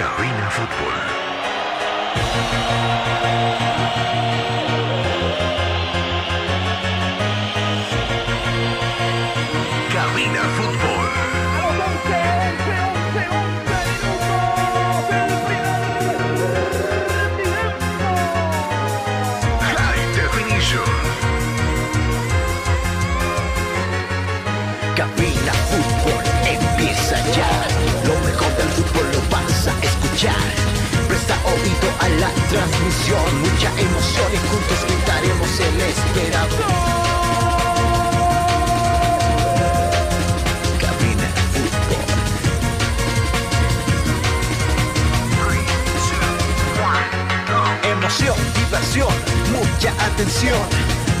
Cabina 0.00 0.48
Fútbol. 0.48 1.19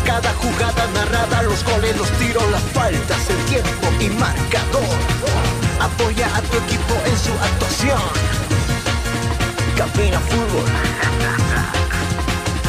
Cada 0.04 0.30
jugada 0.34 0.86
narrada, 0.92 1.42
los 1.44 1.64
goles, 1.64 1.96
los 1.96 2.10
tiros, 2.18 2.44
las 2.50 2.62
faltas, 2.74 3.30
el 3.30 3.36
tiempo 3.46 3.88
y 3.98 4.10
marcador. 4.10 4.84
Apoya 5.80 6.26
a 6.36 6.42
tu 6.42 6.58
equipo 6.58 6.94
en 7.06 7.18
su 7.18 7.32
actuación. 7.32 7.98
Cabina 9.74 10.20
Fútbol. 10.20 10.66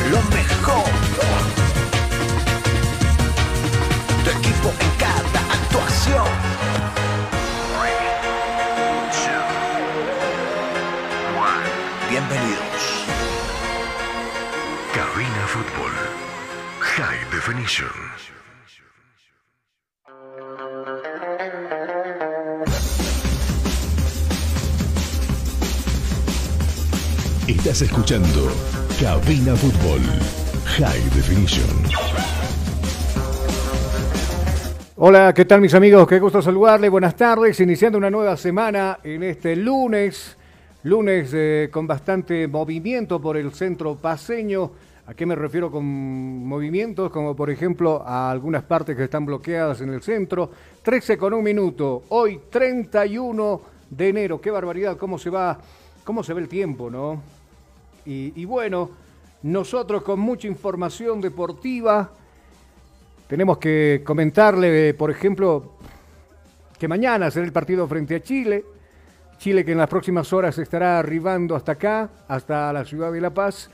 Lo 0.09 0.21
mejor. 0.33 0.85
Tu 4.23 4.29
equipo 4.29 4.69
en 4.79 4.89
cada 4.97 5.39
actuación. 5.51 7.00
Definition. 17.43 17.89
Estás 27.47 27.81
escuchando 27.81 28.27
Cabina 28.99 29.55
Fútbol 29.55 30.01
High 30.77 31.01
Definition. 31.15 31.65
Hola, 34.97 35.33
¿qué 35.33 35.45
tal 35.45 35.61
mis 35.61 35.73
amigos? 35.73 36.07
Qué 36.07 36.19
gusto 36.19 36.43
saludarles. 36.43 36.91
Buenas 36.91 37.15
tardes, 37.15 37.59
iniciando 37.59 37.97
una 37.97 38.11
nueva 38.11 38.37
semana 38.37 38.99
en 39.03 39.23
este 39.23 39.55
lunes, 39.55 40.37
lunes 40.83 41.31
eh, 41.33 41.69
con 41.71 41.87
bastante 41.87 42.47
movimiento 42.47 43.19
por 43.19 43.35
el 43.35 43.51
centro 43.51 43.95
paseño. 43.95 44.90
¿A 45.11 45.13
qué 45.13 45.25
me 45.25 45.35
refiero 45.35 45.69
con 45.69 45.83
movimientos? 45.83 47.11
Como 47.11 47.35
por 47.35 47.49
ejemplo 47.49 48.01
a 48.01 48.31
algunas 48.31 48.63
partes 48.63 48.95
que 48.95 49.03
están 49.03 49.25
bloqueadas 49.25 49.81
en 49.81 49.89
el 49.89 50.01
centro. 50.01 50.49
13 50.81 51.17
con 51.17 51.33
un 51.33 51.43
minuto, 51.43 52.03
hoy 52.07 52.39
31 52.49 53.61
de 53.89 54.07
enero. 54.07 54.39
Qué 54.39 54.49
barbaridad, 54.51 54.95
cómo 54.95 55.19
se 55.19 55.29
va, 55.29 55.59
cómo 56.05 56.23
se 56.23 56.33
ve 56.33 56.39
el 56.39 56.47
tiempo, 56.47 56.89
¿no? 56.89 57.21
Y, 58.05 58.31
y 58.41 58.45
bueno, 58.45 58.89
nosotros 59.43 60.01
con 60.01 60.17
mucha 60.21 60.47
información 60.47 61.19
deportiva. 61.19 62.09
Tenemos 63.27 63.57
que 63.57 64.03
comentarle, 64.05 64.93
por 64.93 65.11
ejemplo, 65.11 65.73
que 66.79 66.87
mañana 66.87 67.29
será 67.29 67.45
el 67.45 67.51
partido 67.51 67.85
frente 67.85 68.15
a 68.15 68.23
Chile. 68.23 68.63
Chile 69.39 69.65
que 69.65 69.73
en 69.73 69.77
las 69.77 69.89
próximas 69.89 70.31
horas 70.31 70.57
estará 70.57 70.99
arribando 70.99 71.53
hasta 71.53 71.73
acá, 71.73 72.09
hasta 72.29 72.71
la 72.71 72.85
ciudad 72.85 73.11
de 73.11 73.19
La 73.19 73.31
Paz. 73.31 73.69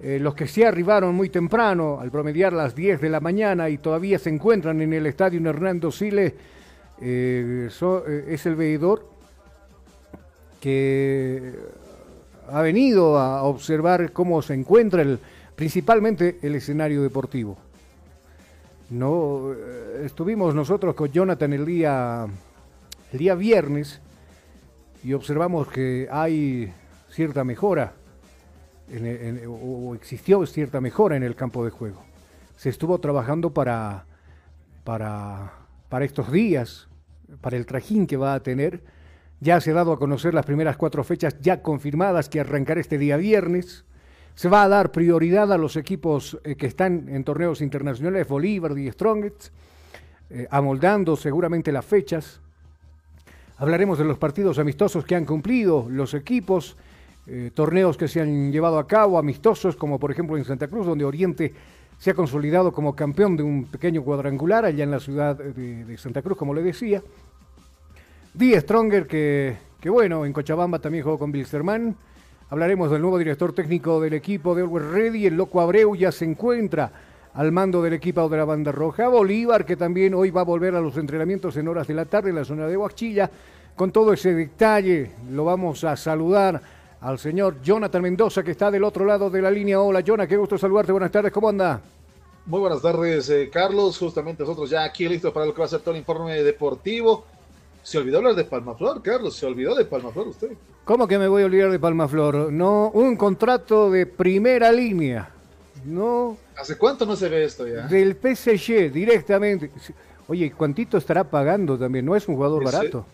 Eh, 0.00 0.18
los 0.18 0.34
que 0.34 0.48
sí 0.48 0.64
arribaron 0.64 1.14
muy 1.14 1.28
temprano, 1.28 2.00
al 2.00 2.10
promediar 2.10 2.52
las 2.52 2.74
10 2.74 3.00
de 3.00 3.08
la 3.08 3.20
mañana 3.20 3.68
y 3.68 3.78
todavía 3.78 4.18
se 4.18 4.30
encuentran 4.30 4.80
en 4.80 4.92
el 4.92 5.06
estadio 5.06 5.40
Hernando 5.48 5.92
Siles, 5.92 6.32
eh, 7.00 7.68
eh, 7.70 8.24
es 8.28 8.46
el 8.46 8.56
veedor 8.56 9.06
que 10.60 11.52
ha 12.50 12.60
venido 12.62 13.16
a 13.18 13.44
observar 13.44 14.12
cómo 14.12 14.42
se 14.42 14.54
encuentra 14.54 15.02
el, 15.02 15.20
principalmente 15.54 16.38
el 16.42 16.56
escenario 16.56 17.02
deportivo. 17.02 17.56
No, 18.90 19.54
estuvimos 20.02 20.54
nosotros 20.54 20.94
con 20.94 21.10
Jonathan 21.10 21.52
el 21.52 21.64
día, 21.64 22.26
el 23.12 23.18
día 23.18 23.34
viernes 23.34 24.00
y 25.04 25.12
observamos 25.12 25.68
que 25.68 26.08
hay 26.10 26.72
cierta 27.10 27.44
mejora, 27.44 27.92
el- 28.88 29.06
en- 29.06 29.42
o 29.48 29.94
existió 29.94 30.44
cierta 30.46 30.80
mejora 30.80 31.16
en 31.16 31.22
el 31.22 31.34
campo 31.34 31.64
de 31.64 31.70
juego. 31.70 32.02
Se 32.56 32.68
estuvo 32.68 32.98
trabajando 33.00 33.50
para, 33.52 34.04
para, 34.84 35.52
para 35.88 36.04
estos 36.04 36.30
días, 36.30 36.88
para 37.40 37.56
el 37.56 37.66
trajín 37.66 38.06
que 38.06 38.16
va 38.16 38.34
a 38.34 38.40
tener. 38.42 38.82
Ya 39.40 39.60
se 39.60 39.72
ha 39.72 39.74
dado 39.74 39.92
a 39.92 39.98
conocer 39.98 40.34
las 40.34 40.46
primeras 40.46 40.76
cuatro 40.76 41.02
fechas 41.02 41.36
ya 41.40 41.62
confirmadas 41.62 42.28
que 42.28 42.38
arrancará 42.40 42.80
este 42.80 42.98
día 42.98 43.16
viernes. 43.16 43.84
Se 44.34 44.48
va 44.48 44.62
a 44.62 44.68
dar 44.68 44.92
prioridad 44.92 45.52
a 45.52 45.58
los 45.58 45.76
equipos 45.76 46.38
eh, 46.44 46.54
que 46.54 46.66
están 46.66 47.08
en 47.08 47.24
torneos 47.24 47.60
internacionales, 47.60 48.28
Bolívar 48.28 48.78
y 48.78 48.90
Strongest, 48.90 49.48
eh, 50.30 50.46
amoldando 50.50 51.16
seguramente 51.16 51.72
las 51.72 51.84
fechas. 51.84 52.40
Hablaremos 53.58 53.98
de 53.98 54.04
los 54.04 54.18
partidos 54.18 54.58
amistosos 54.58 55.04
que 55.04 55.14
han 55.16 55.24
cumplido 55.24 55.86
los 55.90 56.14
equipos, 56.14 56.76
eh, 57.26 57.50
torneos 57.54 57.96
que 57.96 58.08
se 58.08 58.20
han 58.20 58.50
llevado 58.50 58.78
a 58.78 58.86
cabo, 58.86 59.18
amistosos, 59.18 59.76
como 59.76 59.98
por 59.98 60.10
ejemplo 60.10 60.36
en 60.36 60.44
Santa 60.44 60.66
Cruz, 60.66 60.86
donde 60.86 61.04
Oriente 61.04 61.54
se 61.98 62.10
ha 62.10 62.14
consolidado 62.14 62.72
como 62.72 62.96
campeón 62.96 63.36
de 63.36 63.44
un 63.44 63.66
pequeño 63.66 64.02
cuadrangular 64.02 64.64
allá 64.64 64.82
en 64.82 64.90
la 64.90 64.98
ciudad 64.98 65.36
de, 65.36 65.96
Santa 65.98 66.20
Cruz, 66.20 66.36
como 66.36 66.52
le 66.52 66.62
decía. 66.62 67.00
Die 68.34 68.60
Stronger, 68.60 69.06
que, 69.06 69.56
que 69.78 69.88
bueno, 69.88 70.26
en 70.26 70.32
Cochabamba 70.32 70.80
también 70.80 71.04
jugó 71.04 71.18
con 71.18 71.30
Wilstermann. 71.30 71.94
Hablaremos 72.50 72.90
del 72.90 73.02
nuevo 73.02 73.18
director 73.18 73.52
técnico 73.52 74.00
del 74.00 74.14
equipo 74.14 74.54
de 74.54 74.62
Always 74.62 74.84
Ready. 74.86 75.26
El 75.26 75.36
Loco 75.36 75.60
Abreu 75.60 75.94
ya 75.94 76.10
se 76.10 76.24
encuentra 76.24 76.90
al 77.34 77.52
mando 77.52 77.80
del 77.82 77.92
equipo 77.92 78.28
de 78.28 78.36
la 78.36 78.44
banda 78.44 78.72
roja. 78.72 79.08
Bolívar, 79.08 79.64
que 79.64 79.76
también 79.76 80.12
hoy 80.14 80.30
va 80.30 80.40
a 80.40 80.44
volver 80.44 80.74
a 80.74 80.80
los 80.80 80.96
entrenamientos 80.96 81.56
en 81.56 81.68
horas 81.68 81.86
de 81.86 81.94
la 81.94 82.04
tarde 82.04 82.30
en 82.30 82.36
la 82.36 82.44
zona 82.44 82.66
de 82.66 82.76
Huachilla. 82.76 83.30
Con 83.76 83.92
todo 83.92 84.12
ese 84.12 84.34
detalle, 84.34 85.12
lo 85.30 85.44
vamos 85.44 85.84
a 85.84 85.96
saludar 85.96 86.60
al 87.02 87.18
señor 87.18 87.60
Jonathan 87.62 88.00
Mendoza, 88.00 88.42
que 88.42 88.52
está 88.52 88.70
del 88.70 88.84
otro 88.84 89.04
lado 89.04 89.28
de 89.28 89.42
la 89.42 89.50
línea. 89.50 89.80
Hola, 89.80 90.00
Jonathan, 90.00 90.28
qué 90.28 90.36
gusto 90.36 90.56
saludarte. 90.56 90.92
Buenas 90.92 91.10
tardes, 91.10 91.32
¿cómo 91.32 91.48
anda? 91.48 91.80
Muy 92.46 92.60
buenas 92.60 92.80
tardes, 92.80 93.28
eh, 93.28 93.50
Carlos. 93.52 93.98
Justamente 93.98 94.42
nosotros 94.42 94.70
ya 94.70 94.84
aquí 94.84 95.08
listos 95.08 95.32
para 95.32 95.46
lo 95.46 95.52
que 95.52 95.58
va 95.58 95.66
a 95.66 95.68
ser 95.68 95.80
todo 95.80 95.92
el 95.92 95.98
informe 95.98 96.42
deportivo. 96.42 97.24
Se 97.82 97.98
olvidó 97.98 98.18
hablar 98.18 98.36
de 98.36 98.44
Palmaflor, 98.44 99.02
Carlos. 99.02 99.34
Se 99.34 99.46
olvidó 99.46 99.74
de 99.74 99.84
Palmaflor 99.84 100.28
usted. 100.28 100.52
¿Cómo 100.84 101.08
que 101.08 101.18
me 101.18 101.26
voy 101.26 101.42
a 101.42 101.46
olvidar 101.46 101.70
de 101.70 101.78
Palmaflor? 101.78 102.52
No, 102.52 102.90
un 102.90 103.16
contrato 103.16 103.90
de 103.90 104.06
primera 104.06 104.70
línea. 104.70 105.28
No. 105.84 106.36
¿Hace 106.56 106.78
cuánto 106.78 107.04
no 107.04 107.16
se 107.16 107.28
ve 107.28 107.44
esto 107.44 107.66
ya? 107.66 107.88
Del 107.88 108.14
PSG 108.14 108.92
directamente. 108.92 109.70
Oye, 110.28 110.52
¿cuántito 110.52 110.98
estará 110.98 111.24
pagando 111.24 111.76
también? 111.76 112.04
No 112.04 112.14
es 112.14 112.28
un 112.28 112.36
jugador 112.36 112.64
barato. 112.64 113.04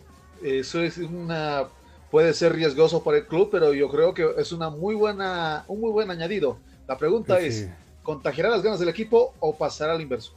Eso 0.43 0.83
es 0.83 0.99
una 0.99 1.65
puede 2.11 2.33
ser 2.35 2.55
riesgoso 2.55 3.03
para 3.03 3.19
el 3.19 3.27
club, 3.27 3.49
pero 3.51 3.73
yo 3.73 3.89
creo 3.89 4.15
que 4.15 4.27
es 4.39 4.53
una 4.53 4.71
muy 4.71 4.95
buena 4.95 5.65
un 5.69 5.81
muy 5.81 5.91
buen 5.91 6.11
añadido. 6.11 6.59
La 6.87 6.97
pregunta 6.97 7.39
es, 7.41 7.69
¿contagiará 8.03 8.49
las 8.49 8.63
ganas 8.63 8.81
del 8.81 8.89
equipo 8.89 9.35
o 9.41 9.55
pasará 9.55 9.93
al 9.93 10.01
inverso? 10.01 10.33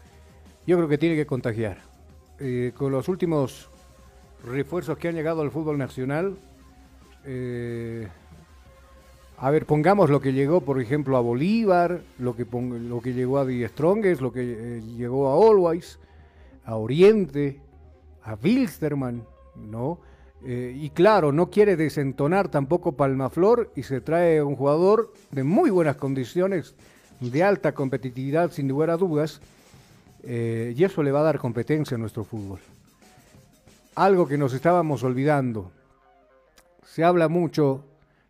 Yo 0.68 0.78
creo 0.78 0.90
que 0.90 0.98
tiene 0.98 1.16
que 1.16 1.26
contagiar. 1.26 1.78
Eh, 2.40 2.72
con 2.76 2.92
los 2.92 3.08
últimos 3.08 3.70
refuerzos 4.44 4.98
que 4.98 5.08
han 5.08 5.16
llegado 5.16 5.42
al 5.42 5.52
fútbol 5.52 5.78
nacional, 5.78 6.36
eh, 7.26 8.08
a 9.38 9.50
ver, 9.50 9.66
pongamos 9.66 10.10
lo 10.10 10.22
que 10.22 10.34
llegó, 10.34 10.62
por 10.62 10.82
ejemplo, 10.82 11.18
a 11.18 11.22
Bolívar, 11.22 12.02
lo 12.20 12.36
que, 12.36 12.46
lo 12.46 13.02
que 13.02 13.14
llegó 13.14 13.40
a 13.40 13.46
Die 13.46 13.68
Strongest, 13.68 14.22
lo 14.22 14.32
que 14.32 14.42
eh, 14.42 14.82
llegó 14.98 15.30
a 15.30 15.50
Always, 15.50 16.00
a 16.66 16.76
Oriente, 16.76 17.60
a 18.24 18.36
Wilstermann, 18.36 19.24
¿no? 19.56 20.00
Eh, 20.44 20.76
y 20.76 20.90
claro, 20.90 21.32
no 21.32 21.50
quiere 21.50 21.76
desentonar 21.76 22.50
tampoco 22.50 22.94
Palmaflor 22.94 23.72
y 23.76 23.84
se 23.84 24.02
trae 24.02 24.42
un 24.42 24.56
jugador 24.56 25.14
de 25.32 25.44
muy 25.44 25.70
buenas 25.70 25.98
condiciones, 25.98 26.74
de 27.20 27.44
alta 27.44 27.74
competitividad, 27.74 28.52
sin 28.52 28.68
lugar 28.68 28.90
a 28.90 28.98
dudas, 28.98 29.40
y 30.24 30.84
eso 30.84 31.02
le 31.02 31.12
va 31.12 31.22
a 31.22 31.24
dar 31.24 31.40
competencia 31.40 31.96
a 31.96 32.00
nuestro 32.00 32.24
fútbol. 32.24 32.60
Algo 33.96 34.28
que 34.28 34.38
nos 34.38 34.54
estábamos 34.54 35.04
olvidando. 35.04 35.72
Se 36.86 37.04
habla 37.04 37.28
mucho 37.28 37.84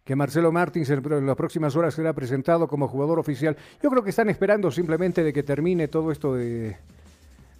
que 0.04 0.16
Marcelo 0.16 0.52
Martins 0.52 0.90
en 0.90 1.26
las 1.26 1.36
próximas 1.36 1.76
horas 1.76 1.94
será 1.94 2.14
presentado 2.14 2.68
como 2.68 2.88
jugador 2.88 3.20
oficial. 3.20 3.56
Yo 3.82 3.90
creo 3.90 4.04
que 4.04 4.10
están 4.10 4.30
esperando 4.30 4.72
simplemente 4.72 5.24
de 5.24 5.32
que 5.32 5.44
termine 5.44 5.88
todo 5.88 6.12
esto 6.12 6.36
de, 6.36 6.76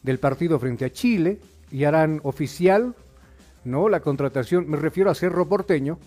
del 0.02 0.20
partido 0.20 0.60
frente 0.60 0.86
a 0.86 0.92
Chile 0.92 1.40
y 1.72 1.84
harán 1.84 2.20
oficial 2.24 2.96
no 3.64 3.90
la 3.90 4.00
contratación, 4.00 4.70
me 4.70 4.78
refiero 4.78 5.10
a 5.10 5.16
Cerro 5.16 5.48
Porteño, 5.48 6.00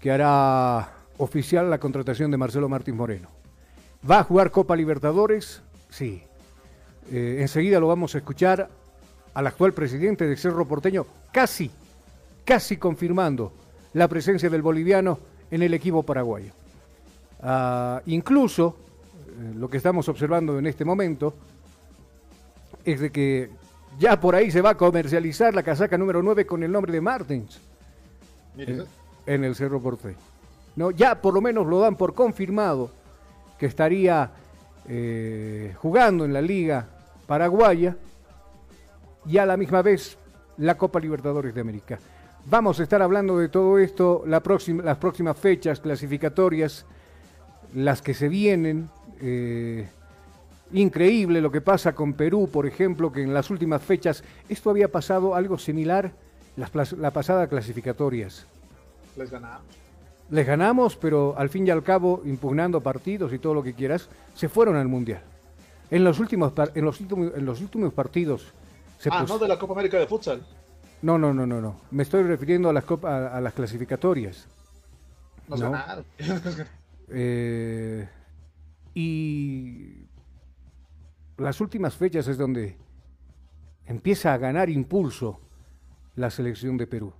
que 0.00 0.10
hará 0.10 0.92
oficial 1.18 1.70
la 1.70 1.78
contratación 1.78 2.30
de 2.30 2.36
Marcelo 2.36 2.68
Martins 2.68 2.96
Moreno. 2.96 3.28
¿Va 4.08 4.20
a 4.20 4.24
jugar 4.24 4.50
Copa 4.50 4.76
Libertadores? 4.76 5.62
Sí. 5.90 6.22
Eh, 7.10 7.38
enseguida 7.40 7.80
lo 7.80 7.88
vamos 7.88 8.14
a 8.14 8.18
escuchar 8.18 8.68
al 9.34 9.46
actual 9.46 9.72
presidente 9.72 10.26
de 10.26 10.36
Cerro 10.36 10.66
Porteño, 10.66 11.06
casi, 11.32 11.70
casi 12.44 12.76
confirmando 12.76 13.52
la 13.94 14.08
presencia 14.08 14.50
del 14.50 14.62
boliviano 14.62 15.18
en 15.50 15.62
el 15.62 15.74
equipo 15.74 16.02
paraguayo. 16.02 16.52
Ah, 17.40 18.02
incluso, 18.06 18.76
eh, 19.16 19.54
lo 19.56 19.68
que 19.68 19.78
estamos 19.78 20.08
observando 20.08 20.58
en 20.58 20.66
este 20.66 20.84
momento 20.84 21.34
es 22.84 23.00
de 23.00 23.10
que 23.10 23.50
ya 23.98 24.18
por 24.20 24.34
ahí 24.34 24.50
se 24.50 24.60
va 24.60 24.70
a 24.70 24.76
comercializar 24.76 25.54
la 25.54 25.62
casaca 25.62 25.96
número 25.96 26.22
9 26.22 26.46
con 26.46 26.62
el 26.62 26.72
nombre 26.72 26.92
de 26.92 27.00
Martins 27.00 27.60
en, 28.56 28.84
en, 29.26 29.44
el 29.44 29.54
Cerro 29.54 29.80
Porteño. 29.80 30.16
No, 30.76 30.90
ya 30.90 31.20
por 31.20 31.34
lo 31.34 31.40
menos 31.40 31.66
lo 31.66 31.80
dan 31.80 31.96
por 31.96 32.14
confirmado 32.14 32.90
que 33.58 33.66
estaría 33.66 34.30
eh, 34.88 35.74
jugando 35.76 36.24
en 36.24 36.32
la 36.32 36.40
liga 36.40 36.86
paraguaya 37.26 37.96
y 39.26 39.36
a 39.36 39.44
la 39.44 39.56
misma 39.56 39.82
vez 39.82 40.16
la 40.56 40.78
Copa 40.78 40.98
Libertadores 40.98 41.54
de 41.54 41.60
América. 41.60 41.98
Vamos 42.46 42.80
a 42.80 42.84
estar 42.84 43.02
hablando 43.02 43.36
de 43.38 43.50
todo 43.50 43.78
esto 43.78 44.22
la 44.26 44.40
próxima, 44.40 44.82
las 44.82 44.96
próximas 44.96 45.36
fechas 45.36 45.80
clasificatorias, 45.80 46.86
las 47.74 48.00
que 48.00 48.14
se 48.14 48.28
vienen. 48.28 48.88
Eh, 49.20 49.86
increíble 50.72 51.40
lo 51.40 51.50
que 51.50 51.60
pasa 51.60 51.94
con 51.94 52.12
Perú, 52.12 52.48
por 52.52 52.66
ejemplo, 52.66 53.12
que 53.12 53.22
en 53.22 53.34
las 53.34 53.50
últimas 53.50 53.82
fechas 53.82 54.22
esto 54.48 54.70
había 54.70 54.90
pasado 54.90 55.34
algo 55.34 55.58
similar 55.58 56.12
las, 56.56 56.92
la 56.92 57.10
pasada 57.10 57.46
clasificatorias. 57.46 58.46
Les 59.16 59.30
ganamos. 59.30 59.66
Les 60.30 60.46
ganamos, 60.46 60.96
pero 60.96 61.34
al 61.38 61.48
fin 61.48 61.66
y 61.66 61.70
al 61.70 61.82
cabo, 61.82 62.22
impugnando 62.24 62.80
partidos 62.80 63.32
y 63.32 63.38
todo 63.38 63.54
lo 63.54 63.62
que 63.62 63.72
quieras, 63.72 64.08
se 64.34 64.48
fueron 64.48 64.76
al 64.76 64.88
Mundial. 64.88 65.22
En 65.90 66.04
los 66.04 66.18
últimos, 66.18 66.52
en 66.74 66.84
los 66.84 67.00
últimos, 67.00 67.32
en 67.34 67.46
los 67.46 67.60
últimos 67.62 67.94
partidos 67.94 68.52
ah, 69.10 69.24
no 69.26 69.38
de 69.38 69.48
la 69.48 69.58
Copa 69.58 69.74
América 69.74 69.98
de 69.98 70.06
Futsal. 70.06 70.42
No, 71.02 71.16
no, 71.16 71.32
no, 71.32 71.46
no, 71.46 71.60
no. 71.60 71.76
Me 71.90 72.02
estoy 72.02 72.24
refiriendo 72.24 72.68
a 72.68 72.72
las, 72.72 72.84
copa, 72.84 73.28
a, 73.28 73.40
las 73.40 73.52
clasificatorias. 73.52 74.46
Nos 75.46 75.60
¿no? 75.60 75.70
ganaron. 75.70 76.04
eh, 77.08 78.08
y 78.94 80.07
las 81.38 81.60
últimas 81.60 81.96
fechas 81.96 82.26
es 82.28 82.36
donde 82.36 82.76
empieza 83.86 84.34
a 84.34 84.38
ganar 84.38 84.68
impulso 84.68 85.40
la 86.16 86.30
selección 86.30 86.76
de 86.76 86.86
Perú. 86.86 87.12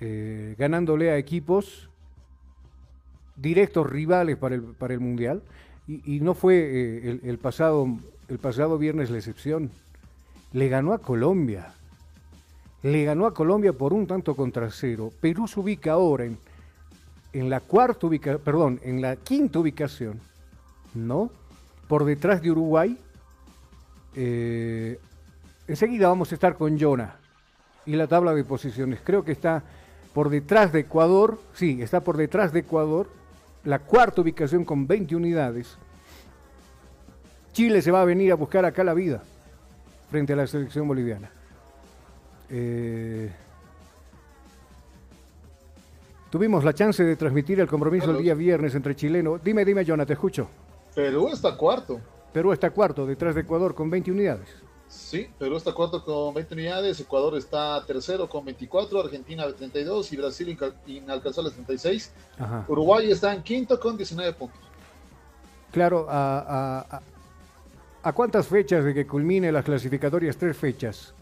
Eh, 0.00 0.54
ganándole 0.58 1.10
a 1.10 1.18
equipos 1.18 1.88
directos 3.36 3.88
rivales 3.88 4.36
para 4.36 4.54
el, 4.54 4.62
para 4.62 4.94
el 4.94 5.00
Mundial. 5.00 5.42
Y, 5.86 6.18
no 6.18 6.34
fue 6.34 6.56
eh, 6.56 7.20
el, 7.22 7.38
pasado, 7.38 7.86
el 8.28 8.38
pasado 8.38 8.76
viernes 8.76 9.08
la 9.08 9.18
excepción 9.18 9.70
le 10.52 10.68
ganó 10.68 10.92
a 10.92 10.98
Colombia. 10.98 11.74
Le 12.82 13.04
ganó 13.04 13.26
a 13.26 13.34
Colombia 13.34 13.72
por 13.72 13.92
un 13.92 14.06
tanto 14.06 14.34
contra 14.34 14.70
cero. 14.70 15.12
Perú 15.20 15.46
se 15.46 15.60
ubica 15.60 15.92
ahora 15.92 16.24
en, 16.24 16.38
en 17.32 17.50
la 17.50 17.60
cuarta 17.60 18.08
perdón, 18.42 18.80
en 18.82 19.00
la 19.00 19.16
quinta 19.16 19.60
ubicación, 19.60 20.20
¿no? 20.94 21.30
Por 21.86 22.04
detrás 22.04 22.42
de 22.42 22.50
Uruguay. 22.50 22.98
Eh, 24.16 24.98
enseguida 25.68 26.08
vamos 26.08 26.32
a 26.32 26.34
estar 26.34 26.56
con 26.56 26.80
Jonah 26.80 27.16
y 27.84 27.92
la 27.92 28.06
tabla 28.06 28.34
de 28.34 28.44
posiciones. 28.44 29.00
Creo 29.04 29.24
que 29.24 29.32
está 29.32 29.62
por 30.14 30.30
detrás 30.30 30.72
de 30.72 30.80
Ecuador, 30.80 31.38
sí, 31.54 31.82
está 31.82 32.00
por 32.00 32.16
detrás 32.16 32.52
de 32.52 32.60
Ecuador, 32.60 33.08
la 33.64 33.80
cuarta 33.80 34.22
ubicación 34.22 34.64
con 34.64 34.86
20 34.86 35.14
unidades. 35.14 35.76
Chile 37.52 37.82
se 37.82 37.90
va 37.90 38.00
a 38.02 38.04
venir 38.04 38.32
a 38.32 38.34
buscar 38.34 38.64
acá 38.64 38.82
la 38.82 38.94
vida 38.94 39.22
frente 40.10 40.32
a 40.32 40.36
la 40.36 40.46
selección 40.46 40.88
boliviana. 40.88 41.30
Eh, 42.48 43.30
tuvimos 46.30 46.64
la 46.64 46.72
chance 46.72 47.02
de 47.02 47.16
transmitir 47.16 47.60
el 47.60 47.66
compromiso 47.66 48.10
el 48.12 48.22
día 48.22 48.34
viernes 48.34 48.74
entre 48.74 48.96
chilenos. 48.96 49.42
Dime, 49.42 49.64
dime, 49.64 49.84
Jonathan, 49.84 50.06
te 50.06 50.12
escucho. 50.14 50.48
Perú 50.94 51.28
está 51.28 51.56
cuarto. 51.56 52.00
Perú 52.36 52.52
está 52.52 52.68
cuarto, 52.68 53.06
detrás 53.06 53.34
de 53.34 53.40
Ecuador 53.40 53.74
con 53.74 53.88
20 53.88 54.10
unidades. 54.10 54.46
Sí, 54.88 55.26
Perú 55.38 55.56
está 55.56 55.72
cuarto 55.72 56.04
con 56.04 56.34
20 56.34 56.52
unidades, 56.52 57.00
Ecuador 57.00 57.34
está 57.38 57.82
tercero 57.86 58.28
con 58.28 58.44
24, 58.44 59.00
Argentina 59.00 59.50
32 59.50 60.12
y 60.12 60.16
Brasil 60.18 60.58
inalcanzable 60.86 61.50
36. 61.50 62.12
Ajá. 62.38 62.66
Uruguay 62.68 63.10
está 63.10 63.32
en 63.32 63.42
quinto 63.42 63.80
con 63.80 63.96
19 63.96 64.34
puntos. 64.34 64.60
Claro, 65.72 66.04
a, 66.10 66.84
a, 66.90 67.00
¿A 68.02 68.12
cuántas 68.12 68.48
fechas 68.48 68.84
de 68.84 68.92
que 68.92 69.06
culmine 69.06 69.50
las 69.50 69.64
clasificatorias? 69.64 70.36
Tres 70.36 70.58
fechas. 70.58 71.14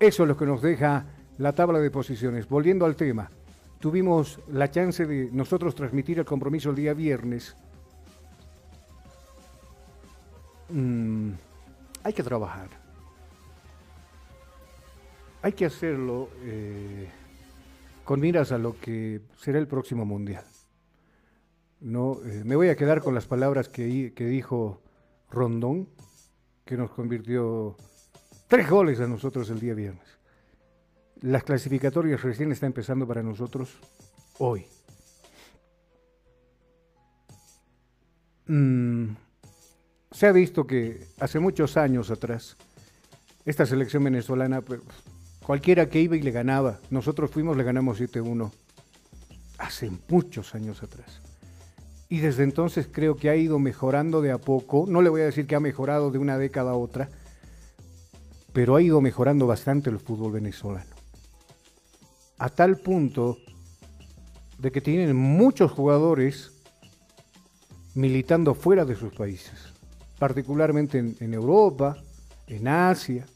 Eso 0.00 0.22
es 0.22 0.26
lo 0.26 0.38
que 0.38 0.46
nos 0.46 0.62
deja 0.62 1.04
la 1.36 1.52
tabla 1.52 1.80
de 1.80 1.90
posiciones. 1.90 2.48
Volviendo 2.48 2.86
al 2.86 2.96
tema, 2.96 3.30
tuvimos 3.78 4.40
la 4.50 4.70
chance 4.70 5.04
de 5.04 5.28
nosotros 5.32 5.74
transmitir 5.74 6.18
el 6.18 6.24
compromiso 6.24 6.70
el 6.70 6.76
día 6.76 6.94
viernes. 6.94 7.54
Mm, 10.68 11.32
hay 12.02 12.12
que 12.12 12.22
trabajar. 12.22 12.68
Hay 15.42 15.52
que 15.52 15.66
hacerlo 15.66 16.30
eh, 16.42 17.08
con 18.04 18.20
miras 18.20 18.52
a 18.52 18.58
lo 18.58 18.78
que 18.80 19.20
será 19.36 19.58
el 19.58 19.68
próximo 19.68 20.04
mundial. 20.04 20.44
No, 21.80 22.20
eh, 22.24 22.42
me 22.44 22.56
voy 22.56 22.68
a 22.68 22.76
quedar 22.76 23.00
con 23.02 23.14
las 23.14 23.26
palabras 23.26 23.68
que, 23.68 24.12
dijo 24.16 24.80
Rondón 25.30 25.88
que 26.64 26.76
nos 26.76 26.90
convirtió 26.90 27.76
tres 28.48 28.68
goles 28.68 28.98
a 29.00 29.06
nosotros 29.06 29.50
el 29.50 29.60
día 29.60 29.74
viernes. 29.74 30.18
Las 31.20 31.44
clasificatorias 31.44 32.22
recién 32.22 32.50
están 32.50 32.68
empezando 32.68 33.06
para 33.06 33.22
nosotros 33.22 33.78
hoy. 34.38 34.66
mm, 38.46 39.25
se 40.10 40.26
ha 40.26 40.32
visto 40.32 40.66
que 40.66 41.06
hace 41.20 41.38
muchos 41.38 41.76
años 41.76 42.10
atrás, 42.10 42.56
esta 43.44 43.66
selección 43.66 44.04
venezolana, 44.04 44.60
pues, 44.60 44.80
cualquiera 45.44 45.88
que 45.88 46.00
iba 46.00 46.16
y 46.16 46.22
le 46.22 46.30
ganaba, 46.30 46.80
nosotros 46.90 47.30
fuimos, 47.30 47.56
le 47.56 47.64
ganamos 47.64 48.00
7-1, 48.00 48.50
hace 49.58 49.90
muchos 50.08 50.54
años 50.54 50.82
atrás. 50.82 51.20
Y 52.08 52.18
desde 52.18 52.44
entonces 52.44 52.88
creo 52.90 53.16
que 53.16 53.30
ha 53.30 53.36
ido 53.36 53.58
mejorando 53.58 54.22
de 54.22 54.30
a 54.30 54.38
poco, 54.38 54.86
no 54.88 55.02
le 55.02 55.10
voy 55.10 55.22
a 55.22 55.26
decir 55.26 55.46
que 55.46 55.56
ha 55.56 55.60
mejorado 55.60 56.10
de 56.10 56.18
una 56.18 56.38
década 56.38 56.72
a 56.72 56.76
otra, 56.76 57.08
pero 58.52 58.76
ha 58.76 58.82
ido 58.82 59.00
mejorando 59.00 59.46
bastante 59.46 59.90
el 59.90 59.98
fútbol 59.98 60.32
venezolano. 60.32 60.94
A 62.38 62.48
tal 62.48 62.78
punto 62.78 63.38
de 64.58 64.70
que 64.70 64.80
tienen 64.80 65.16
muchos 65.16 65.70
jugadores 65.72 66.52
militando 67.94 68.54
fuera 68.54 68.84
de 68.84 68.94
sus 68.94 69.12
países, 69.14 69.65
particularmente 70.18 70.98
en, 70.98 71.34
Europa, 71.34 71.96
en 72.46 72.68
Asia. 72.68 73.26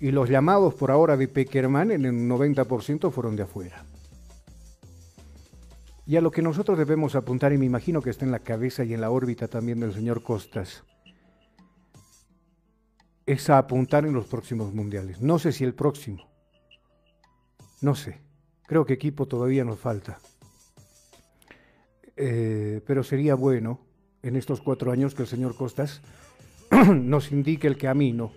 Y 0.00 0.10
los 0.10 0.28
llamados 0.28 0.74
por 0.74 0.90
ahora 0.90 1.16
de 1.16 1.28
Peckerman 1.28 1.90
en 1.90 2.04
el 2.04 2.14
90% 2.28 3.10
fueron 3.10 3.36
de 3.36 3.42
afuera. 3.44 3.84
Y 6.06 6.16
a 6.16 6.20
lo 6.20 6.30
que 6.30 6.42
nosotros 6.42 6.78
debemos 6.78 7.14
apuntar, 7.16 7.52
y 7.52 7.58
me 7.58 7.66
imagino 7.66 8.00
que 8.00 8.10
está 8.10 8.24
en 8.24 8.30
la 8.30 8.38
cabeza 8.38 8.84
y 8.84 8.94
en 8.94 9.00
la 9.00 9.10
órbita 9.10 9.48
también 9.48 9.80
del 9.80 9.92
señor 9.92 10.22
Costas, 10.22 10.84
es 13.24 13.50
a 13.50 13.58
apuntar 13.58 14.06
en 14.06 14.12
los 14.12 14.26
próximos 14.26 14.72
mundiales. 14.72 15.20
No 15.20 15.38
sé 15.40 15.50
si 15.50 15.64
el 15.64 15.74
próximo. 15.74 16.30
No 17.80 17.96
sé. 17.96 18.20
Creo 18.66 18.86
que 18.86 18.94
equipo 18.94 19.26
todavía 19.26 19.64
nos 19.64 19.80
falta. 19.80 20.20
Eh, 22.16 22.80
pero 22.86 23.02
sería 23.02 23.34
bueno 23.34 23.85
en 24.26 24.36
estos 24.36 24.60
cuatro 24.60 24.90
años 24.90 25.14
que 25.14 25.22
el 25.22 25.28
señor 25.28 25.54
Costas 25.54 26.02
nos 26.94 27.30
indique 27.30 27.66
el 27.66 27.78
camino 27.78 28.32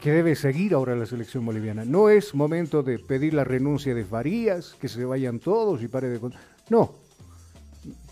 que 0.00 0.10
debe 0.10 0.34
seguir 0.34 0.74
ahora 0.74 0.96
la 0.96 1.06
selección 1.06 1.46
boliviana. 1.46 1.84
No 1.84 2.10
es 2.10 2.34
momento 2.34 2.82
de 2.82 2.98
pedir 2.98 3.34
la 3.34 3.44
renuncia 3.44 3.94
de 3.94 4.04
Farías, 4.04 4.74
que 4.80 4.88
se 4.88 5.04
vayan 5.04 5.38
todos 5.38 5.82
y 5.82 5.88
pare 5.88 6.08
de... 6.08 6.20
No, 6.68 6.92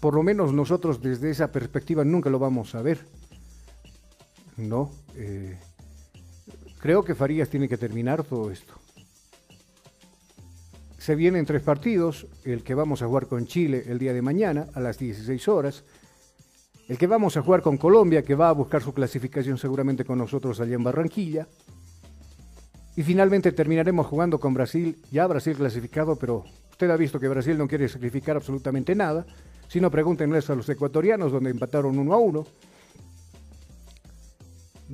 por 0.01 0.15
lo 0.15 0.23
menos 0.23 0.53
nosotros 0.53 1.03
desde 1.03 1.31
esa 1.31 1.51
perspectiva 1.51 2.05
nunca 2.05 2.31
lo 2.31 2.39
vamos 2.39 2.75
a 2.75 2.83
ver. 2.83 3.05
No, 4.57 4.93
eh, 5.17 5.59
creo 6.79 7.03
que 7.03 7.15
Farías 7.15 7.49
tiene 7.49 7.69
que 7.69 7.77
terminar 7.77 8.23
todo 8.23 8.51
esto. 8.51 8.80
Se 11.01 11.15
vienen 11.15 11.47
tres 11.47 11.63
partidos, 11.63 12.27
el 12.45 12.63
que 12.63 12.75
vamos 12.75 13.01
a 13.01 13.07
jugar 13.07 13.27
con 13.27 13.47
Chile 13.47 13.85
el 13.87 13.99
día 13.99 14.13
de 14.13 14.21
mañana 14.21 14.67
a 14.75 14.81
las 14.81 14.99
16 14.99 15.49
horas, 15.49 15.83
el 16.89 16.99
que 16.99 17.07
vamos 17.07 17.39
a 17.39 17.43
jugar 17.43 17.63
con 17.63 17.79
Colombia, 17.79 18.23
que 18.23 18.35
va 18.35 18.51
a 18.51 18.53
buscar 18.53 18.83
su 18.83 18.93
clasificación 18.93 19.57
seguramente 19.57 20.05
con 20.05 20.19
nosotros 20.19 20.61
allá 20.61 20.75
en 20.75 20.85
Barranquilla, 20.85 21.49
y 22.97 23.03
finalmente 23.03 23.51
terminaremos 23.53 24.07
jugando 24.09 24.39
con 24.39 24.53
Brasil, 24.53 25.01
ya 25.11 25.27
Brasil 25.27 25.57
clasificado, 25.57 26.17
pero 26.17 26.45
usted 26.71 26.91
ha 26.91 26.97
visto 26.99 27.19
que 27.19 27.29
Brasil 27.29 27.57
no 27.57 27.67
quiere 27.67 27.89
sacrificar 27.89 28.37
absolutamente 28.37 28.95
nada, 28.95 29.25
si 29.69 29.81
no 29.81 29.91
pregúntenles 29.91 30.51
a 30.51 30.55
los 30.55 30.69
ecuatorianos 30.69 31.33
donde 31.33 31.49
empataron 31.49 31.99
uno 31.99 32.13
a 32.13 32.19
uno. 32.19 32.47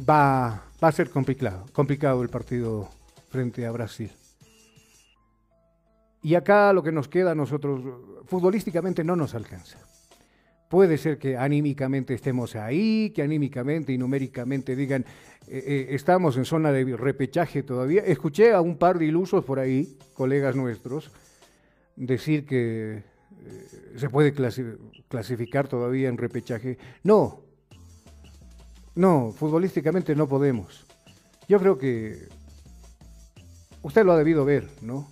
Va, 0.08 0.62
va 0.80 0.88
a 0.88 0.92
ser 0.92 1.10
complicado, 1.10 1.66
complicado 1.72 2.22
el 2.22 2.28
partido 2.28 2.88
frente 3.28 3.66
a 3.66 3.72
Brasil. 3.72 4.12
Y 6.26 6.34
acá 6.34 6.72
lo 6.72 6.82
que 6.82 6.90
nos 6.90 7.06
queda 7.06 7.30
a 7.30 7.34
nosotros, 7.36 7.80
futbolísticamente 8.24 9.04
no 9.04 9.14
nos 9.14 9.36
alcanza. 9.36 9.78
Puede 10.68 10.98
ser 10.98 11.18
que 11.18 11.36
anímicamente 11.36 12.14
estemos 12.14 12.56
ahí, 12.56 13.12
que 13.14 13.22
anímicamente 13.22 13.92
y 13.92 13.98
numéricamente 13.98 14.74
digan, 14.74 15.04
eh, 15.46 15.62
eh, 15.64 15.86
estamos 15.90 16.36
en 16.36 16.44
zona 16.44 16.72
de 16.72 16.96
repechaje 16.96 17.62
todavía. 17.62 18.02
Escuché 18.02 18.52
a 18.52 18.60
un 18.60 18.76
par 18.76 18.98
de 18.98 19.04
ilusos 19.04 19.44
por 19.44 19.60
ahí, 19.60 19.96
colegas 20.14 20.56
nuestros, 20.56 21.12
decir 21.94 22.44
que 22.44 23.04
eh, 23.44 23.92
se 23.94 24.10
puede 24.10 24.34
clasificar 25.08 25.68
todavía 25.68 26.08
en 26.08 26.18
repechaje. 26.18 26.76
No, 27.04 27.44
no, 28.96 29.30
futbolísticamente 29.30 30.16
no 30.16 30.26
podemos. 30.26 30.86
Yo 31.48 31.60
creo 31.60 31.78
que 31.78 32.26
usted 33.82 34.04
lo 34.04 34.10
ha 34.10 34.18
debido 34.18 34.44
ver, 34.44 34.68
¿no? 34.82 35.08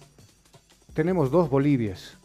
Tenemos 0.94 1.30
dos 1.30 1.50
Bolivias. 1.50 2.16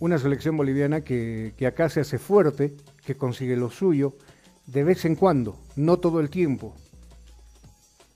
Una 0.00 0.18
selección 0.18 0.56
boliviana 0.56 1.02
que, 1.02 1.54
acá 1.64 1.88
se 1.88 2.00
hace 2.00 2.18
fuerte, 2.18 2.74
que 3.06 3.14
consigue 3.14 3.56
lo 3.56 3.70
suyo, 3.70 4.16
de 4.66 4.82
vez 4.82 5.04
en 5.04 5.14
cuando, 5.14 5.56
no 5.76 5.98
todo 5.98 6.18
el 6.18 6.28
tiempo. 6.28 6.74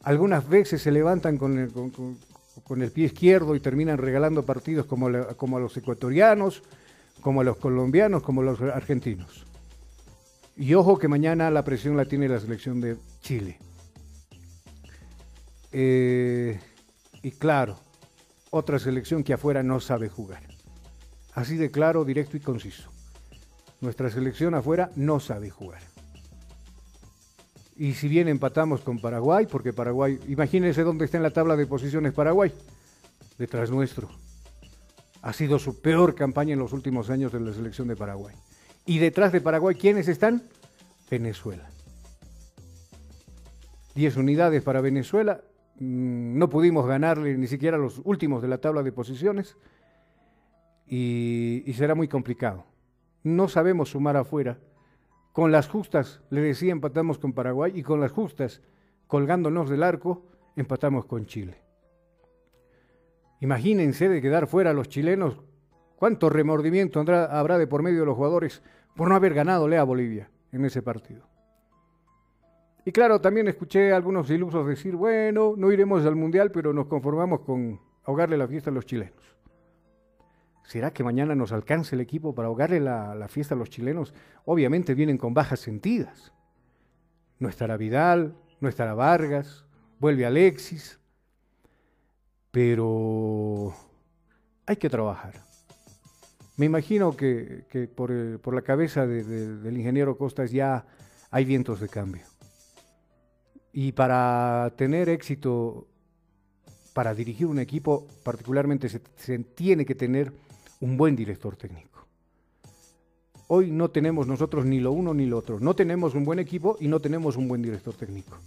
Algunas 0.02 0.48
veces 0.48 0.82
se 0.82 0.90
levantan 0.90 1.38
con 1.38 1.58
el, 1.58 2.90
pie 2.90 3.06
izquierdo 3.06 3.54
y 3.54 3.60
terminan 3.60 3.98
regalando 3.98 4.44
partidos 4.44 4.86
como, 4.86 5.06
a 5.06 5.60
los 5.60 5.76
ecuatorianos, 5.76 6.64
como 7.20 7.42
a 7.42 7.44
los 7.44 7.56
colombianos, 7.56 8.24
como 8.24 8.40
a 8.40 8.44
los 8.44 8.60
argentinos. 8.60 9.46
Y 10.56 10.74
ojo 10.74 10.98
que 10.98 11.06
mañana 11.06 11.52
la 11.52 11.62
presión 11.62 11.96
la 11.96 12.04
tiene 12.04 12.28
la 12.28 12.40
selección 12.40 12.80
de 12.80 12.96
Chile. 13.20 13.58
Eh, 15.70 16.58
y 17.22 17.30
claro, 17.32 17.78
otra 18.50 18.78
selección 18.78 19.24
que 19.24 19.32
afuera 19.32 19.62
no 19.62 19.80
sabe 19.80 20.08
jugar. 20.08 20.42
Así 21.34 21.56
de 21.56 21.70
claro, 21.70 22.04
directo 22.04 22.36
y 22.36 22.40
conciso. 22.40 22.90
Nuestra 23.80 24.10
selección 24.10 24.54
afuera 24.54 24.90
no 24.96 25.20
sabe 25.20 25.50
jugar. 25.50 25.82
Y 27.76 27.92
si 27.92 28.08
bien 28.08 28.26
empatamos 28.28 28.80
con 28.80 28.98
Paraguay, 28.98 29.46
porque 29.46 29.74
Paraguay, 29.74 30.18
imagínense 30.28 30.82
dónde 30.82 31.04
está 31.04 31.18
en 31.18 31.22
la 31.22 31.30
tabla 31.30 31.56
de 31.56 31.66
posiciones 31.66 32.14
Paraguay, 32.14 32.52
detrás 33.38 33.70
nuestro. 33.70 34.08
Ha 35.20 35.32
sido 35.34 35.58
su 35.58 35.82
peor 35.82 36.14
campaña 36.14 36.54
en 36.54 36.58
los 36.58 36.72
últimos 36.72 37.10
años 37.10 37.32
de 37.32 37.40
la 37.40 37.52
selección 37.52 37.88
de 37.88 37.96
Paraguay. 37.96 38.34
Y 38.86 38.98
detrás 38.98 39.32
de 39.32 39.42
Paraguay, 39.42 39.74
¿quiénes 39.74 40.08
están? 40.08 40.42
Venezuela. 41.10 41.68
10 43.94 44.16
unidades 44.16 44.62
para 44.62 44.80
Venezuela, 44.80 45.40
no 45.78 46.48
pudimos 46.48 46.86
ganarle 46.86 47.36
ni 47.36 47.46
siquiera 47.46 47.76
los 47.76 48.00
últimos 48.04 48.42
de 48.42 48.48
la 48.48 48.58
tabla 48.58 48.82
de 48.82 48.92
posiciones 48.92 49.56
y, 50.86 51.64
será 51.74 51.94
muy 51.94 52.08
complicado. 52.08 52.64
No 53.22 53.48
sabemos 53.48 53.90
sumar 53.90 54.16
afuera. 54.16 54.58
Con 55.32 55.52
las 55.52 55.68
justas, 55.68 56.22
le 56.30 56.40
decía, 56.40 56.72
empatamos 56.72 57.18
con 57.18 57.32
Paraguay 57.32 57.72
y 57.74 57.82
con 57.82 58.00
las 58.00 58.12
justas, 58.12 58.62
colgándonos 59.06 59.68
del 59.68 59.82
arco, 59.82 60.24
empatamos 60.56 61.04
con 61.04 61.26
Chile. 61.26 61.60
Imagínense 63.40 64.08
de 64.08 64.22
quedar 64.22 64.46
fuera 64.46 64.72
los 64.72 64.88
chilenos, 64.88 65.42
cuánto 65.96 66.30
remordimiento 66.30 67.00
habrá 67.00 67.58
de 67.58 67.66
por 67.66 67.82
medio 67.82 68.00
de 68.00 68.06
los 68.06 68.16
jugadores 68.16 68.62
por 68.94 69.08
no 69.08 69.14
haber 69.14 69.34
ganado 69.34 69.66
a 69.66 69.84
Bolivia 69.84 70.30
en 70.52 70.64
ese 70.64 70.80
partido. 70.80 71.35
Y 72.86 72.92
claro, 72.92 73.20
también 73.20 73.48
escuché 73.48 73.92
a 73.92 73.96
algunos 73.96 74.30
ilusos 74.30 74.64
decir, 74.64 74.94
bueno, 74.94 75.54
no 75.56 75.72
iremos 75.72 76.06
al 76.06 76.14
Mundial, 76.14 76.52
pero 76.52 76.72
nos 76.72 76.86
conformamos 76.86 77.40
con 77.40 77.80
ahogarle 78.04 78.36
la 78.38 78.46
fiesta 78.46 78.70
a 78.70 78.72
los 78.72 78.86
chilenos. 78.86 79.36
¿Será 80.62 80.92
que 80.92 81.02
mañana 81.02 81.34
nos 81.34 81.50
alcance 81.50 81.96
el 81.96 82.00
equipo 82.00 82.32
para 82.32 82.46
ahogarle 82.46 82.78
la, 82.78 83.26
fiesta 83.28 83.56
a 83.56 83.58
los 83.58 83.70
chilenos? 83.70 84.14
Obviamente 84.44 84.94
vienen 84.94 85.18
con 85.18 85.34
bajas 85.34 85.58
sentidas. 85.58 86.32
No 87.40 87.48
estará 87.48 87.76
Vidal, 87.76 88.36
no 88.60 88.68
estará 88.68 88.94
Vargas, 88.94 89.66
vuelve 89.98 90.24
Alexis, 90.24 91.00
pero 92.52 93.74
hay 94.64 94.76
que 94.76 94.88
trabajar. 94.88 95.34
Me 96.56 96.66
imagino 96.66 97.16
que, 97.16 97.90
por, 97.96 98.54
la 98.54 98.62
cabeza 98.62 99.08
del 99.08 99.76
ingeniero 99.76 100.16
Costas 100.16 100.52
ya 100.52 100.86
hay 101.32 101.44
vientos 101.44 101.80
de 101.80 101.88
cambio. 101.88 102.35
Y 103.78 103.92
para 103.92 104.72
tener 104.74 105.10
éxito, 105.10 105.86
para 106.94 107.14
dirigir 107.14 107.46
un 107.46 107.58
equipo, 107.58 108.08
particularmente 108.22 108.88
se, 108.88 109.38
tiene 109.38 109.84
que 109.84 109.94
tener 109.94 110.32
un 110.80 110.96
buen 110.96 111.14
director 111.14 111.56
técnico. 111.56 112.06
Hoy 113.48 113.70
no 113.70 113.90
tenemos 113.90 114.26
nosotros 114.26 114.64
ni 114.64 114.80
lo 114.80 114.92
uno 114.92 115.12
ni 115.12 115.26
lo 115.26 115.36
otro. 115.36 115.60
No 115.60 115.76
tenemos 115.76 116.14
un 116.14 116.24
buen 116.24 116.38
equipo 116.38 116.78
y 116.80 116.88
no 116.88 117.00
tenemos 117.00 117.36
un 117.36 117.48
buen 117.48 117.60
director 117.60 117.92
técnico. 117.92 118.38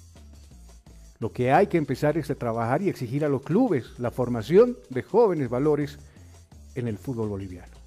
Lo 1.20 1.32
que 1.32 1.52
hay 1.52 1.68
que 1.68 1.78
empezar 1.78 2.18
es 2.18 2.32
a 2.32 2.36
trabajar 2.36 2.82
y 2.82 2.90
exigir 2.90 3.24
a 3.24 3.30
los 3.30 3.44
clubes 3.44 4.00
la 4.00 4.10
formación 4.10 4.78
de 4.90 5.04
jóvenes 5.04 5.48
valores 5.48 6.00
en 6.74 6.88
el 6.88 6.98
fútbol 6.98 7.30
boliviano. 7.30 7.78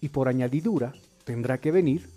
Y 0.00 0.08
por 0.08 0.28
añadidura 0.28 0.94
tendrá 1.26 1.58
que 1.58 1.70
venir 1.70 2.08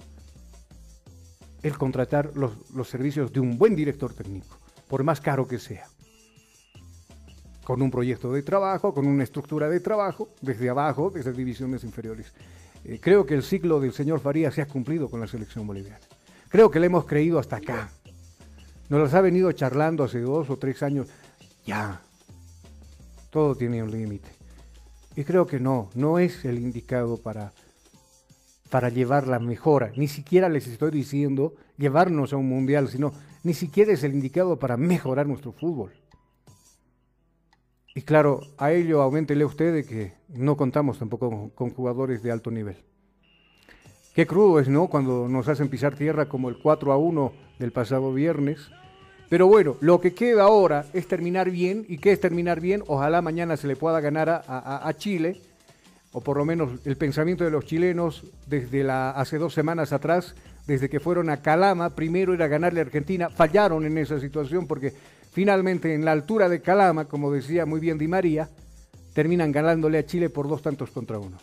el 1.64 1.78
contratar 1.78 2.32
los, 2.36 2.54
servicios 2.88 3.32
de 3.32 3.40
un 3.40 3.58
buen 3.58 3.76
director 3.76 4.14
técnico, 4.14 4.58
por 4.88 5.04
más 5.04 5.22
caro 5.22 5.48
que 5.48 5.58
sea. 5.58 5.88
Con 7.64 7.82
un 7.82 7.90
proyecto 7.90 8.34
de 8.34 8.44
trabajo, 8.44 8.94
con 8.94 9.08
una 9.08 9.24
estructura 9.24 9.70
de 9.70 9.80
trabajo, 9.80 10.30
desde 10.42 10.70
abajo, 10.70 11.10
desde 11.10 11.32
divisiones 11.32 11.86
inferiores. 11.86 12.34
eh, 12.84 13.00
creo 13.02 13.26
que 13.26 13.34
el 13.34 13.44
ciclo 13.44 13.80
del 13.80 13.94
señor 13.94 14.20
Farías 14.20 14.54
se 14.54 14.62
ha 14.62 14.68
cumplido 14.68 15.10
con 15.10 15.22
la 15.22 15.28
selección 15.28 15.66
boliviana. 15.66 16.00
Creo 16.50 16.70
que 16.70 16.82
le 16.82 16.88
hemos 16.88 17.06
creído 17.06 17.40
hasta 17.40 17.56
acá. 17.56 17.90
Nos 18.90 19.02
las 19.02 19.14
ha 19.14 19.22
venido 19.22 19.52
charlando 19.54 20.04
hace 20.04 20.20
dos 20.20 20.50
o 20.50 20.58
tres 20.58 20.84
años. 20.84 21.08
Ya, 21.66 22.02
todo 23.30 23.56
tiene 23.56 23.82
un 23.82 23.90
límite. 23.90 24.30
Y 25.16 25.24
creo 25.24 25.48
que 25.48 25.60
no, 25.60 25.90
no 25.96 26.20
es 26.20 26.44
el 26.44 26.60
indicado 26.60 27.18
para, 27.18 27.54
para 28.74 28.90
llevar 28.90 29.28
la 29.28 29.38
mejora. 29.38 29.92
Ni 29.96 30.08
siquiera 30.08 30.50
les 30.50 30.66
estoy 30.66 30.90
diciendo 30.90 31.54
llevarnos 31.78 32.34
a 32.34 32.38
un 32.38 32.50
mundial, 32.50 32.90
sino 32.90 33.14
ni 33.44 33.54
siquiera 33.54 33.94
es 33.94 34.04
el 34.04 34.16
indicado 34.16 34.58
para 34.58 34.78
mejorar 34.78 35.28
nuestro 35.28 35.52
fútbol. 35.52 35.92
Y 37.94 38.02
claro, 38.02 38.40
a 38.58 38.72
ello 38.72 39.04
aumentele 39.04 39.46
usted 39.46 39.76
de 39.76 39.86
que 39.86 40.14
no 40.30 40.58
contamos 40.58 40.98
tampoco 40.98 41.52
con, 41.54 41.70
jugadores 41.70 42.24
de 42.24 42.32
alto 42.32 42.50
nivel. 42.50 42.78
Qué 44.16 44.26
crudo 44.26 44.60
es, 44.60 44.68
¿no? 44.68 44.88
Cuando 44.88 45.30
nos 45.30 45.48
hacen 45.50 45.70
pisar 45.70 45.94
tierra 45.94 46.28
como 46.28 46.50
el 46.50 46.58
4 46.58 46.92
a 46.94 46.98
1 46.98 47.32
del 47.60 47.72
pasado 47.72 48.12
viernes. 48.12 48.72
Pero 49.30 49.46
bueno, 49.46 49.78
lo 49.82 50.02
que 50.02 50.16
queda 50.16 50.46
ahora 50.46 50.88
es 50.94 51.08
terminar 51.08 51.52
bien. 51.52 51.86
¿Y 51.88 52.00
qué 52.00 52.12
es 52.12 52.20
terminar 52.20 52.60
bien? 52.60 52.84
Ojalá 52.88 53.22
mañana 53.22 53.56
se 53.56 53.68
le 53.68 53.76
pueda 53.76 54.00
ganar 54.00 54.30
a, 54.32 54.88
a 54.88 54.94
Chile, 54.96 55.40
o 56.14 56.22
por 56.22 56.38
lo 56.38 56.46
menos 56.46 56.80
el 56.86 56.96
pensamiento 56.96 57.44
de 57.44 57.52
los 57.52 57.66
chilenos 57.66 58.24
desde 58.48 58.90
hace 58.90 59.38
dos 59.38 59.54
semanas 59.54 59.92
atrás, 59.92 60.36
desde 60.66 60.90
que 60.90 61.02
fueron 61.02 61.30
a 61.30 61.42
Calama, 61.42 61.90
primero 61.90 62.34
era 62.34 62.48
ganarle 62.48 62.80
a 62.80 62.84
Argentina, 62.84 63.30
fallaron 63.30 63.86
en 63.86 63.98
esa 63.98 64.20
situación 64.20 64.66
porque 64.66 64.94
Finalmente, 65.34 65.96
en 65.96 66.06
la 66.06 66.12
altura 66.12 66.48
de 66.48 66.62
Calama, 66.62 67.06
como 67.06 67.32
decía 67.32 67.66
muy 67.66 67.80
bien 67.80 67.98
Di 67.98 68.08
María, 68.08 68.50
terminan 69.14 69.52
ganándole 69.52 69.98
a 69.98 70.06
Chile 70.06 70.30
por 70.30 70.48
dos 70.48 70.62
tantos 70.62 70.92
contra 70.92 71.18
uno. 71.18 71.38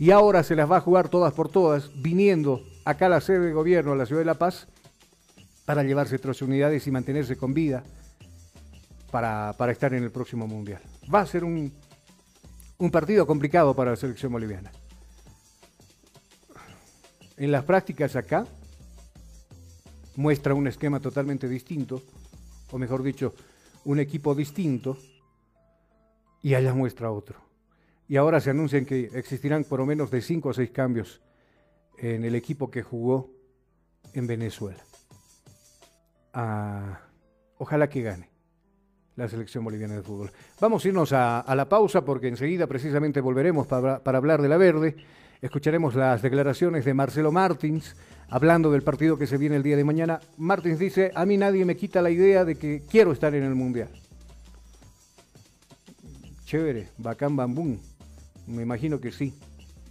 Y 0.00 0.10
ahora 0.10 0.42
se 0.42 0.56
las 0.56 0.68
va 0.68 0.78
a 0.78 0.80
jugar 0.80 1.08
todas 1.08 1.32
por 1.32 1.48
todas, 1.48 1.92
viniendo 2.02 2.60
acá 2.84 3.06
a 3.06 3.08
la 3.08 3.20
sede 3.20 3.46
de 3.46 3.52
gobierno, 3.52 3.92
a 3.92 3.96
la 3.96 4.04
ciudad 4.04 4.22
de 4.22 4.26
La 4.26 4.34
Paz, 4.34 4.66
para 5.64 5.84
llevarse 5.84 6.16
otras 6.16 6.42
unidades 6.42 6.88
y 6.88 6.90
mantenerse 6.90 7.36
con 7.36 7.54
vida 7.54 7.84
para, 9.12 9.54
estar 9.70 9.94
en 9.94 10.02
el 10.02 10.10
próximo 10.10 10.48
Mundial. 10.48 10.80
Va 11.12 11.20
a 11.20 11.26
ser 11.26 11.44
un, 11.44 11.72
un 12.80 12.90
partido 12.90 13.26
complicado 13.26 13.76
para 13.76 13.90
la 13.90 13.96
selección 13.96 14.32
boliviana. 14.32 14.72
En 17.36 17.52
las 17.52 17.64
prácticas 17.64 18.16
acá 18.16 18.46
muestra 20.16 20.54
un 20.54 20.66
esquema 20.66 20.98
totalmente 20.98 21.48
distinto 21.48 22.02
o 22.70 22.78
mejor 22.78 23.02
dicho, 23.02 23.34
un 23.84 23.98
equipo 23.98 24.34
distinto, 24.34 24.96
y 26.42 26.54
allá 26.54 26.72
muestra 26.72 27.10
otro. 27.10 27.40
Y 28.08 28.16
ahora 28.16 28.40
se 28.40 28.50
anuncian 28.50 28.86
que 28.86 29.10
existirán 29.14 29.64
por 29.64 29.80
lo 29.80 29.86
menos 29.86 30.10
de 30.10 30.22
cinco 30.22 30.50
o 30.50 30.54
seis 30.54 30.70
cambios 30.70 31.20
en 31.98 32.24
el 32.24 32.34
equipo 32.34 32.70
que 32.70 32.82
jugó 32.82 33.30
en 34.14 34.26
Venezuela. 34.26 34.82
Ah, 36.32 37.00
ojalá 37.58 37.88
que 37.88 38.02
gane 38.02 38.29
la 39.20 39.28
selección 39.28 39.62
boliviana 39.62 39.94
de 39.96 40.02
fútbol. 40.02 40.30
Vamos 40.60 40.84
a 40.84 40.88
irnos 40.88 41.12
a, 41.12 41.54
la 41.54 41.68
pausa 41.68 42.04
porque 42.04 42.28
enseguida 42.28 42.66
precisamente 42.66 43.20
volveremos 43.20 43.66
para, 43.66 44.02
para 44.02 44.18
hablar 44.18 44.40
de 44.40 44.48
la 44.48 44.56
verde. 44.56 44.96
Escucharemos 45.42 45.94
las 45.94 46.22
declaraciones 46.22 46.84
de 46.84 46.94
Marcelo 46.94 47.30
Martins 47.30 47.94
hablando 48.30 48.70
del 48.70 48.82
partido 48.82 49.18
que 49.18 49.26
se 49.26 49.36
viene 49.36 49.56
el 49.56 49.62
día 49.62 49.76
de 49.76 49.84
mañana. 49.84 50.20
Martins 50.38 50.78
dice, 50.78 51.12
a 51.14 51.26
mí 51.26 51.36
nadie 51.36 51.66
me 51.66 51.76
quita 51.76 52.00
la 52.00 52.10
idea 52.10 52.44
de 52.46 52.56
que 52.56 52.82
quiero 52.88 53.12
estar 53.12 53.34
en 53.34 53.44
el 53.44 53.54
Mundial. 53.54 53.88
Chévere, 56.44 56.88
bacán, 56.96 57.36
bambún. 57.36 57.80
Me 58.46 58.62
imagino 58.62 59.00
que 59.00 59.12
sí. 59.12 59.34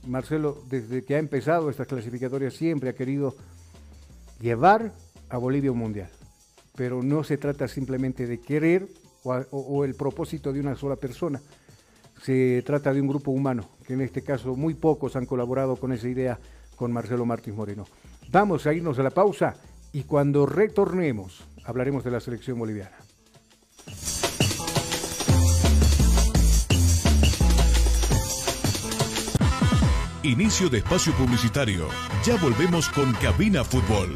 Marcelo, 0.08 0.64
desde 0.70 1.04
que 1.04 1.16
ha 1.16 1.20
empezado 1.20 1.70
estas 1.70 1.88
clasificatorias, 1.88 2.56
siempre 2.56 2.90
ha 2.90 2.94
querido 2.94 3.36
llevar 4.42 4.92
a 5.30 5.38
Bolivia 5.38 5.72
un 5.72 5.78
mundial. 5.78 6.10
Pero 6.76 7.04
no 7.04 7.24
se 7.24 7.38
trata 7.38 7.68
simplemente 7.68 8.26
de 8.26 8.40
querer 8.40 8.88
o, 9.24 9.86
el 9.86 9.96
propósito 9.96 10.54
de 10.54 10.60
una 10.60 10.76
sola 10.76 10.96
persona. 10.96 11.42
Se 12.24 12.62
trata 12.66 12.94
de 12.94 13.02
un 13.02 13.08
grupo 13.08 13.32
humano, 13.32 13.70
que 13.88 13.94
en 13.94 14.02
este 14.02 14.22
caso 14.22 14.56
muy 14.56 14.74
pocos 14.74 15.16
han 15.16 15.26
colaborado 15.26 15.76
con 15.78 15.94
esa 15.94 16.08
idea 16.08 16.40
con 16.76 16.92
Marcelo 16.92 17.26
Martins 17.26 17.56
Moreno. 17.56 17.86
Vamos 18.30 18.68
a 18.68 18.74
irnos 18.74 19.00
a 19.00 19.04
la 19.04 19.10
pausa 19.10 19.56
y 19.92 20.04
cuando 20.04 20.46
retornemos 20.46 21.44
hablaremos 21.64 22.04
de 22.04 22.12
la 22.12 22.20
selección 22.20 22.60
boliviana. 22.60 22.98
Inicio 30.24 30.70
de 30.70 30.80
espacio 30.80 31.14
publicitario. 31.14 31.88
Ya 32.26 32.36
volvemos 32.38 32.90
con 32.90 33.14
Cabina 33.14 33.64
Fútbol. 33.64 34.16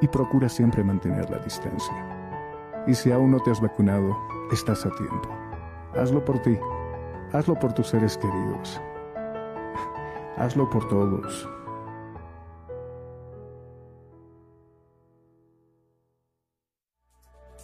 y 0.00 0.08
procura 0.08 0.48
siempre 0.48 0.84
mantener 0.84 1.30
la 1.30 1.38
distancia. 1.38 1.94
Y 2.86 2.94
si 2.94 3.10
aún 3.10 3.30
no 3.30 3.40
te 3.40 3.50
has 3.50 3.60
vacunado, 3.60 4.16
estás 4.52 4.86
a 4.86 4.90
tiempo. 4.90 5.28
Hazlo 5.94 6.24
por 6.24 6.38
ti 6.40 6.58
Hazlo 7.32 7.54
por 7.54 7.72
tus 7.72 7.88
seres 7.88 8.16
queridos. 8.16 8.80
Hazlo 10.36 10.70
por 10.70 10.88
todos. 10.88 11.48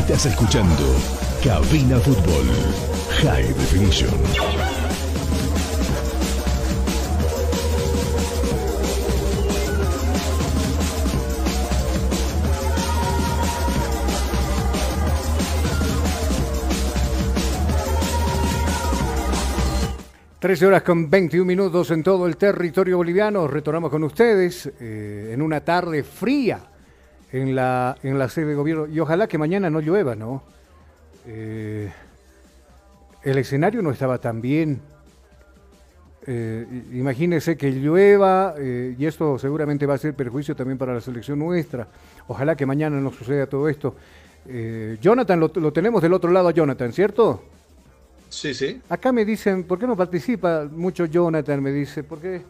Estás 0.00 0.26
escuchando 0.26 0.82
Cabina 1.44 1.98
Fútbol 2.00 2.46
High 3.22 3.48
Definition. 3.54 4.10
Trece 20.40 20.66
horas 20.66 20.82
con 20.82 21.08
21 21.08 21.44
minutos 21.44 21.90
en 21.90 22.02
todo 22.02 22.26
el 22.26 22.36
territorio 22.36 22.96
boliviano. 22.96 23.46
Retornamos 23.46 23.90
con 23.90 24.02
ustedes 24.02 24.72
eh, 24.80 25.30
en 25.34 25.42
una 25.42 25.60
tarde 25.60 26.02
fría 26.02 26.69
en 27.32 27.54
la, 27.54 27.96
en 28.02 28.18
la 28.18 28.28
sede 28.28 28.46
de 28.46 28.54
gobierno. 28.54 28.86
Y 28.86 29.00
ojalá 29.00 29.26
que 29.26 29.38
mañana 29.38 29.70
no 29.70 29.80
llueva, 29.80 30.14
¿no? 30.14 30.42
Eh, 31.26 31.90
el 33.22 33.38
escenario 33.38 33.82
no 33.82 33.90
estaba 33.90 34.18
tan 34.18 34.40
bien. 34.40 34.80
Eh, 36.26 36.66
imagínese 36.92 37.56
que 37.56 37.70
llueva 37.70 38.54
eh, 38.58 38.94
y 38.98 39.06
esto 39.06 39.38
seguramente 39.38 39.86
va 39.86 39.94
a 39.94 39.98
ser 39.98 40.14
perjuicio 40.14 40.54
también 40.54 40.78
para 40.78 40.94
la 40.94 41.00
selección 41.00 41.38
nuestra. 41.38 41.88
Ojalá 42.28 42.56
que 42.56 42.66
mañana 42.66 43.00
no 43.00 43.12
suceda 43.12 43.46
todo 43.46 43.68
esto. 43.68 43.94
Jonathan, 45.00 45.38
lo, 45.38 45.52
lo 45.54 45.72
tenemos 45.72 46.00
del 46.00 46.14
otro 46.14 46.30
lado 46.30 46.48
a 46.48 46.52
Jonathan, 46.52 46.92
¿cierto? 46.92 47.42
Sí, 48.30 48.54
sí. 48.54 48.80
Acá 48.88 49.12
me 49.12 49.24
dicen, 49.24 49.64
¿por 49.64 49.78
qué 49.78 49.86
no 49.86 49.96
participa 49.96 50.66
mucho 50.70 51.04
Jonathan? 51.04 51.60
Me 51.62 51.72
dice, 51.72 52.04
porque 52.04 52.40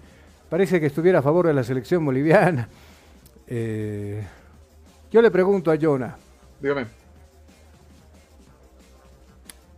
parece 0.48 0.78
que 0.78 0.86
estuviera 0.86 1.18
a 1.18 1.22
favor 1.22 1.46
de 1.46 1.54
la 1.54 1.64
selección 1.64 2.04
boliviana. 2.04 2.68
Eh, 3.48 4.22
yo 5.10 5.22
le 5.22 5.30
pregunto 5.30 5.70
a 5.70 5.76
Jonah. 5.80 6.16
Dígame. 6.60 6.86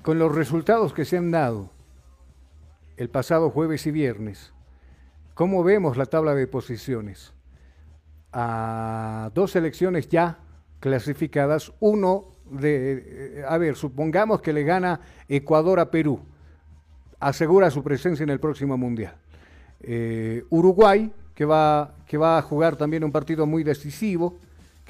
Con 0.03 0.19
los 0.19 0.35
resultados 0.35 0.93
que 0.93 1.05
se 1.05 1.17
han 1.17 1.31
dado 1.31 1.71
el 2.97 3.09
pasado 3.09 3.51
jueves 3.51 3.87
y 3.87 3.91
viernes, 3.91 4.53
¿cómo 5.35 5.63
vemos 5.63 5.97
la 5.97 6.07
tabla 6.07 6.35
de 6.35 6.47
posiciones? 6.47 7.33
A 8.33 9.31
dos 9.35 9.55
elecciones 9.57 10.09
ya 10.09 10.39
clasificadas, 10.81 11.73
uno 11.81 12.33
de, 12.51 13.45
a 13.49 13.57
ver, 13.59 13.77
supongamos 13.77 14.43
que 14.43 14.53
le 14.53 14.65
gana 14.65 15.01
Ecuador 15.29 15.79
a 15.79 15.91
Perú, 15.91 16.21
asegura 17.21 17.71
su 17.71 17.83
presencia 17.83 18.25
en 18.25 18.31
el 18.31 18.41
próximo 18.41 18.77
Mundial. 18.77 19.15
Eh, 19.81 20.45
Uruguay, 20.51 21.13
que 21.35 21.45
va, 21.45 21.95
que 22.07 22.19
va 22.19 22.39
a 22.39 22.43
jugar 22.43 22.77
también 22.77 23.05
un 23.05 23.13
partido 23.13 23.47
muy 23.47 23.63
decisivo, 23.63 24.39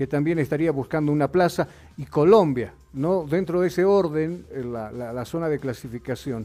que 0.03 0.09
también 0.09 0.41
estaría 0.41 0.73
buscando 0.73 1.13
una 1.13 1.29
plaza, 1.29 1.69
y 1.97 2.07
Colombia, 2.07 2.75
¿no? 2.95 3.25
Dentro 3.25 3.61
de 3.61 3.69
ese 3.69 3.85
orden, 3.85 4.45
eh, 4.51 4.65
la, 4.65 5.25
zona 5.25 5.49
de 5.49 5.61
clasificación. 5.61 6.45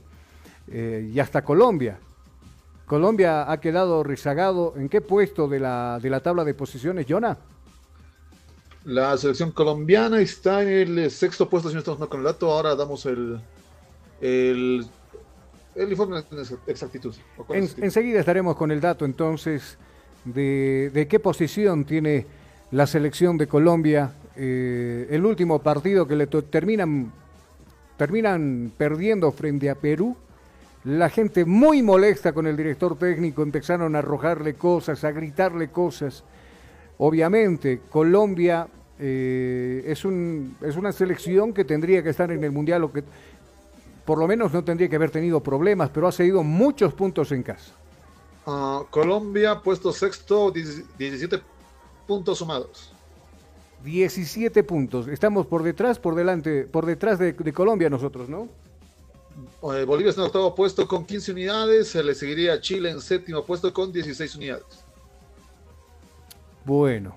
Eh, 0.67 1.09
y 1.11 1.19
hasta 1.19 1.41
Colombia. 1.41 1.97
Colombia 2.85 3.51
ha 3.51 3.59
quedado 3.59 4.03
rezagado. 4.03 4.75
¿En 4.77 4.89
qué 4.89 5.01
puesto 5.01 5.47
de 5.47 5.59
la, 5.59 5.97
de 5.99 6.07
la 6.07 6.19
tabla 6.19 6.43
de 6.43 6.53
posiciones, 6.53 7.07
Jonah? 7.09 7.35
La 8.85 9.17
selección 9.17 9.49
colombiana 9.49 10.19
está 10.19 10.61
en 10.61 10.99
el 10.99 11.09
sexto 11.09 11.49
puesto, 11.49 11.69
si 11.69 11.73
no 11.73 11.79
estamos 11.79 12.07
con 12.07 12.19
el 12.19 12.25
dato. 12.25 12.51
Ahora 12.51 12.75
damos 12.75 13.07
el, 13.07 13.39
el, 14.21 14.85
el 15.73 15.89
informe 15.89 16.21
con 16.21 16.37
exactitud. 16.67 17.15
enseguida 17.55 18.19
estaremos 18.19 18.55
con 18.55 18.69
el 18.69 18.79
dato 18.79 19.03
entonces 19.03 19.79
de, 20.33 21.07
qué 21.09 21.19
posición 21.19 21.85
tiene 21.85 22.25
la 22.71 22.87
selección 22.87 23.37
de 23.37 23.47
Colombia. 23.47 24.11
Eh, 24.35 25.07
el 25.09 25.25
último 25.25 25.59
partido 25.59 26.07
que 26.07 26.15
le 26.15 26.27
terminan, 26.27 27.11
terminan 27.97 28.71
perdiendo 28.77 29.31
frente 29.31 29.69
a 29.69 29.75
Perú. 29.75 30.15
La 30.83 31.09
gente 31.09 31.43
muy 31.45 31.81
molesta 31.81 32.33
con 32.33 32.47
el 32.47 32.55
director 32.55 32.97
técnico, 32.97 33.41
empezaron 33.41 33.95
a 33.95 33.99
arrojarle 33.99 34.53
cosas, 34.53 35.03
a 35.03 35.11
gritarle 35.11 35.69
cosas. 35.69 36.23
Obviamente, 36.99 37.81
Colombia 37.89 38.67
eh, 38.99 39.83
es, 39.85 40.05
un, 40.05 40.55
es 40.61 40.75
una 40.75 40.91
selección 40.91 41.53
que 41.53 41.65
tendría 41.65 42.01
que 42.03 42.09
estar 42.09 42.31
en 42.31 42.43
el 42.43 42.51
Mundial 42.51 42.83
o 42.83 42.91
que 42.91 43.03
por 44.05 44.17
lo 44.17 44.27
menos 44.27 44.53
no 44.53 44.63
tendría 44.63 44.87
que 44.87 44.95
haber 44.95 45.11
tenido 45.11 45.41
problemas, 45.41 45.89
pero 45.89 46.07
ha 46.07 46.11
seguido 46.13 46.41
muchos 46.41 46.93
puntos 46.93 47.31
en 47.33 47.43
casa. 47.43 47.73
Ah, 48.45 48.83
Colombia, 48.89 49.61
puesto 49.61 49.91
sexto, 49.91 50.51
17 50.51 51.41
puntos 52.07 52.37
sumados. 52.39 52.91
17 53.83 54.63
puntos. 54.63 55.07
Estamos 55.07 55.45
por 55.45 55.63
detrás, 55.63 55.99
por 55.99 56.15
delante, 56.15 56.63
por 56.63 56.85
detrás 56.85 57.19
de, 57.19 57.35
Colombia 57.53 57.89
nosotros, 57.89 58.27
¿no? 58.27 58.47
Eh, 59.73 59.85
Bolivia 59.85 60.09
está 60.09 60.21
en 60.21 60.27
octavo 60.27 60.55
puesto 60.55 60.87
con 60.87 61.05
15 61.05 61.31
unidades, 61.31 61.89
se 61.89 62.03
le 62.03 62.15
seguiría 62.15 62.59
Chile 62.59 62.89
en 62.89 63.01
séptimo 63.01 63.43
puesto 63.45 63.71
con 63.71 63.91
16 63.91 64.35
unidades. 64.35 64.83
Bueno. 66.65 67.15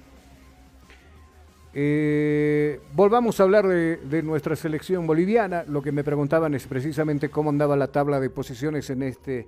Eh, 1.72 2.80
volvamos 2.94 3.38
a 3.38 3.44
hablar 3.44 3.66
de, 3.66 4.22
nuestra 4.22 4.54
selección 4.54 5.06
boliviana. 5.06 5.64
Lo 5.66 5.82
que 5.82 5.92
me 5.92 6.04
preguntaban 6.04 6.54
es 6.54 6.66
precisamente 6.66 7.30
cómo 7.30 7.50
andaba 7.50 7.76
la 7.76 7.88
tabla 7.88 8.20
de 8.20 8.28
posiciones 8.28 8.90
en 8.90 9.02
este, 9.02 9.46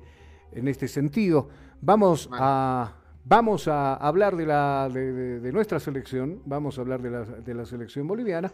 en 0.52 0.68
este 0.68 0.88
sentido. 0.88 1.48
Vamos 1.80 2.28
a, 2.32 2.94
vamos 3.24 3.68
a 3.68 3.94
hablar 3.94 4.36
de, 4.36 4.46
la, 4.46 4.88
de, 4.88 5.52
nuestra 5.52 5.80
selección, 5.80 6.40
vamos 6.44 6.78
a 6.78 6.80
hablar 6.80 7.00
de 7.02 7.10
la, 7.10 7.24
de 7.24 7.54
la, 7.54 7.64
selección 7.64 8.06
boliviana, 8.06 8.50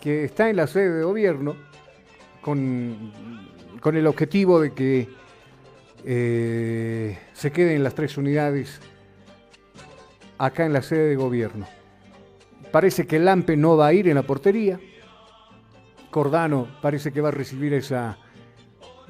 que 0.00 0.24
está 0.24 0.48
en 0.48 0.56
la 0.56 0.66
sede 0.66 0.98
de 0.98 1.04
gobierno 1.04 1.56
con, 2.40 3.12
con 3.80 3.96
el 3.96 4.06
objetivo 4.06 4.60
de 4.60 4.72
que 4.72 5.08
eh, 6.04 7.18
se 7.32 7.50
queden 7.50 7.82
las 7.82 7.94
tres 7.94 8.16
unidades 8.16 8.80
acá 10.38 10.64
en 10.64 10.72
la 10.72 10.82
sede 10.82 11.08
de 11.08 11.16
gobierno. 11.16 11.66
Parece 12.70 13.06
que 13.06 13.18
Lampe 13.18 13.56
no 13.56 13.76
va 13.76 13.88
a 13.88 13.92
ir 13.92 14.08
en 14.08 14.16
la 14.16 14.22
portería. 14.22 14.78
Cordano 16.10 16.68
parece 16.80 17.12
que 17.12 17.20
va 17.20 17.28
a 17.28 17.32
recibir 17.32 17.74
esa, 17.74 18.18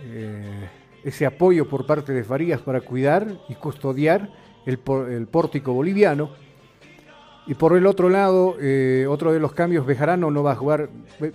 eh, 0.01 0.69
ese 1.05 1.27
apoyo 1.27 1.69
por 1.69 1.87
parte 1.87 2.13
de 2.13 2.25
Farías 2.25 2.61
para 2.61 2.81
cuidar 2.81 3.29
y 3.49 3.55
custodiar 3.55 4.31
el, 4.67 5.27
pórtico 5.29 5.73
boliviano. 5.73 6.31
Y 7.47 7.55
por 7.55 7.77
el 7.77 7.87
otro 7.87 8.09
lado, 8.09 8.57
eh, 8.61 9.07
otro 9.09 9.33
de 9.33 9.39
los 9.39 9.53
cambios, 9.53 9.87
Bejarano 9.87 10.31
no 10.31 10.43
va 10.43 10.53
a 10.53 10.57
jugar. 10.57 10.91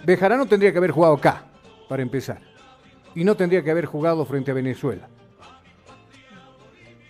Bejarano 0.06 0.46
tendría 0.46 0.72
que 0.72 0.78
haber 0.78 0.92
jugado 0.92 1.16
acá, 1.16 1.46
para 1.88 2.04
empezar. 2.04 2.42
Y 3.16 3.24
no 3.24 3.36
tendría 3.36 3.64
que 3.64 3.72
haber 3.72 3.86
jugado 3.86 4.26
frente 4.26 4.52
a 4.52 4.54
Venezuela. 4.54 5.08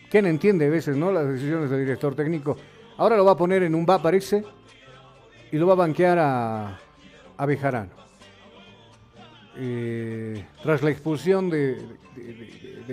¿Quién 0.10 0.25
entiende 0.25 0.67
a 0.67 0.69
veces 0.69 0.95
no 0.95 1.12
las 1.12 1.27
decisiones 1.27 1.69
del 1.69 1.79
director 1.79 2.15
técnico? 2.15 2.57
Ahora 2.97 3.17
lo 3.17 3.25
va 3.25 3.31
a 3.31 3.38
poner 3.38 3.63
en 3.63 3.73
un 3.73 3.86
va, 3.89 4.01
parece, 4.01 4.43
y 5.51 5.57
lo 5.57 5.67
va 5.67 5.73
a 5.73 5.77
banquear 5.77 6.19
a, 6.19 6.79
a 7.38 7.45
Bejarano. 7.45 8.01
Eh, 9.57 10.45
tras 10.63 10.81
la 10.81 10.91
expulsión 10.91 11.49
de, 11.49 11.77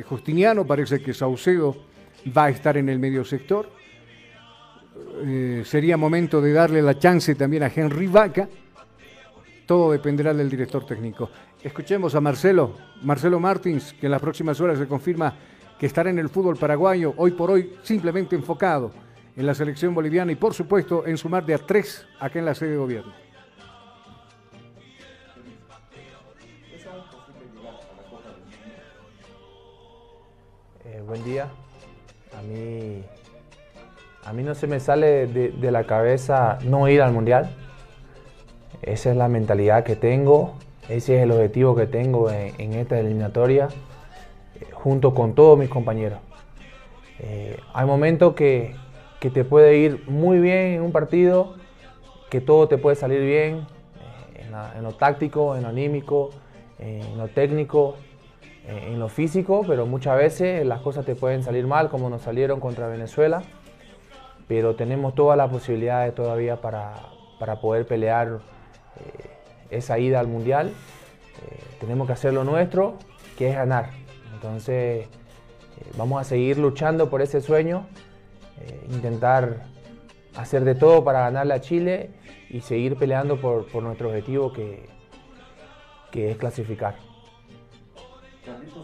Justiniano, 0.08 0.66
parece 0.66 1.00
que 1.00 1.12
Saucedo 1.12 1.76
va 2.36 2.44
a 2.44 2.50
estar 2.50 2.76
en 2.76 2.88
el 2.88 2.98
medio 2.98 3.24
sector. 3.24 3.70
Eh, 5.24 5.62
sería 5.64 5.96
momento 5.96 6.40
de 6.40 6.52
darle 6.52 6.82
la 6.82 6.98
chance 6.98 7.34
también 7.34 7.62
a 7.62 7.72
Henry 7.74 8.06
Vaca. 8.06 8.48
Todo 9.66 9.92
dependerá 9.92 10.32
del 10.32 10.48
director 10.48 10.86
técnico. 10.86 11.30
Escuchemos 11.62 12.14
a 12.14 12.20
Marcelo, 12.20 12.74
Marcelo 13.02 13.40
Martins, 13.40 13.92
que 13.92 14.06
en 14.06 14.12
las 14.12 14.20
próximas 14.20 14.60
horas 14.60 14.78
se 14.78 14.86
confirma 14.86 15.34
que 15.78 15.86
estará 15.86 16.10
en 16.10 16.18
el 16.18 16.28
fútbol 16.28 16.56
paraguayo, 16.56 17.14
hoy 17.16 17.32
por 17.32 17.50
hoy 17.50 17.74
simplemente 17.82 18.34
enfocado 18.34 18.90
en 19.36 19.46
la 19.46 19.54
selección 19.54 19.94
boliviana 19.94 20.32
y 20.32 20.34
por 20.36 20.52
supuesto 20.52 21.06
en 21.06 21.16
sumar 21.16 21.46
de 21.46 21.54
a 21.54 21.58
tres 21.58 22.06
acá 22.18 22.38
en 22.38 22.44
la 22.44 22.54
sede 22.54 22.70
de 22.70 22.76
gobierno. 22.76 23.12
Eh, 30.84 31.02
buen 31.06 31.22
día. 31.22 31.48
A 32.38 32.42
mí, 32.42 33.02
a 34.24 34.32
mí 34.32 34.44
no 34.44 34.54
se 34.54 34.68
me 34.68 34.78
sale 34.78 35.26
de, 35.26 35.70
la 35.72 35.84
cabeza 35.84 36.58
no 36.64 36.88
ir 36.88 37.02
al 37.02 37.12
mundial. 37.12 37.50
Esa 38.82 39.10
es 39.10 39.16
la 39.16 39.28
mentalidad 39.28 39.82
que 39.82 39.96
tengo, 39.96 40.54
ese 40.88 41.16
es 41.16 41.24
el 41.24 41.32
objetivo 41.32 41.74
que 41.74 41.86
tengo 41.86 42.30
en, 42.30 42.74
esta 42.74 42.96
eliminatoria, 43.00 43.68
eh, 44.54 44.66
junto 44.72 45.14
con 45.14 45.34
todos 45.34 45.58
mis 45.58 45.68
compañeros. 45.68 46.20
Eh, 47.18 47.58
hay 47.74 47.86
momentos 47.86 48.34
que, 48.34 48.76
que 49.18 49.30
te 49.30 49.44
puede 49.44 49.78
ir 49.78 50.04
muy 50.08 50.38
bien 50.38 50.74
en 50.74 50.82
un 50.82 50.92
partido, 50.92 51.56
que 52.30 52.40
todo 52.40 52.68
te 52.68 52.78
puede 52.78 52.94
salir 52.94 53.20
bien 53.20 53.66
eh, 54.36 54.46
en, 54.76 54.82
lo 54.84 54.92
táctico, 54.92 55.56
en 55.56 55.64
lo 55.64 55.70
anímico, 55.70 56.30
en 56.78 57.18
lo 57.18 57.26
técnico, 57.26 57.96
en 58.68 59.00
lo 59.00 59.08
físico, 59.08 59.64
pero 59.66 59.86
muchas 59.86 60.16
veces 60.16 60.66
las 60.66 60.80
cosas 60.80 61.04
te 61.04 61.14
pueden 61.14 61.42
salir 61.42 61.66
mal, 61.66 61.88
como 61.88 62.10
nos 62.10 62.22
salieron 62.22 62.60
contra 62.60 62.86
Venezuela. 62.88 63.42
Pero 64.46 64.76
tenemos 64.76 65.14
todas 65.14 65.36
las 65.36 65.50
posibilidades 65.50 66.14
todavía 66.14 66.60
para, 66.60 66.94
poder 67.60 67.86
pelear 67.86 68.40
eh, 68.96 69.30
esa 69.70 69.98
ida 69.98 70.20
al 70.20 70.28
Mundial. 70.28 70.72
tenemos 71.80 72.06
que 72.06 72.12
hacer 72.12 72.32
lo 72.32 72.44
nuestro, 72.44 72.94
que 73.36 73.50
es 73.50 73.54
ganar. 73.54 73.90
Entonces, 74.34 75.08
vamos 75.96 76.20
a 76.20 76.24
seguir 76.24 76.58
luchando 76.58 77.10
por 77.10 77.22
ese 77.22 77.40
sueño 77.40 77.86
eh, 78.60 78.86
intentar 78.90 79.66
hacer 80.36 80.64
de 80.64 80.74
todo 80.74 81.04
para 81.04 81.20
ganarle 81.20 81.54
a 81.54 81.60
Chile 81.60 82.10
y 82.50 82.60
seguir 82.60 82.96
peleando 82.96 83.40
por, 83.40 83.72
nuestro 83.82 84.08
objetivo 84.08 84.52
que, 84.52 84.88
que 86.10 86.30
es 86.30 86.36
clasificar. 86.36 87.07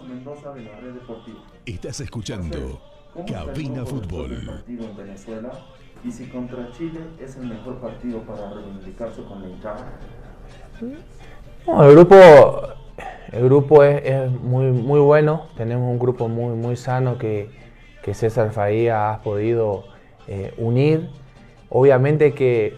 Mendoza 0.08 0.52
de 0.52 0.62
la 0.62 0.76
Red 0.80 0.92
Deportiva. 0.94 1.40
Estás 1.64 2.00
escuchando 2.00 2.80
Cabina 3.26 3.86
Fútbol. 3.86 4.62
en 4.68 4.96
Venezuela 4.96 5.52
y 6.04 6.10
si 6.10 6.26
contra 6.26 6.70
Chile 6.72 7.00
es 7.18 7.36
el 7.36 7.46
mejor 7.46 7.76
partido 7.76 8.20
para 8.20 8.50
reivindicarse 8.50 9.22
con 9.24 9.42
la 9.42 9.48
hinchada. 9.48 9.98
el 10.80 11.92
grupo, 11.92 12.68
el 13.32 13.44
grupo 13.44 13.82
es, 13.84 14.30
muy, 14.30 14.66
muy 14.66 15.00
bueno. 15.00 15.46
Tenemos 15.56 15.90
un 15.90 15.98
grupo 15.98 16.28
muy, 16.28 16.54
muy 16.56 16.76
sano 16.76 17.16
que, 17.16 17.50
que 18.02 18.12
César 18.12 18.52
Faía 18.52 19.12
ha 19.12 19.22
podido 19.22 19.84
eh, 20.26 20.52
unir. 20.58 21.08
Obviamente 21.70 22.34
que 22.34 22.76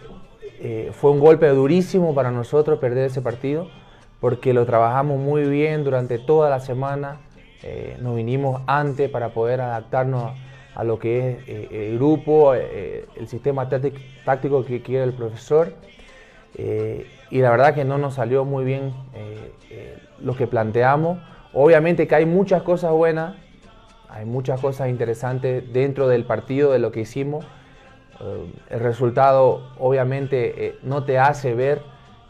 eh, 0.59 0.91
fue 0.93 1.11
un 1.11 1.19
golpe 1.19 1.47
durísimo 1.49 2.15
para 2.15 2.31
nosotros 2.31 2.79
perder 2.79 3.05
ese 3.05 3.21
partido, 3.21 3.67
porque 4.19 4.53
lo 4.53 4.65
trabajamos 4.65 5.19
muy 5.19 5.43
bien 5.43 5.83
durante 5.83 6.19
toda 6.19 6.49
la 6.49 6.59
semana. 6.59 7.17
Eh, 7.63 7.97
nos 8.01 8.15
vinimos 8.15 8.61
antes 8.67 9.09
para 9.09 9.29
poder 9.29 9.61
adaptarnos 9.61 10.33
a, 10.75 10.83
lo 10.83 10.99
que 10.99 11.31
es 11.31 11.71
el 11.71 11.97
grupo, 11.97 12.53
el 12.53 13.27
sistema 13.27 13.67
táctico 13.67 14.63
que 14.63 14.83
quiere 14.83 15.05
el 15.05 15.13
profesor. 15.13 15.73
y 16.55 17.41
la 17.41 17.49
verdad 17.49 17.73
que 17.73 17.83
no 17.83 17.97
nos 17.97 18.13
salió 18.13 18.45
muy 18.45 18.63
bien 18.63 18.93
lo 20.19 20.35
que 20.35 20.45
planteamos. 20.45 21.17
Obviamente 21.53 22.07
que 22.07 22.13
hay 22.13 22.25
muchas 22.27 22.61
cosas 22.61 22.91
buenas, 22.91 23.35
hay 24.09 24.25
muchas 24.25 24.59
cosas 24.61 24.89
interesantes 24.89 25.71
dentro 25.73 26.07
del 26.07 26.25
partido, 26.25 26.71
de 26.71 26.79
lo 26.79 26.91
que 26.91 27.01
hicimos. 27.01 27.45
Eh, 28.19 28.53
el 28.69 28.79
resultado 28.79 29.71
obviamente 29.79 30.67
eh, 30.67 30.79
no 30.83 31.03
te 31.03 31.19
hace 31.19 31.53
ver 31.53 31.81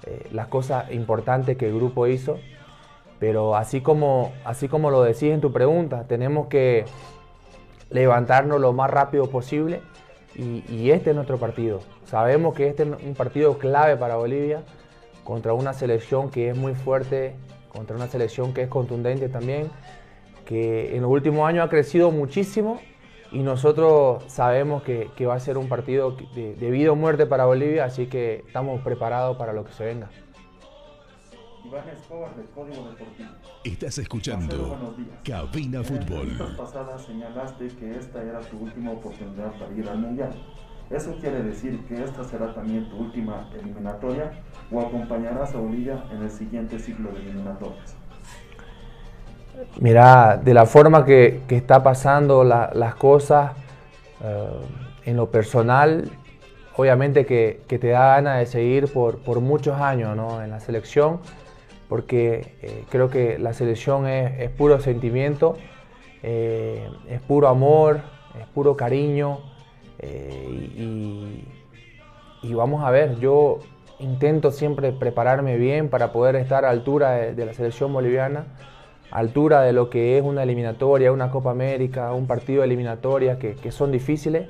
eh, 0.05 0.27
las 0.31 0.47
cosas 0.47 0.91
importantes 0.91 1.57
que 1.57 1.67
el 1.67 1.75
grupo 1.75 2.07
hizo, 2.07 2.39
pero 3.19 3.55
así 3.55 3.81
como, 3.81 4.31
así 4.45 4.67
como 4.67 4.91
lo 4.91 5.01
decís 5.03 5.31
en 5.31 5.41
tu 5.41 5.51
pregunta, 5.51 6.05
tenemos 6.07 6.47
que 6.47 6.85
levantarnos 7.89 8.59
lo 8.61 8.73
más 8.73 8.89
rápido 8.89 9.29
posible. 9.29 9.81
Y, 10.35 10.63
y 10.69 10.91
este 10.91 11.09
es 11.09 11.15
nuestro 11.15 11.39
partido. 11.39 11.79
Sabemos 12.05 12.53
que 12.53 12.67
este 12.67 12.83
es 12.83 12.89
un 12.89 13.15
partido 13.15 13.57
clave 13.57 13.97
para 13.97 14.17
Bolivia 14.17 14.61
contra 15.23 15.53
una 15.53 15.73
selección 15.73 16.29
que 16.29 16.49
es 16.49 16.55
muy 16.55 16.75
fuerte, 16.75 17.35
contra 17.69 17.95
una 17.95 18.07
selección 18.07 18.53
que 18.53 18.61
es 18.61 18.67
contundente 18.67 19.29
también 19.29 19.71
que 20.47 20.95
en 20.95 21.01
los 21.01 21.11
últimos 21.11 21.47
años 21.47 21.65
ha 21.65 21.69
crecido 21.69 22.09
muchísimo 22.09 22.79
y 23.31 23.39
nosotros 23.39 24.23
sabemos 24.27 24.83
que, 24.83 25.25
va 25.25 25.35
a 25.35 25.39
ser 25.39 25.57
un 25.57 25.67
partido 25.67 26.15
de, 26.33 26.71
vida 26.71 26.91
o 26.91 26.95
muerte 26.95 27.25
para 27.25 27.45
Bolivia, 27.45 27.85
así 27.85 28.07
que 28.07 28.43
estamos 28.47 28.81
preparados 28.81 29.37
para 29.37 29.53
lo 29.53 29.65
que 29.65 29.73
se 29.73 29.85
venga. 29.85 30.09
Iván 31.65 31.89
Escobar 31.89 32.33
del 32.35 32.45
Código 32.47 32.89
Deportivo. 32.89 33.29
Estás 33.63 33.97
escuchando 33.97 34.77
Cabina 35.25 35.83
Fútbol. 35.83 36.29
En 36.39 36.55
pasada 36.55 36.97
señalaste 36.97 37.67
que 37.67 37.91
esta 37.91 38.23
era 38.23 38.39
tu 38.39 38.59
última 38.59 38.91
oportunidad 38.91 39.51
para 39.59 39.73
ir 39.73 39.89
al 39.89 39.99
Mundial. 39.99 40.31
¿Eso 40.89 41.13
quiere 41.19 41.43
decir 41.43 41.83
que 41.85 42.01
esta 42.01 42.23
será 42.23 42.53
también 42.53 42.89
tu 42.89 42.95
última 42.95 43.49
eliminatoria 43.53 44.31
o 44.71 44.79
acompañarás 44.79 45.53
a 45.53 45.57
Bolivia 45.57 46.05
en 46.11 46.23
el 46.23 46.29
siguiente 46.29 46.79
ciclo 46.79 47.11
de 47.11 47.19
eliminatorias? 47.19 47.97
Mira, 49.79 50.37
de 50.43 50.53
la 50.53 50.65
forma 50.65 51.05
que, 51.05 51.41
que 51.47 51.55
está 51.55 51.83
pasando 51.83 52.43
la, 52.43 52.71
las 52.73 52.95
cosas, 52.95 53.51
eh, 54.23 54.49
en 55.05 55.15
lo 55.15 55.29
personal, 55.29 56.09
obviamente 56.75 57.25
que, 57.25 57.61
te 57.67 57.87
da 57.87 58.15
ganas 58.15 58.39
de 58.39 58.45
seguir 58.45 58.91
por, 58.91 59.39
muchos 59.39 59.79
años 59.79 60.15
¿no? 60.15 60.43
en 60.43 60.49
la 60.49 60.59
selección, 60.59 61.19
porque 61.87 62.55
eh, 62.61 62.83
creo 62.89 63.09
que 63.09 63.39
la 63.39 63.53
selección 63.53 64.07
es, 64.07 64.49
puro 64.51 64.79
sentimiento, 64.79 65.55
eh, 66.23 66.89
es 67.07 67.21
puro 67.21 67.47
amor, 67.47 68.01
es 68.39 68.47
puro 68.47 68.75
cariño, 68.75 69.39
y, 69.99 71.43
y, 72.43 72.53
vamos 72.53 72.83
a 72.83 72.91
ver, 72.91 73.17
yo 73.19 73.59
intento 73.97 74.51
siempre 74.51 74.91
prepararme 74.91 75.57
bien 75.57 75.89
para 75.89 76.11
poder 76.11 76.35
estar 76.35 76.65
a 76.65 76.69
altura 76.69 77.11
de, 77.11 77.33
de 77.33 77.45
la 77.45 77.53
selección 77.53 77.91
boliviana 77.93 78.45
altura 79.11 79.61
de 79.61 79.73
lo 79.73 79.89
que 79.89 80.17
es 80.17 80.23
una 80.23 80.43
eliminatoria, 80.43 81.11
una 81.11 81.31
Copa 81.31 81.51
América, 81.51 82.13
un 82.13 82.27
partido 82.27 82.61
de 82.61 82.67
eliminatoria 82.67 83.39
que, 83.39 83.71
son 83.71 83.91
difíciles. 83.91 84.49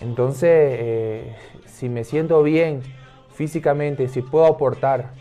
Entonces, 0.00 0.50
eh, 0.50 1.36
si 1.66 1.88
me 1.88 2.04
siento 2.04 2.42
bien 2.42 2.82
físicamente, 3.34 4.08
si 4.08 4.22
puedo 4.22 4.46
aportar 4.46 5.12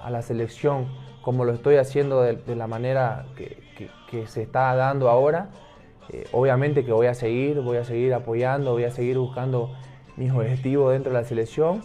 a 0.00 0.10
la 0.10 0.22
selección 0.22 0.86
como 1.22 1.44
lo 1.44 1.52
estoy 1.52 1.76
haciendo 1.76 2.22
de, 2.22 2.56
la 2.56 2.66
manera 2.66 3.26
que, 3.36 3.58
se 4.26 4.42
está 4.42 4.74
dando 4.74 5.10
ahora, 5.10 5.50
eh, 6.10 6.26
obviamente 6.32 6.84
que 6.84 6.92
voy 6.92 7.06
a 7.06 7.14
seguir, 7.14 7.60
voy 7.60 7.76
a 7.76 7.84
seguir 7.84 8.14
apoyando, 8.14 8.72
voy 8.72 8.84
a 8.84 8.90
seguir 8.90 9.18
buscando 9.18 9.70
mis 10.16 10.32
objetivos 10.32 10.92
dentro 10.92 11.12
de 11.12 11.18
la 11.20 11.24
selección. 11.24 11.82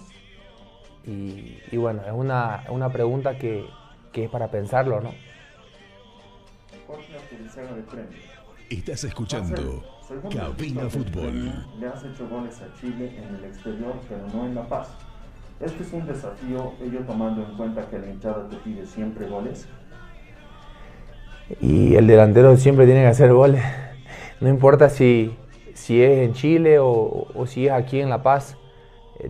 Y, 1.06 1.60
y 1.70 1.78
bueno, 1.78 2.02
es 2.08 2.14
una, 2.14 2.64
una 2.70 2.90
pregunta 2.94 3.38
que, 3.38 3.66
que 4.14 4.24
es 4.24 4.30
para 4.30 4.48
pensarlo, 4.48 5.02
¿no? 5.02 5.12
De 6.98 8.76
Estás 8.76 9.04
escuchando 9.04 9.84
Cabina 10.32 10.90
Fútbol. 10.90 11.66
Le 11.80 11.88
has 11.88 12.04
hecho 12.04 12.28
goles 12.30 12.62
a 12.62 12.80
Chile 12.80 13.12
en 13.18 13.36
el 13.36 13.46
exterior, 13.46 13.96
pero 14.08 14.28
no 14.34 14.46
en 14.46 14.56
La 14.56 14.68
Paz. 14.68 14.90
Este 15.60 15.84
es 15.84 15.94
un 15.94 16.06
desafío, 16.06 16.74
ello 16.84 17.00
tomando 17.08 17.44
en 17.44 17.58
cuenta 17.58 17.88
que 17.90 17.98
la 17.98 18.08
hinchada 18.08 18.48
te 18.48 18.58
pide 18.58 18.86
siempre 18.86 19.28
goles. 19.28 19.68
Y 21.62 21.96
el 21.96 22.08
delantero 22.08 22.56
siempre 22.58 22.86
tiene 22.86 23.02
que 23.02 23.08
hacer 23.08 23.34
goles. 23.34 23.64
No 24.40 24.50
importa 24.50 24.90
si, 24.90 25.36
si 25.74 26.02
es 26.02 26.20
en 26.20 26.34
Chile 26.34 26.80
o, 26.80 27.28
o 27.34 27.48
si 27.48 27.68
es 27.68 27.72
aquí 27.72 28.02
en 28.02 28.10
La 28.10 28.22
Paz. 28.22 28.58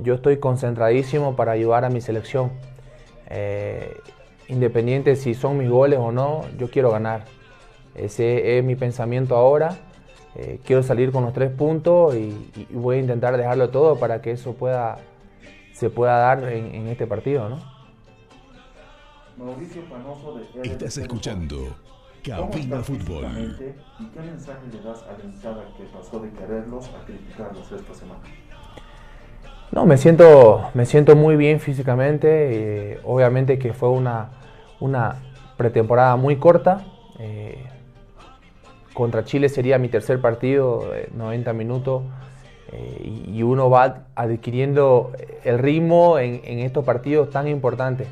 Yo 0.01 0.15
estoy 0.15 0.37
concentradísimo 0.37 1.35
para 1.35 1.53
ayudar 1.53 1.85
a 1.85 1.89
mi 1.89 2.01
selección. 2.01 2.51
Eh, 3.29 3.95
independiente 4.47 5.15
si 5.15 5.33
son 5.33 5.57
mis 5.57 5.69
goles 5.69 5.99
o 5.99 6.11
no, 6.11 6.41
yo 6.57 6.69
quiero 6.69 6.91
ganar. 6.91 7.25
Ese 7.95 8.57
es 8.57 8.63
mi 8.63 8.75
pensamiento 8.75 9.35
ahora. 9.35 9.77
Eh, 10.35 10.59
quiero 10.65 10.81
salir 10.81 11.11
con 11.11 11.23
los 11.23 11.33
tres 11.33 11.51
puntos 11.51 12.15
y, 12.15 12.51
y, 12.55 12.67
voy 12.73 12.97
a 12.97 12.99
intentar 12.99 13.37
dejarlo 13.37 13.69
todo 13.69 13.97
para 13.99 14.21
que 14.21 14.31
eso 14.31 14.53
pueda, 14.53 14.97
se 15.73 15.91
pueda 15.91 16.17
dar 16.17 16.43
en, 16.51 16.73
en 16.73 16.87
este 16.87 17.05
partido. 17.05 17.49
¿no? 17.49 17.59
Mauricio 19.37 19.83
Panoso 19.89 20.39
de 20.53 20.67
Estás 20.67 20.97
escuchando 20.97 21.75
Cabina 22.23 22.81
Fútbol. 22.81 23.25
¿Y 23.99 24.05
qué 24.07 24.19
mensaje 24.21 24.61
le 24.71 24.81
das 24.81 25.03
a 25.03 25.17
la 25.17 25.23
hinchada 25.23 25.63
que 25.77 25.83
pasó 25.85 26.19
de 26.19 26.31
quererlos 26.31 26.89
a 26.89 27.05
criticarlos 27.05 27.71
esta 27.71 27.93
semana? 27.93 28.21
No, 29.71 29.85
me 29.85 29.97
siento, 29.97 30.69
me 30.73 30.85
siento 30.85 31.15
muy 31.15 31.35
bien 31.35 31.59
físicamente. 31.59 32.93
Eh, 32.93 32.99
obviamente 33.03 33.57
que 33.57 33.73
fue 33.73 33.89
una, 33.89 34.29
una 34.79 35.15
pretemporada 35.57 36.15
muy 36.15 36.37
corta. 36.37 36.85
Eh, 37.19 37.65
contra 38.93 39.23
Chile 39.23 39.49
sería 39.49 39.77
mi 39.77 39.89
tercer 39.89 40.21
partido, 40.21 40.91
90 41.13 41.53
minutos, 41.53 42.03
eh, 42.71 43.23
y 43.27 43.43
uno 43.43 43.69
va 43.69 44.05
adquiriendo 44.15 45.11
el 45.43 45.59
ritmo 45.59 46.17
en, 46.17 46.59
estos 46.59 46.83
partidos 46.83 47.29
tan 47.29 47.47
importantes. 47.47 48.07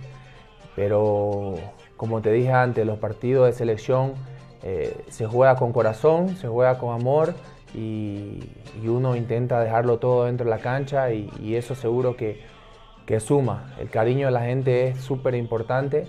Pero 0.76 1.56
como 1.98 2.22
te 2.22 2.32
dije 2.32 2.52
antes, 2.52 2.86
los 2.86 3.00
partidos 3.00 3.48
de 3.48 3.54
selección 3.54 4.14
eh, 4.64 4.96
se 5.10 5.26
juega 5.26 5.56
con 5.56 5.74
corazón, 5.74 6.36
se 6.38 6.48
juega 6.48 6.78
con 6.78 6.94
amor 6.94 7.34
y, 7.74 8.40
uno 8.86 9.16
intenta 9.16 9.60
dejarlo 9.62 10.00
todo 10.00 10.26
dentro 10.26 10.46
de 10.46 10.50
la 10.50 10.60
cancha 10.60 11.12
y, 11.12 11.56
eso 11.56 11.76
seguro 11.76 12.16
que, 12.16 12.42
que, 13.06 13.20
suma. 13.20 13.74
El 13.80 13.90
cariño 13.90 14.28
de 14.28 14.32
la 14.32 14.42
gente 14.42 14.90
es 14.90 15.02
súper 15.02 15.36
importante. 15.36 16.08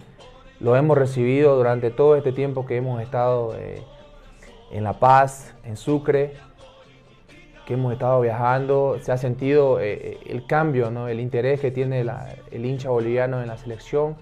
Lo 0.60 0.76
hemos 0.76 0.98
recibido 0.98 1.56
durante 1.56 1.90
todo 1.90 2.16
este 2.16 2.32
tiempo 2.32 2.66
que 2.66 2.76
hemos 2.76 3.00
estado 3.02 3.54
eh, 3.56 3.82
en 4.72 4.84
La 4.84 4.94
Paz, 4.94 5.54
en 5.64 5.76
Sucre, 5.76 6.34
que 7.66 7.74
hemos 7.74 7.92
estado 7.92 8.20
viajando, 8.20 8.98
se 9.00 9.12
ha 9.12 9.16
sentido 9.16 9.78
eh, 9.80 10.18
el 10.26 10.46
cambio, 10.46 10.90
¿no? 10.90 11.08
el 11.08 11.20
interés 11.20 11.60
que 11.60 11.70
tiene 11.70 12.00
el 12.00 12.66
hincha 12.66 12.90
boliviano 12.90 13.40
en 13.40 13.48
la 13.48 13.56
selección, 13.56 14.16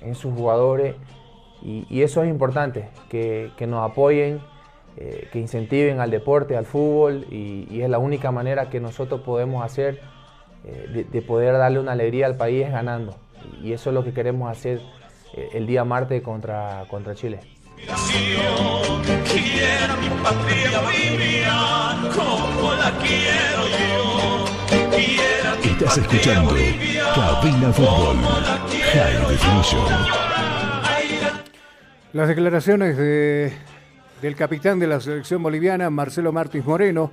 en 0.00 0.14
sus 0.14 0.32
jugadores, 0.32 0.94
y, 1.60 2.02
eso 2.02 2.22
es 2.22 2.30
importante, 2.30 2.88
que, 3.08 3.52
nos 3.66 3.90
apoyen, 3.90 4.40
eh, 4.96 5.28
que 5.32 5.40
incentiven 5.40 5.98
al 5.98 6.10
deporte, 6.10 6.56
al 6.56 6.64
fútbol, 6.64 7.26
y, 7.30 7.80
es 7.82 7.90
la 7.90 7.98
única 7.98 8.30
manera 8.30 8.70
que 8.70 8.80
nosotros 8.80 9.22
podemos 9.22 9.64
hacer 9.64 10.00
eh, 10.64 10.86
de, 10.92 11.04
de, 11.04 11.22
poder 11.22 11.58
darle 11.58 11.80
una 11.80 11.92
alegría 11.92 12.26
al 12.26 12.36
país 12.36 12.70
ganando, 12.70 13.16
y 13.60 13.72
eso 13.72 13.90
es 13.90 13.94
lo 13.94 14.04
que 14.04 14.12
queremos 14.12 14.50
hacer 14.50 14.80
eh, 15.34 15.50
el 15.54 15.66
día 15.66 15.84
martes 15.84 16.22
contra, 16.22 16.84
contra 16.88 17.14
Chile. 17.14 17.40
Quiero 19.24 19.96
mi 20.00 20.08
patria 20.22 20.80
Bolivia 20.80 21.54
como 22.14 22.72
la 22.74 22.90
quiero 22.98 23.62
yo. 23.78 24.44
Quiero 24.90 25.54
Estás 25.64 25.98
escuchando 25.98 26.54
Cabina 27.14 27.72
Fútbol 27.72 28.16
High 28.92 29.26
Definition. 29.28 30.28
Las 32.12 32.28
declaraciones 32.28 32.96
de, 32.96 33.52
del 34.22 34.34
capitán 34.34 34.78
de 34.78 34.86
la 34.86 35.00
selección 35.00 35.42
boliviana, 35.42 35.88
Marcelo 35.90 36.32
Martins 36.32 36.64
Moreno. 36.66 37.12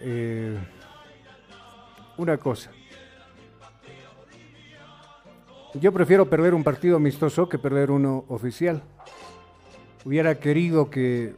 Eh, 0.00 0.56
una 2.16 2.36
cosa. 2.38 2.70
Yo 5.80 5.92
prefiero 5.92 6.28
perder 6.28 6.54
un 6.54 6.64
partido 6.64 6.96
amistoso 6.96 7.48
que 7.48 7.58
perder 7.58 7.90
uno 7.90 8.24
oficial. 8.28 8.82
Hubiera 10.04 10.38
querido 10.38 10.90
que 10.90 11.34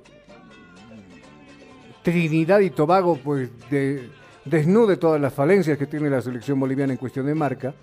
Trinidad 2.02 2.60
y 2.60 2.70
Tobago 2.70 3.18
pues 3.22 3.50
de, 3.68 4.08
desnude 4.44 4.96
todas 4.96 5.20
las 5.20 5.34
falencias 5.34 5.76
que 5.76 5.86
tiene 5.86 6.08
la 6.08 6.22
selección 6.22 6.58
boliviana 6.58 6.92
en 6.92 6.98
cuestión 6.98 7.26
de 7.26 7.34
marca, 7.34 7.74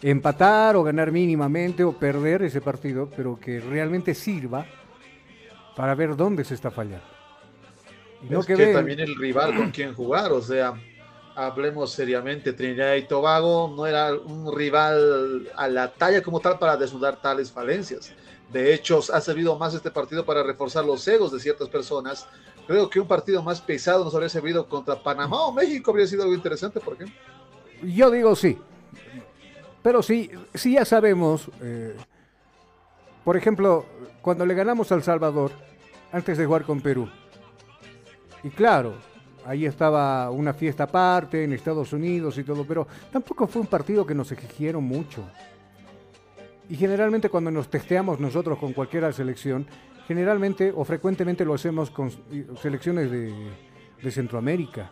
empatar 0.00 0.76
o 0.76 0.82
ganar 0.82 1.12
mínimamente 1.12 1.84
o 1.84 1.92
perder 1.92 2.42
ese 2.42 2.60
partido, 2.60 3.10
pero 3.14 3.38
que 3.38 3.60
realmente 3.60 4.14
sirva 4.14 4.66
para 5.76 5.94
ver 5.94 6.16
dónde 6.16 6.44
se 6.44 6.54
está 6.54 6.70
fallando. 6.70 7.04
Y 8.22 8.32
no 8.32 8.40
es 8.40 8.46
que, 8.46 8.54
que 8.54 8.72
también 8.72 9.00
el 9.00 9.16
rival 9.16 9.54
con 9.54 9.70
quien 9.70 9.92
jugar, 9.92 10.32
o 10.32 10.40
sea, 10.40 10.74
hablemos 11.34 11.92
seriamente, 11.92 12.52
Trinidad 12.52 12.94
y 12.94 13.02
Tobago 13.02 13.72
no 13.74 13.86
era 13.86 14.12
un 14.14 14.56
rival 14.56 15.50
a 15.56 15.68
la 15.68 15.92
talla 15.92 16.22
como 16.22 16.40
tal 16.40 16.58
para 16.58 16.76
desnudar 16.76 17.20
tales 17.20 17.50
falencias. 17.50 18.12
De 18.52 18.72
hecho, 18.72 19.00
ha 19.12 19.20
servido 19.20 19.58
más 19.58 19.74
este 19.74 19.90
partido 19.90 20.24
para 20.24 20.42
reforzar 20.42 20.84
los 20.84 21.06
egos 21.08 21.32
de 21.32 21.40
ciertas 21.40 21.68
personas. 21.68 22.26
Creo 22.66 22.88
que 22.88 23.00
un 23.00 23.08
partido 23.08 23.42
más 23.42 23.60
pesado 23.60 24.04
nos 24.04 24.14
habría 24.14 24.28
servido 24.28 24.68
contra 24.68 25.02
Panamá 25.02 25.46
o 25.46 25.52
México 25.52 25.90
habría 25.90 26.06
sido 26.06 26.22
algo 26.22 26.34
interesante, 26.34 26.80
¿por 26.80 26.96
qué? 26.96 27.06
Yo 27.82 28.10
digo 28.10 28.36
sí. 28.36 28.58
Pero 29.82 30.02
sí, 30.02 30.30
sí 30.54 30.74
ya 30.74 30.84
sabemos, 30.84 31.50
eh, 31.60 31.94
por 33.24 33.36
ejemplo, 33.36 33.84
cuando 34.22 34.46
le 34.46 34.54
ganamos 34.54 34.90
al 34.92 35.02
Salvador, 35.02 35.50
antes 36.12 36.38
de 36.38 36.46
jugar 36.46 36.64
con 36.64 36.80
Perú. 36.80 37.08
Y 38.42 38.50
claro, 38.50 38.94
ahí 39.46 39.66
estaba 39.66 40.30
una 40.30 40.52
fiesta 40.52 40.84
aparte 40.84 41.44
en 41.44 41.52
Estados 41.52 41.92
Unidos 41.92 42.38
y 42.38 42.44
todo, 42.44 42.64
pero 42.66 42.86
tampoco 43.12 43.46
fue 43.46 43.62
un 43.62 43.68
partido 43.68 44.06
que 44.06 44.14
nos 44.14 44.32
exigieron 44.32 44.84
mucho. 44.84 45.24
Y 46.68 46.76
generalmente 46.76 47.28
cuando 47.28 47.50
nos 47.50 47.68
testeamos 47.68 48.20
nosotros 48.20 48.58
con 48.58 48.72
cualquier 48.72 49.12
selección, 49.12 49.66
generalmente 50.08 50.72
o 50.74 50.84
frecuentemente 50.84 51.44
lo 51.44 51.54
hacemos 51.54 51.90
con 51.90 52.10
selecciones 52.60 53.10
de, 53.10 53.32
de 54.02 54.10
Centroamérica. 54.10 54.90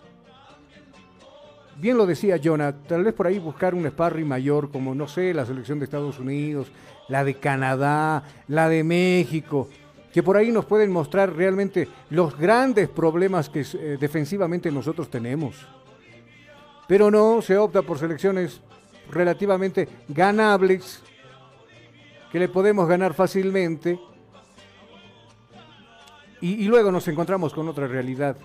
bien 1.76 1.96
lo 1.96 2.07
decía 2.07 2.40
Jonah, 2.42 2.72
tal 2.72 3.05
vez 3.05 3.14
por 3.14 3.26
ahí 3.26 3.38
buscar 3.38 3.74
un 3.74 3.86
sparring 3.88 4.26
mayor 4.26 4.70
como, 4.70 4.94
no 4.94 5.09
sé, 5.09 5.34
la 5.34 5.46
selección 5.46 5.78
de 5.78 5.84
Estados 5.84 6.18
Unidos, 6.18 6.70
la 7.09 7.24
de 7.24 7.34
Canadá, 7.34 8.22
la 8.48 8.68
de 8.68 8.84
México, 8.84 9.68
que 10.12 10.22
por 10.22 10.36
ahí 10.36 10.52
nos 10.52 10.66
pueden 10.66 10.92
mostrar 10.92 11.34
realmente 11.34 11.88
los 12.10 12.36
grandes 12.36 12.88
problemas 12.88 13.48
que 13.48 13.60
eh, 13.60 13.96
defensivamente 13.98 14.70
nosotros 14.70 15.08
tenemos. 15.08 15.56
Pero 16.86 17.10
no, 17.10 17.40
se 17.40 17.56
opta 17.56 17.82
por 17.82 17.98
selecciones 17.98 18.60
relativamente 19.10 19.88
ganables, 20.08 21.02
que 22.30 22.38
le 22.38 22.48
podemos 22.48 22.86
ganar 22.88 23.14
fácilmente, 23.14 23.98
y, 26.42 26.64
luego 26.64 26.90
nos 26.90 27.06
encontramos 27.06 27.54
con 27.54 27.68
otra 27.68 27.86
realidad. 27.86 28.36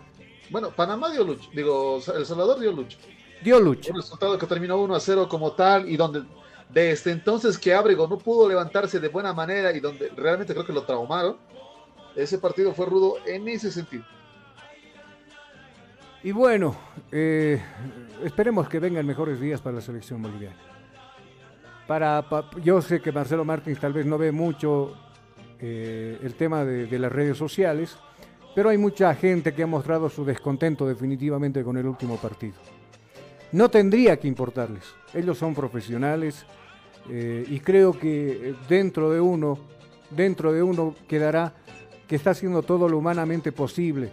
Bueno, 0.51 0.70
Panamá 0.70 1.11
dio 1.11 1.24
lucha, 1.24 1.49
digo, 1.51 1.99
El 2.15 2.28
Salvador 2.28 2.59
dio 2.59 2.72
lucha. 2.72 2.97
Dio 3.43 3.59
lucha. 3.59 3.91
Un 3.91 3.97
resultado 3.97 4.38
que 4.38 4.45
terminó 4.45 4.78
1 4.78 4.95
a 4.95 4.99
0 4.99 5.28
como 5.28 5.53
tal 5.53 5.89
y 5.89 5.97
donde 5.97 6.24
desde 6.70 7.11
entonces 7.11 7.57
que 7.57 7.74
Ábrego 7.74 8.07
no 8.07 8.20
pudo 8.20 8.47
levantarse 8.47 8.99
de 8.99 9.07
buena 9.07 9.34
manera 9.34 9.72
y 9.72 9.80
donde 9.80 10.09
realmente 10.15 10.53
creo 10.53 10.65
que 10.65 10.74
lo 10.74 10.84
traumaron, 10.84 11.38
ese 12.18 12.39
partido 12.39 12.74
fue 12.74 12.88
rudo 12.88 13.15
en 13.26 13.47
ese 13.47 13.72
sentido. 13.72 14.03
Y 16.24 16.32
bueno, 16.32 16.76
eh, 17.11 17.61
esperemos 18.24 18.68
que 18.68 18.80
vengan 18.80 19.05
mejores 19.05 19.39
días 19.39 19.61
para 19.61 19.76
la 19.76 19.82
selección 19.82 20.22
boliviana. 20.22 20.57
Para, 21.88 22.26
yo 22.61 22.82
sé 22.82 22.99
que 22.99 23.11
Marcelo 23.11 23.45
Martins 23.45 23.80
tal 23.80 23.93
vez 23.93 24.05
no 24.05 24.18
ve 24.18 24.32
mucho 24.32 24.93
eh, 25.59 26.20
el 26.22 26.34
tema 26.34 26.65
de, 26.65 26.99
las 26.99 27.11
redes 27.11 27.38
sociales, 27.38 27.97
pero 28.53 28.70
hay 28.70 28.78
mucha 28.78 29.13
gente 29.15 29.53
que 29.53 29.63
ha 29.63 29.68
mostrado 29.68 30.09
su 30.09 30.26
descontento 30.26 30.88
definitivamente 30.88 31.63
con 31.63 31.78
el 31.78 31.86
último 31.86 32.18
partido. 32.18 32.55
No 33.53 33.70
tendría 33.70 34.18
que 34.18 34.28
importarles, 34.28 34.84
ellos 35.13 35.38
son 35.38 35.55
profesionales 35.55 36.45
eh, 37.09 37.45
y 37.47 37.61
creo 37.61 37.97
que 37.97 38.53
dentro 38.68 39.09
de 39.09 39.22
uno, 39.22 39.57
dentro 40.09 40.51
de 40.51 40.61
uno 40.61 40.93
quedará 41.07 41.53
que 42.08 42.16
está 42.16 42.32
haciendo 42.32 42.64
todo 42.64 42.88
lo 42.88 42.97
humanamente 42.97 43.51
posible. 43.51 44.12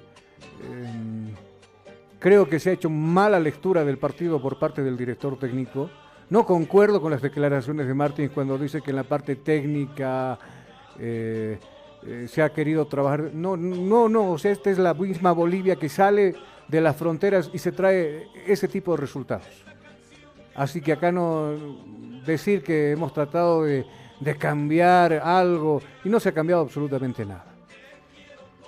Creo 2.25 2.49
que 2.49 2.59
se 2.59 2.71
ha 2.71 2.73
hecho 2.73 2.89
mala 2.89 3.39
lectura 3.39 3.85
del 3.85 3.99
partido 3.99 4.41
por 4.41 4.59
parte 4.59 4.83
del 4.83 4.97
director 4.97 5.39
técnico. 5.39 5.91
No 6.31 6.47
concuerdo 6.47 6.99
con 7.01 7.11
las 7.11 7.21
declaraciones 7.21 7.87
de 7.87 7.93
Martín 7.93 8.31
cuando 8.33 8.57
dice 8.57 8.81
que 8.81 8.93
en 8.93 8.97
la 8.97 9.03
parte 9.05 9.37
técnica 9.37 10.39
eh, 10.99 11.59
eh, 12.07 12.27
se 12.27 12.41
ha 12.41 12.49
querido 12.49 12.87
trabajar. 12.87 13.31
No, 13.35 13.59
no, 13.59 14.09
no. 14.09 14.31
O 14.31 14.39
sea, 14.39 14.53
esta 14.53 14.71
es 14.71 14.79
la 14.79 14.95
misma 14.95 15.33
Bolivia 15.33 15.77
que 15.77 15.91
sale 15.91 16.35
de 16.67 16.81
las 16.81 16.97
fronteras 16.97 17.51
y 17.53 17.59
se 17.59 17.73
trae 17.73 18.27
ese 18.47 18.69
tipo 18.69 18.93
de 18.93 19.03
resultados. 19.03 19.63
Así 20.55 20.81
que 20.81 20.93
acá 20.93 21.13
no 21.13 21.53
decir 22.25 22.63
que 22.63 22.93
hemos 22.93 23.13
tratado 23.13 23.65
de 23.65 23.85
cambiar 24.39 25.13
algo 25.13 25.83
y 26.03 26.09
no 26.09 26.19
se 26.19 26.31
ha 26.31 26.33
cambiado 26.33 26.63
absolutamente 26.63 27.27
nada. 27.27 27.54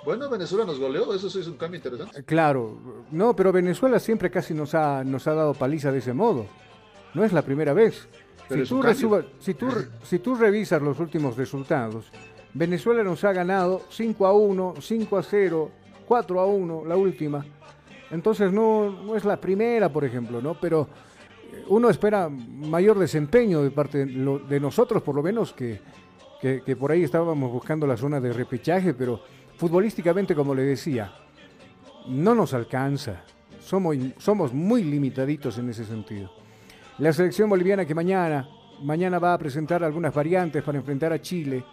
Bueno, 0.07 0.29
Venezuela 0.29 0.63
nos 0.63 0.79
goleó, 0.79 1.13
eso 1.13 1.29
sí 1.29 1.39
es 1.39 1.47
un 1.47 1.57
cambio 1.57 1.79
interesante. 1.79 2.23
Claro, 2.23 2.77
no, 3.11 3.35
pero 3.35 3.51
Venezuela 3.51 3.99
siempre 3.99 4.31
casi 4.31 4.53
nos 4.53 4.73
ha, 4.73 5.03
nos 5.03 5.27
ha 5.27 5.33
dado 5.33 5.53
paliza 5.53 5.91
de 5.91 5.97
ese 5.97 6.13
modo. 6.13 6.45
No 7.13 7.25
es 7.25 7.33
la 7.33 7.41
primera 7.41 7.73
vez. 7.73 8.07
si 8.47 8.63
tú, 8.63 8.81
si, 9.37 9.53
tú, 9.53 9.67
si 10.03 10.19
tú 10.19 10.35
revisas 10.35 10.81
los 10.81 11.01
últimos 11.01 11.35
resultados, 11.35 12.05
Venezuela 12.53 13.03
nos 13.03 13.25
ha 13.25 13.33
ganado 13.33 13.81
5 13.89 14.25
a 14.25 14.31
1, 14.31 14.75
5 14.79 15.17
a 15.17 15.23
0, 15.23 15.71
4 16.05 16.39
a 16.39 16.45
1, 16.45 16.85
la 16.85 16.95
última. 16.95 17.45
Entonces 18.09 18.53
no, 18.53 18.89
no 18.89 19.13
es 19.17 19.25
la 19.25 19.35
primera, 19.35 19.91
por 19.91 20.05
ejemplo, 20.05 20.41
¿no? 20.41 20.57
Pero 20.57 20.87
eh, 21.51 21.65
uno 21.67 21.89
espera 21.89 22.29
mayor 22.29 22.97
desempeño 22.97 23.61
de 23.61 23.71
parte 23.71 24.05
de, 24.05 24.59
nosotros, 24.61 25.03
por 25.03 25.15
lo 25.15 25.21
menos, 25.21 25.51
que, 25.51 25.81
que, 26.39 26.61
que 26.61 26.77
por 26.77 26.93
ahí 26.93 27.03
estábamos 27.03 27.51
buscando 27.51 27.85
la 27.85 27.97
zona 27.97 28.21
de 28.21 28.31
repechaje, 28.31 28.93
pero 28.93 29.19
futbolísticamente, 29.57 30.35
como 30.35 30.55
le 30.55 30.63
decía, 30.63 31.11
no 32.07 32.33
nos 32.33 32.53
alcanza. 32.53 33.23
Somos, 33.59 33.97
somos 34.17 34.53
muy 34.53 34.83
limitaditos 34.83 35.57
en 35.57 35.69
ese 35.69 35.83
sentido. 35.83 36.31
La 36.99 37.11
selección 37.11 37.49
boliviana 37.49 37.85
que 37.85 37.93
mañana, 37.93 38.47
mañana 38.81 39.19
va 39.19 39.33
a 39.33 39.37
presentar 39.37 39.83
algunas 39.83 40.13
variantes 40.13 40.63
para 40.63 40.77
enfrentar 40.77 41.11
a 41.11 41.21
Chile 41.21 41.63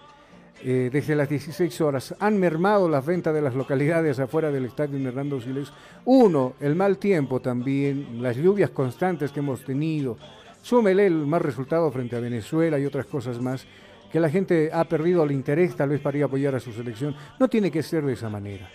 eh, 0.62 0.89
desde 0.93 1.14
las 1.14 1.28
16 1.28 1.80
horas. 1.82 2.14
Han 2.18 2.39
mermado 2.39 2.89
las 2.89 3.05
ventas 3.05 3.35
de 3.35 3.43
las 3.43 3.55
localidades 3.55 4.18
afuera 4.18 4.51
del 4.51 4.64
estadio 4.64 4.99
Hernando 5.07 5.41
Siles. 5.41 5.72
Uno, 6.05 6.55
el 6.61 6.74
mal 6.74 6.99
tiempo 6.99 7.41
también, 7.41 8.22
las 8.22 8.37
lluvias 8.37 8.70
constantes 8.70 9.30
que 9.30 9.41
hemos 9.41 9.64
tenido. 9.64 10.16
Súmele 10.62 11.07
el 11.07 11.26
mal 11.26 11.41
resultado 11.41 11.91
frente 11.91 12.16
a 12.16 12.20
Venezuela 12.20 12.78
y 12.78 12.87
otras 12.87 13.07
cosas 13.07 13.41
más 13.41 13.66
que 14.14 14.20
la 14.20 14.30
gente 14.30 14.70
ha 14.72 14.84
perdido 14.84 15.24
el 15.24 15.32
interés 15.32 15.74
tal 15.74 15.88
vez 15.88 16.00
para 16.00 16.16
ir 16.16 16.22
a 16.22 16.26
apoyar 16.26 16.54
a 16.54 16.60
su 16.60 16.72
selección. 16.72 17.16
No 17.40 17.48
tiene 17.48 17.68
que 17.68 17.82
ser 17.82 18.04
de 18.04 18.12
esa 18.12 18.28
manera. 18.28 18.70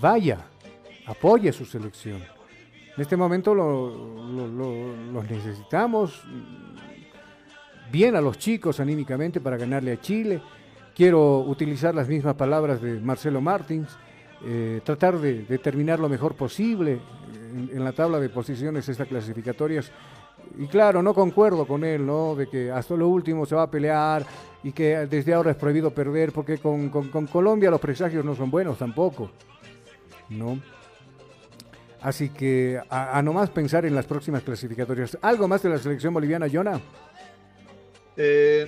Vaya, 0.00 0.38
apoye 1.04 1.52
su 1.52 1.64
selección. 1.64 2.22
En 2.94 3.02
este 3.02 3.16
momento 3.16 3.56
los 3.56 5.28
necesitamos 5.28 6.22
bien 7.90 8.14
a 8.14 8.20
los 8.20 8.38
chicos 8.38 8.78
anímicamente 8.78 9.40
para 9.40 9.56
ganarle 9.56 9.94
a 9.94 10.00
Chile. 10.00 10.40
Quiero 10.94 11.40
utilizar 11.40 11.92
las 11.92 12.06
mismas 12.06 12.36
palabras 12.36 12.80
de 12.80 13.00
Marcelo 13.00 13.40
Martins, 13.40 13.88
eh, 14.44 14.80
tratar 14.84 15.18
de, 15.18 15.58
terminar 15.58 15.98
lo 15.98 16.08
mejor 16.08 16.36
posible 16.36 17.00
en, 17.52 17.82
la 17.82 17.90
tabla 17.90 18.20
de 18.20 18.28
posiciones 18.28 18.88
estas 18.88 19.08
clasificatorias 19.08 19.90
y 20.56 20.66
claro, 20.66 21.02
no 21.02 21.14
concuerdo 21.14 21.66
con 21.66 21.82
él, 21.82 22.06
¿no? 22.06 22.36
De 22.36 22.46
que 22.46 22.70
hasta 22.70 22.94
lo 22.94 23.08
último 23.08 23.44
se 23.44 23.56
va 23.56 23.62
a 23.62 23.70
pelear 23.70 24.24
y 24.62 24.72
que 24.72 25.06
desde 25.06 25.34
ahora 25.34 25.52
es 25.52 25.56
prohibido 25.56 25.90
perder, 25.90 26.32
porque 26.32 26.58
con, 26.58 26.88
Colombia 27.30 27.70
los 27.70 27.80
presagios 27.80 28.24
no 28.24 28.34
son 28.34 28.50
buenos 28.50 28.78
tampoco, 28.78 29.30
¿no? 30.28 30.60
Así 32.00 32.30
que 32.30 32.80
a, 32.88 33.16
a 33.18 33.22
nomás 33.22 33.50
pensar 33.50 33.84
en 33.84 33.94
las 33.94 34.06
próximas 34.06 34.42
clasificatorias. 34.42 35.16
¿Algo 35.22 35.46
más 35.46 35.62
de 35.62 35.68
la 35.68 35.78
selección 35.78 36.12
boliviana, 36.12 36.48
Jonah? 36.52 36.80
Eh, 38.16 38.66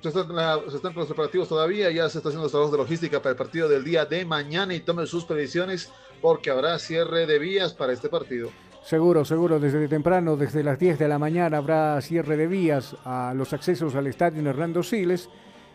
se, 0.00 0.08
están, 0.08 0.26
se, 0.68 0.76
están, 0.76 0.92
con 0.92 1.00
los 1.00 1.06
preparativos 1.06 1.48
todavía, 1.48 1.90
ya 1.90 2.08
se 2.08 2.18
está 2.18 2.30
haciendo 2.30 2.44
los 2.44 2.52
trabajos 2.52 2.72
de 2.72 2.78
logística 2.78 3.20
para 3.20 3.32
el 3.32 3.36
partido 3.36 3.68
del 3.68 3.84
día 3.84 4.06
de 4.06 4.24
mañana 4.24 4.74
y 4.74 4.80
tomen 4.80 5.06
sus 5.06 5.24
predicciones 5.24 5.92
porque 6.20 6.50
habrá 6.50 6.78
cierre 6.78 7.26
de 7.26 7.38
vías 7.38 7.72
para 7.72 7.92
este 7.92 8.08
partido. 8.08 8.50
Seguro, 8.82 9.24
seguro, 9.26 9.60
desde 9.60 9.86
temprano, 9.88 10.36
desde 10.36 10.64
las 10.64 10.78
10 10.78 10.98
de 10.98 11.06
la 11.06 11.18
mañana 11.18 11.58
habrá 11.58 12.00
cierre 12.00 12.36
de 12.36 12.46
vías 12.46 12.96
a 13.04 13.32
los 13.36 13.52
accesos 13.52 13.94
al 13.94 14.06
estadio 14.06 14.48
Hernando 14.48 14.82
Siles. 14.82 15.28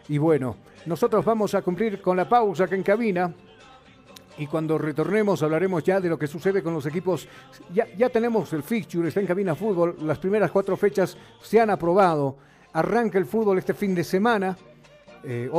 Y 0.10 0.18
bueno, 0.18 0.58
nosotros 0.88 1.24
vamos 1.24 1.54
a 1.54 1.62
cumplir 1.62 2.02
con 2.02 2.18
la 2.18 2.28
pausa 2.28 2.68
que 2.68 2.76
en 2.76 2.84
cabina. 2.84 3.34
Y 4.38 4.48
cuando 4.48 4.78
retornemos 4.78 5.42
hablaremos 5.44 5.84
ya 5.84 6.02
de 6.02 6.10
lo 6.10 6.18
que 6.18 6.28
sucede 6.28 6.64
con 6.64 6.74
los 6.74 6.86
equipos. 6.88 7.28
Ya, 7.74 7.88
ya 7.96 8.10
tenemos 8.10 8.52
el 8.54 8.64
fixture, 8.64 9.08
está 9.08 9.22
en 9.22 9.28
cabina 9.28 9.56
fútbol. 9.56 9.96
Las 10.02 10.18
primeras 10.18 10.52
cuatro 10.52 10.76
fechas 10.76 11.16
se 11.42 11.62
han 11.62 11.70
aprobado. 11.70 12.36
Arranca 12.74 13.20
el 13.20 13.26
fútbol 13.26 13.60
este 13.60 13.76
fin 13.76 13.94
de 13.94 14.04
semana. 14.04 14.58
Eh, 15.24 15.50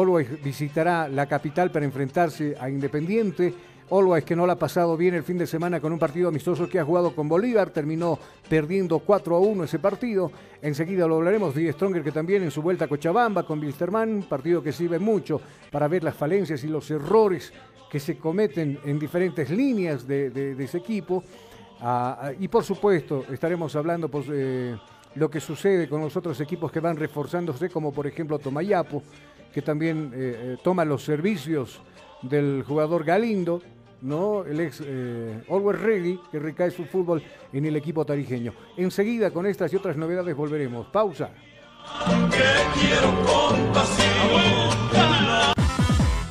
visitará 0.42 1.08
la 1.08 1.26
capital 1.26 1.70
para 1.70 1.86
enfrentarse 1.86 2.56
a 2.60 2.68
Independiente. 2.68 3.54
Always 3.88 4.24
que 4.24 4.34
no 4.34 4.46
la 4.46 4.54
ha 4.54 4.58
pasado 4.58 4.96
bien 4.96 5.14
el 5.14 5.22
fin 5.22 5.38
de 5.38 5.46
semana 5.46 5.80
con 5.80 5.92
un 5.92 5.98
partido 5.98 6.28
amistoso 6.28 6.68
que 6.68 6.80
ha 6.80 6.84
jugado 6.84 7.14
con 7.14 7.28
Bolívar, 7.28 7.70
terminó 7.70 8.18
perdiendo 8.48 8.98
4 8.98 9.36
a 9.36 9.38
1 9.38 9.64
ese 9.64 9.78
partido. 9.78 10.32
Enseguida 10.60 11.06
lo 11.06 11.16
hablaremos 11.16 11.54
de 11.54 11.72
Stronger 11.72 12.02
que 12.02 12.10
también 12.10 12.42
en 12.42 12.50
su 12.50 12.62
vuelta 12.62 12.86
a 12.86 12.88
Cochabamba 12.88 13.44
con 13.44 13.60
Wilstermann, 13.60 14.24
partido 14.28 14.60
que 14.60 14.72
sirve 14.72 14.98
mucho 14.98 15.40
para 15.70 15.86
ver 15.86 16.02
las 16.02 16.16
falencias 16.16 16.64
y 16.64 16.66
los 16.66 16.90
errores 16.90 17.52
que 17.88 18.00
se 18.00 18.18
cometen 18.18 18.80
en 18.84 18.98
diferentes 18.98 19.50
líneas 19.50 20.06
de, 20.06 20.56
ese 20.58 20.78
equipo. 20.78 21.22
Ah, 21.80 22.18
ah, 22.20 22.32
y 22.38 22.48
por 22.48 22.64
supuesto 22.64 23.24
estaremos 23.30 23.76
hablando 23.76 24.08
pues, 24.08 24.26
eh, 24.30 24.76
lo 25.14 25.30
que 25.30 25.40
sucede 25.40 25.88
con 25.88 26.00
los 26.00 26.16
otros 26.16 26.40
equipos 26.40 26.72
que 26.72 26.80
van 26.80 26.96
reforzándose, 26.96 27.70
como 27.70 27.92
por 27.92 28.06
ejemplo 28.06 28.38
Tomayapo, 28.38 29.02
que 29.52 29.62
también 29.62 30.10
eh, 30.12 30.16
eh, 30.16 30.56
toma 30.62 30.84
los 30.84 31.04
servicios 31.04 31.80
del 32.22 32.64
jugador 32.66 33.04
Galindo, 33.04 33.62
¿no? 34.06 34.44
El 34.44 34.60
ex 34.60 34.82
eh, 34.84 35.42
Always 35.50 35.80
Ready, 35.80 36.20
que 36.30 36.38
recae 36.38 36.70
su 36.70 36.84
fútbol 36.84 37.22
en 37.52 37.66
el 37.66 37.76
equipo 37.76 38.06
tarijeño. 38.06 38.54
Enseguida, 38.76 39.30
con 39.30 39.46
estas 39.46 39.72
y 39.72 39.76
otras 39.76 39.96
novedades, 39.96 40.34
volveremos. 40.34 40.86
Pausa. 40.86 41.30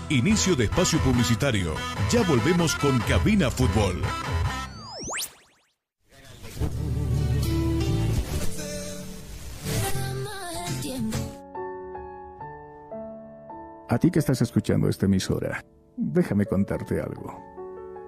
Inicio 0.09 0.55
de 0.55 0.65
espacio 0.65 0.99
publicitario. 0.99 1.73
Ya 2.11 2.23
volvemos 2.23 2.75
con 2.75 2.99
Cabina 2.99 3.49
Fútbol. 3.49 4.01
A 13.87 13.97
ti 13.97 14.11
que 14.11 14.19
estás 14.19 14.41
escuchando 14.41 14.89
esta 14.89 15.05
emisora, 15.05 15.63
déjame 15.95 16.45
contarte 16.45 16.99
algo. 16.99 17.54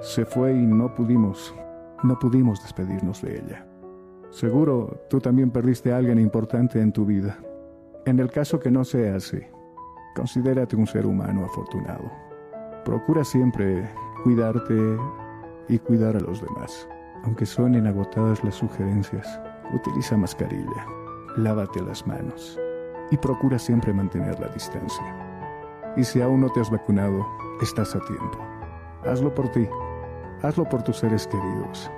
Se 0.00 0.24
fue 0.24 0.52
y 0.52 0.66
no 0.66 0.94
pudimos, 0.94 1.54
no 2.04 2.18
pudimos 2.18 2.62
despedirnos 2.62 3.20
de 3.22 3.38
ella. 3.38 3.66
Seguro 4.30 5.00
tú 5.10 5.20
también 5.20 5.50
perdiste 5.50 5.92
a 5.92 5.96
alguien 5.96 6.18
importante 6.18 6.80
en 6.80 6.92
tu 6.92 7.04
vida. 7.04 7.38
En 8.06 8.20
el 8.20 8.30
caso 8.30 8.60
que 8.60 8.70
no 8.70 8.84
sea 8.84 9.16
así, 9.16 9.40
considérate 10.14 10.76
un 10.76 10.86
ser 10.86 11.06
humano 11.06 11.44
afortunado. 11.44 12.10
Procura 12.84 13.24
siempre 13.24 13.88
cuidarte 14.22 14.96
y 15.68 15.78
cuidar 15.78 16.16
a 16.16 16.20
los 16.20 16.40
demás. 16.40 16.88
Aunque 17.24 17.46
suenen 17.46 17.86
agotadas 17.86 18.44
las 18.44 18.54
sugerencias, 18.54 19.40
utiliza 19.74 20.16
mascarilla, 20.16 20.86
lávate 21.36 21.82
las 21.82 22.06
manos 22.06 22.58
y 23.10 23.16
procura 23.16 23.58
siempre 23.58 23.92
mantener 23.92 24.38
la 24.38 24.48
distancia. 24.48 25.04
Y 25.96 26.04
si 26.04 26.20
aún 26.20 26.40
no 26.40 26.50
te 26.50 26.60
has 26.60 26.70
vacunado, 26.70 27.26
estás 27.60 27.96
a 27.96 28.00
tiempo. 28.00 28.38
Hazlo 29.04 29.34
por 29.34 29.48
ti, 29.50 29.66
hazlo 30.42 30.64
por 30.64 30.82
tus 30.82 30.98
seres 30.98 31.26
queridos, 31.26 31.90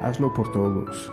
hazlo 0.00 0.32
por 0.32 0.50
todos. 0.52 1.12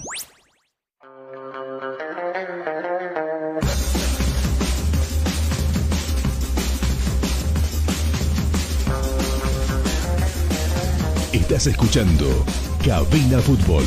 Estás 11.51 11.67
escuchando 11.67 12.45
Cabina 12.81 13.39
Fútbol 13.39 13.83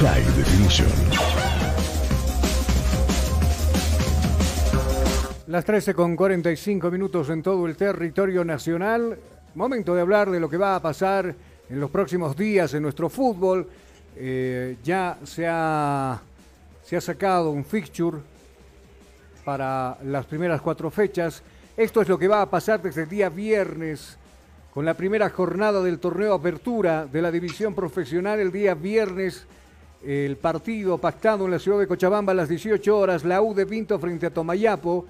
High 0.00 0.24
Definition. 0.38 0.88
Las 5.48 5.66
13 5.66 5.92
con 5.92 6.16
45 6.16 6.90
minutos 6.90 7.28
en 7.28 7.42
todo 7.42 7.66
el 7.66 7.76
territorio 7.76 8.42
nacional. 8.42 9.18
Momento 9.54 9.94
de 9.94 10.00
hablar 10.00 10.30
de 10.30 10.40
lo 10.40 10.48
que 10.48 10.56
va 10.56 10.76
a 10.76 10.80
pasar 10.80 11.34
en 11.68 11.78
los 11.78 11.90
próximos 11.90 12.34
días 12.34 12.72
en 12.72 12.84
nuestro 12.84 13.10
fútbol. 13.10 13.68
Eh, 14.16 14.78
ya 14.82 15.18
se 15.24 15.46
ha, 15.46 16.18
se 16.82 16.96
ha 16.96 17.00
sacado 17.02 17.50
un 17.50 17.66
fixture 17.66 18.16
para 19.44 19.98
las 20.04 20.24
primeras 20.24 20.62
cuatro 20.62 20.90
fechas. 20.90 21.42
Esto 21.76 22.00
es 22.00 22.08
lo 22.08 22.18
que 22.18 22.28
va 22.28 22.40
a 22.40 22.48
pasar 22.48 22.80
desde 22.80 23.02
el 23.02 23.10
día 23.10 23.28
viernes 23.28 24.16
con 24.72 24.84
la 24.84 24.94
primera 24.94 25.30
jornada 25.30 25.82
del 25.82 25.98
torneo 25.98 26.34
Apertura 26.34 27.06
de 27.06 27.22
la 27.22 27.30
División 27.30 27.74
Profesional 27.74 28.38
el 28.38 28.52
día 28.52 28.74
viernes. 28.74 29.46
El 30.04 30.36
partido 30.36 30.98
pactado 30.98 31.46
en 31.46 31.50
la 31.50 31.58
ciudad 31.58 31.78
de 31.78 31.88
Cochabamba 31.88 32.32
a 32.32 32.36
las 32.36 32.48
18 32.48 32.96
horas, 32.96 33.24
la 33.24 33.42
U 33.42 33.54
de 33.54 33.66
Pinto 33.66 33.98
frente 33.98 34.26
a 34.26 34.30
Tomayapo. 34.30 35.06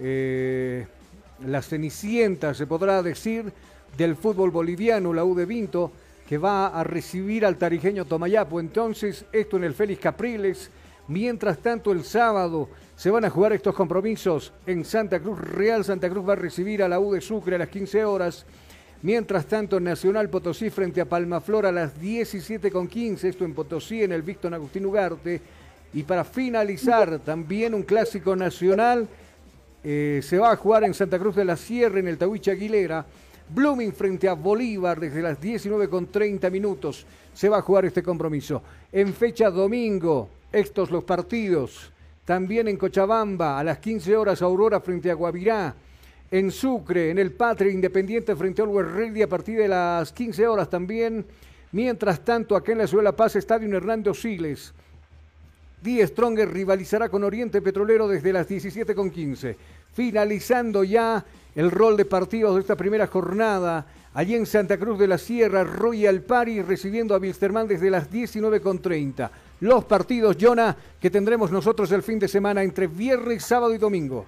Eh, 0.00 0.86
la 1.46 1.62
cenicienta, 1.62 2.52
se 2.52 2.66
podrá 2.66 3.02
decir, 3.02 3.50
del 3.96 4.16
fútbol 4.16 4.50
boliviano, 4.50 5.14
la 5.14 5.24
U 5.24 5.34
de 5.34 5.46
Vinto, 5.46 5.92
que 6.28 6.36
va 6.36 6.66
a 6.66 6.84
recibir 6.84 7.46
al 7.46 7.56
tarijeño 7.56 8.04
Tomayapo. 8.04 8.60
Entonces, 8.60 9.24
esto 9.32 9.56
en 9.56 9.64
el 9.64 9.74
Félix 9.74 10.00
Capriles. 10.00 10.70
Mientras 11.06 11.58
tanto, 11.58 11.92
el 11.92 12.04
sábado 12.04 12.68
se 12.96 13.10
van 13.10 13.24
a 13.24 13.30
jugar 13.30 13.54
estos 13.54 13.74
compromisos 13.74 14.52
en 14.66 14.84
Santa 14.84 15.20
Cruz. 15.20 15.38
Real 15.38 15.84
Santa 15.84 16.10
Cruz 16.10 16.28
va 16.28 16.34
a 16.34 16.36
recibir 16.36 16.82
a 16.82 16.88
la 16.88 17.00
U 17.00 17.12
de 17.12 17.22
Sucre 17.22 17.56
a 17.56 17.58
las 17.60 17.68
15 17.68 18.04
horas. 18.04 18.44
Mientras 19.02 19.46
tanto, 19.46 19.78
Nacional 19.78 20.28
Potosí 20.28 20.70
frente 20.70 21.00
a 21.00 21.04
Palmaflor 21.04 21.66
a 21.66 21.72
las 21.72 22.00
17.15, 22.00 23.24
esto 23.24 23.44
en 23.44 23.54
Potosí, 23.54 24.02
en 24.02 24.10
el 24.10 24.22
Víctor 24.22 24.52
Agustín 24.52 24.86
Ugarte. 24.86 25.40
Y 25.94 26.02
para 26.02 26.24
finalizar, 26.24 27.20
también 27.20 27.74
un 27.74 27.84
clásico 27.84 28.34
nacional, 28.34 29.06
eh, 29.84 30.20
se 30.20 30.38
va 30.38 30.50
a 30.50 30.56
jugar 30.56 30.82
en 30.82 30.94
Santa 30.94 31.16
Cruz 31.16 31.36
de 31.36 31.44
la 31.44 31.56
Sierra, 31.56 32.00
en 32.00 32.08
el 32.08 32.18
Tahuiche 32.18 32.50
Aguilera. 32.50 33.06
Blooming 33.50 33.92
frente 33.92 34.28
a 34.28 34.34
Bolívar 34.34 34.98
desde 34.98 35.22
las 35.22 35.40
19.30 35.40 36.50
minutos. 36.50 37.06
Se 37.32 37.48
va 37.48 37.58
a 37.58 37.62
jugar 37.62 37.84
este 37.84 38.02
compromiso. 38.02 38.62
En 38.90 39.14
fecha 39.14 39.48
domingo, 39.48 40.28
estos 40.50 40.90
los 40.90 41.04
partidos. 41.04 41.92
También 42.24 42.66
en 42.66 42.76
Cochabamba, 42.76 43.60
a 43.60 43.64
las 43.64 43.78
15 43.78 44.16
horas, 44.16 44.42
Aurora 44.42 44.80
frente 44.80 45.08
a 45.08 45.14
Guavirá 45.14 45.74
en 46.30 46.50
Sucre, 46.50 47.10
en 47.10 47.18
el 47.18 47.32
Patria 47.32 47.72
Independiente 47.72 48.36
frente 48.36 48.60
a 48.60 48.64
Always 48.64 48.90
Ready 48.90 49.22
a 49.22 49.28
partir 49.28 49.58
de 49.58 49.68
las 49.68 50.12
15 50.12 50.46
horas 50.46 50.68
también. 50.68 51.24
Mientras 51.72 52.24
tanto, 52.24 52.56
acá 52.56 52.72
en 52.72 52.78
la 52.78 52.86
Ciudad 52.86 53.02
de 53.02 53.10
La 53.10 53.16
Paz, 53.16 53.36
Estadio 53.36 53.74
Hernando 53.76 54.14
Siles. 54.14 54.72
Die 55.82 56.04
Stronger 56.06 56.50
rivalizará 56.50 57.08
con 57.08 57.22
Oriente 57.24 57.62
Petrolero 57.62 58.08
desde 58.08 58.32
las 58.32 58.48
17.15. 58.48 59.56
Finalizando 59.92 60.82
ya 60.84 61.24
el 61.54 61.70
rol 61.70 61.96
de 61.96 62.04
partidos 62.04 62.54
de 62.54 62.60
esta 62.62 62.76
primera 62.76 63.06
jornada. 63.06 63.86
Allí 64.14 64.34
en 64.34 64.46
Santa 64.46 64.78
Cruz 64.78 64.98
de 64.98 65.06
la 65.06 65.18
Sierra, 65.18 65.62
Royal 65.62 66.22
Party 66.22 66.62
recibiendo 66.62 67.14
a 67.14 67.18
Wilstermann 67.18 67.68
desde 67.68 67.90
las 67.90 68.10
19.30. 68.10 69.30
Los 69.60 69.84
partidos, 69.84 70.36
Jonah, 70.40 70.76
que 71.00 71.10
tendremos 71.10 71.50
nosotros 71.52 71.92
el 71.92 72.02
fin 72.02 72.18
de 72.18 72.28
semana 72.28 72.62
entre 72.62 72.86
viernes, 72.86 73.44
sábado 73.44 73.74
y 73.74 73.78
domingo. 73.78 74.26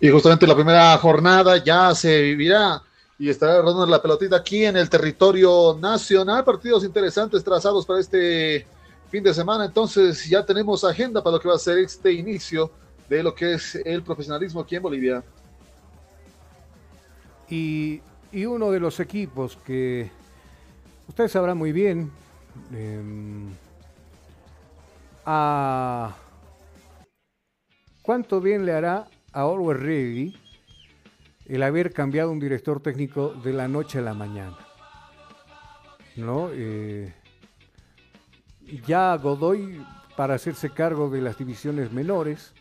Y 0.00 0.10
justamente 0.10 0.46
la 0.46 0.54
primera 0.54 0.96
jornada 0.98 1.62
ya 1.62 1.94
se 1.94 2.20
vivirá 2.20 2.82
y 3.18 3.28
estará 3.28 3.62
rodando 3.62 3.86
la 3.86 4.02
pelotita 4.02 4.36
aquí 4.36 4.64
en 4.64 4.76
el 4.76 4.90
territorio 4.90 5.78
nacional. 5.80 6.44
Partidos 6.44 6.84
interesantes 6.84 7.44
trazados 7.44 7.86
para 7.86 8.00
este 8.00 8.66
fin 9.10 9.22
de 9.22 9.32
semana. 9.32 9.64
Entonces 9.64 10.28
ya 10.28 10.44
tenemos 10.44 10.84
agenda 10.84 11.22
para 11.22 11.36
lo 11.36 11.40
que 11.40 11.48
va 11.48 11.54
a 11.54 11.58
ser 11.58 11.78
este 11.78 12.12
inicio 12.12 12.70
de 13.08 13.22
lo 13.22 13.34
que 13.34 13.54
es 13.54 13.76
el 13.76 14.02
profesionalismo 14.02 14.60
aquí 14.60 14.76
en 14.76 14.82
Bolivia. 14.82 15.24
Y, 17.48 18.00
uno 18.32 18.72
de 18.72 18.80
los 18.80 18.98
equipos 18.98 19.56
que 19.64 20.10
ustedes 21.06 21.30
sabrán 21.30 21.56
muy 21.56 21.70
bien, 21.70 22.10
em, 22.72 23.48
a 25.24 26.16
cuánto 28.02 28.40
bien 28.40 28.66
le 28.66 28.72
hará 28.72 29.06
a 29.34 29.42
Always 29.42 29.80
Ready 29.80 30.36
el 31.46 31.62
haber 31.62 31.92
cambiado 31.92 32.30
un 32.30 32.38
director 32.38 32.80
técnico 32.80 33.34
de 33.34 33.52
la 33.52 33.68
noche 33.68 33.98
a 33.98 34.02
la 34.02 34.14
mañana. 34.14 34.56
¿No? 36.16 36.48
Eh, 36.52 37.12
ya 38.86 39.16
Godoy 39.16 39.84
para 40.16 40.34
hacerse 40.34 40.70
cargo 40.70 41.10
de 41.10 41.20
las 41.20 41.36
divisiones 41.36 41.92
menores 41.92 42.52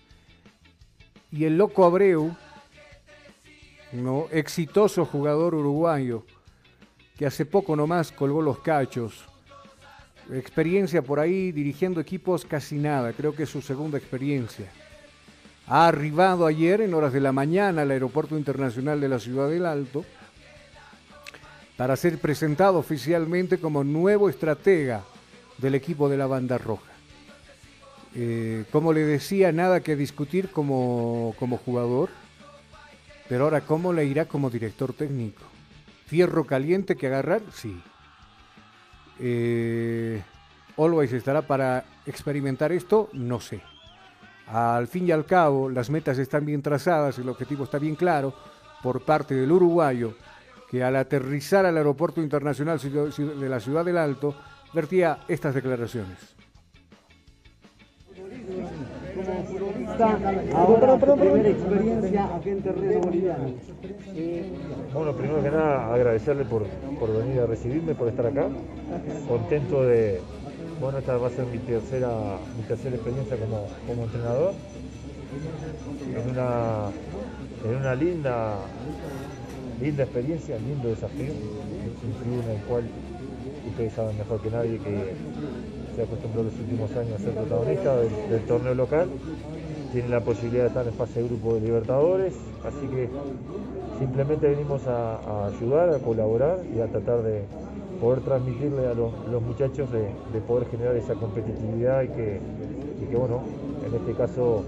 y 1.31 1.45
el 1.45 1.57
loco 1.57 1.85
Abreu, 1.85 2.35
¿no? 3.91 4.25
exitoso 4.31 5.05
jugador 5.05 5.53
uruguayo 5.53 6.25
que 7.17 7.27
hace 7.27 7.45
poco 7.45 7.75
nomás 7.75 8.11
colgó 8.11 8.41
los 8.41 8.59
cachos. 8.59 9.25
Experiencia 10.31 11.03
por 11.03 11.19
ahí 11.19 11.51
dirigiendo 11.51 12.01
equipos 12.01 12.43
casi 12.45 12.75
nada, 12.75 13.13
creo 13.13 13.35
que 13.35 13.43
es 13.43 13.49
su 13.49 13.61
segunda 13.61 13.99
experiencia 13.99 14.71
ha 15.67 15.87
arribado 15.87 16.45
ayer 16.45 16.81
en 16.81 16.93
horas 16.93 17.13
de 17.13 17.21
la 17.21 17.31
mañana 17.31 17.83
al 17.83 17.91
Aeropuerto 17.91 18.37
Internacional 18.37 18.99
de 18.99 19.09
la 19.09 19.19
Ciudad 19.19 19.49
del 19.49 19.65
Alto 19.65 20.05
para 21.77 21.95
ser 21.95 22.19
presentado 22.19 22.77
oficialmente 22.77 23.57
como 23.57 23.83
nuevo 23.83 24.29
estratega 24.29 25.03
del 25.57 25.75
equipo 25.75 26.09
de 26.09 26.17
la 26.17 26.27
banda 26.27 26.57
roja. 26.57 26.91
Eh, 28.15 28.65
como 28.71 28.93
le 28.93 29.01
decía, 29.01 29.51
nada 29.51 29.79
que 29.79 29.95
discutir 29.95 30.49
como, 30.49 31.33
como 31.39 31.57
jugador, 31.57 32.09
pero 33.27 33.45
ahora, 33.45 33.61
¿cómo 33.61 33.93
le 33.93 34.05
irá 34.05 34.25
como 34.25 34.49
director 34.49 34.93
técnico? 34.93 35.41
¿Fierro 36.05 36.45
caliente 36.45 36.95
que 36.95 37.07
agarrar? 37.07 37.41
Sí. 37.51 37.81
Eh, 39.19 40.21
¿Always 40.77 41.13
estará 41.13 41.41
para 41.41 41.85
experimentar 42.05 42.71
esto? 42.71 43.09
No 43.13 43.39
sé. 43.39 43.61
Al 44.47 44.87
fin 44.87 45.07
y 45.07 45.11
al 45.11 45.25
cabo, 45.25 45.69
las 45.69 45.89
metas 45.89 46.19
están 46.19 46.45
bien 46.45 46.61
trazadas, 46.61 47.17
el 47.17 47.29
objetivo 47.29 47.63
está 47.63 47.79
bien 47.79 47.95
claro 47.95 48.33
por 48.81 49.03
parte 49.03 49.33
del 49.33 49.51
uruguayo, 49.51 50.13
que 50.69 50.83
al 50.83 50.95
aterrizar 50.95 51.65
al 51.65 51.77
Aeropuerto 51.77 52.21
Internacional 52.21 52.79
de 52.79 53.49
la 53.49 53.59
Ciudad 53.59 53.85
del 53.85 53.97
Alto, 53.97 54.35
vertía 54.73 55.19
estas 55.27 55.55
declaraciones. 55.55 56.35
Bueno, 64.93 65.15
primero 65.15 65.43
que 65.43 65.51
nada, 65.51 65.93
agradecerle 65.93 66.45
por, 66.45 66.65
por 66.99 67.17
venir 67.17 67.39
a 67.41 67.45
recibirme, 67.45 67.95
por 67.95 68.07
estar 68.07 68.25
acá. 68.25 68.47
Contento 69.27 69.83
de, 69.83 70.21
bueno, 70.83 70.97
esta 70.97 71.15
va 71.15 71.27
a 71.27 71.29
ser 71.29 71.45
mi 71.45 71.59
tercera, 71.59 72.09
mi 72.57 72.63
tercera 72.63 72.95
experiencia 72.95 73.37
como, 73.37 73.67
como 73.87 74.03
entrenador. 74.03 74.53
En 76.13 76.29
una, 76.29 76.91
en 77.63 77.75
una 77.77 77.95
linda, 77.95 78.57
linda 79.81 80.03
experiencia, 80.03 80.57
lindo 80.57 80.89
desafío. 80.89 81.31
un 81.31 82.43
en 82.43 82.49
el 82.49 82.61
cual 82.63 82.83
ustedes 83.69 83.93
saben 83.93 84.17
mejor 84.17 84.41
que 84.41 84.51
nadie 84.51 84.77
que 84.77 85.15
se 85.95 86.03
acostumbró 86.03 86.43
los 86.43 86.53
últimos 86.53 86.91
años 86.97 87.13
a 87.13 87.23
ser 87.23 87.33
protagonista 87.33 87.95
del, 87.95 88.41
torneo 88.41 88.75
local. 88.75 89.07
Tiene 89.93 90.09
la 90.09 90.19
posibilidad 90.19 90.63
de 90.63 90.67
estar 90.67 90.85
en 90.85 90.93
fase 90.95 91.21
de 91.21 91.29
grupo 91.29 91.53
de 91.53 91.61
Libertadores, 91.61 92.33
así 92.65 92.87
que 92.87 93.09
simplemente 93.99 94.49
venimos 94.49 94.85
a 94.87 95.47
ayudar, 95.47 95.91
a 95.91 95.99
colaborar 95.99 96.59
y 96.75 96.81
a 96.81 96.87
tratar 96.87 97.21
de, 97.21 97.43
poder 98.03 98.19
transmitirle 98.19 98.85
a 98.85 98.93
los, 98.93 99.41
muchachos 99.41 99.87
de, 99.93 100.39
poder 100.41 100.67
generar 100.67 100.95
esa 100.97 101.13
competitividad 101.15 102.03
y 102.03 102.07
que, 102.09 102.39
bueno, 103.17 103.39
en 103.87 103.95
este 103.95 104.11
caso 104.11 104.63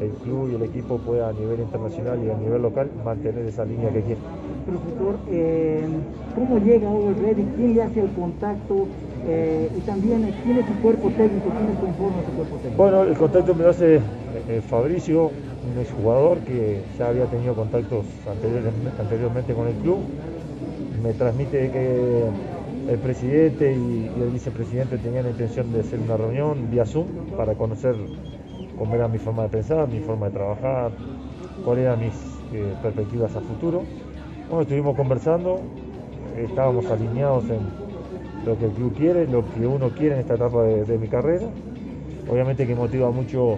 el 0.00 0.10
club 0.22 0.50
y 0.52 0.54
el 0.54 0.62
equipo 0.62 0.98
pueda 0.98 1.28
a 1.28 1.32
nivel 1.32 1.60
internacional 1.60 2.18
y 2.24 2.30
a 2.30 2.36
nivel 2.36 2.62
local 2.62 2.88
mantener 3.04 3.44
esa 3.44 3.64
línea 3.64 3.90
que 3.90 4.02
quiere. 4.02 4.20
Profesor, 4.66 5.16
eh, 5.30 5.84
¿cómo 6.36 6.58
llega 6.58 6.88
Over 6.88 7.20
Ready? 7.20 7.44
¿Quién 7.56 7.74
le 7.74 7.82
hace 7.82 8.00
el 8.02 8.10
contacto? 8.12 8.86
Eh, 9.26 9.68
y 9.76 9.80
también, 9.80 10.32
¿quién 10.44 10.58
es 10.58 10.66
su 10.66 10.74
cuerpo 10.80 11.10
técnico? 11.10 11.50
¿Quién 11.50 11.74
conforma 11.74 12.22
su 12.24 12.36
cuerpo 12.36 12.56
técnico? 12.56 12.82
Bueno, 12.82 13.02
el 13.02 13.16
contacto 13.16 13.54
me 13.54 13.64
lo 13.64 13.70
hace 13.70 13.96
eh, 13.96 14.60
Fabricio, 14.66 15.24
un 15.26 15.80
exjugador 15.80 16.38
que 16.38 16.82
ya 16.96 17.08
había 17.08 17.24
tenido 17.26 17.54
contactos 17.54 18.06
anteriormente 18.98 19.54
con 19.54 19.66
el 19.66 19.74
club. 19.74 19.98
Me 21.02 21.14
transmite 21.14 21.70
que 21.70 22.24
el 22.90 22.98
presidente 22.98 23.72
y, 23.72 24.10
el 24.20 24.30
vicepresidente 24.30 24.98
tenían 24.98 25.22
la 25.22 25.30
intención 25.30 25.72
de 25.72 25.80
hacer 25.80 26.00
una 26.00 26.16
reunión 26.16 26.70
vía 26.72 26.84
Zoom 26.84 27.06
para 27.36 27.54
conocer 27.54 27.94
cómo 28.76 28.94
era 28.96 29.06
mi 29.06 29.18
forma 29.18 29.44
de 29.44 29.48
pensar, 29.48 29.86
mi 29.88 30.00
forma 30.00 30.26
de 30.26 30.32
trabajar, 30.32 30.90
cuáles 31.64 31.84
eran 31.84 32.00
mis 32.00 32.14
eh, 32.52 32.74
perspectivas 32.82 33.36
a 33.36 33.40
futuro. 33.42 33.84
Bueno, 34.48 34.62
estuvimos 34.62 34.96
conversando, 34.96 35.60
estábamos 36.36 36.90
alineados 36.90 37.44
en 37.50 37.60
lo 38.44 38.58
que 38.58 38.64
el 38.64 38.72
club 38.72 38.92
quiere, 38.96 39.28
lo 39.28 39.44
que 39.54 39.64
uno 39.64 39.90
quiere 39.90 40.16
en 40.16 40.22
esta 40.22 40.34
etapa 40.34 40.64
de, 40.64 40.98
mi 40.98 41.06
carrera. 41.06 41.46
Obviamente 42.28 42.66
que 42.66 42.74
motiva 42.74 43.12
mucho 43.12 43.56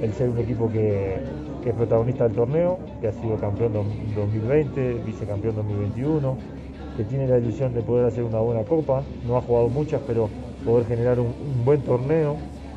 el 0.00 0.12
ser 0.14 0.30
un 0.30 0.38
equipo 0.38 0.70
que, 0.70 1.18
que 1.62 1.70
es 1.70 1.74
protagonista 1.74 2.24
del 2.24 2.36
torneo, 2.36 2.78
que 3.02 3.08
ha 3.08 3.12
sido 3.12 3.36
campeón 3.36 3.74
2020, 3.74 4.94
vicecampeón 5.04 5.56
2021 5.56 6.61
que 6.96 7.04
tiene 7.04 7.26
la 7.26 7.38
ilusión 7.38 7.74
de 7.74 7.82
poder 7.82 8.06
hacer 8.06 8.24
una 8.24 8.38
buena 8.38 8.62
copa, 8.64 9.02
no 9.26 9.36
ha 9.36 9.40
jugado 9.40 9.68
muchas, 9.68 10.00
pero 10.06 10.28
poder 10.64 10.86
generar 10.86 11.20
un, 11.20 11.32
buen 11.64 11.80
torneo, 11.82 12.36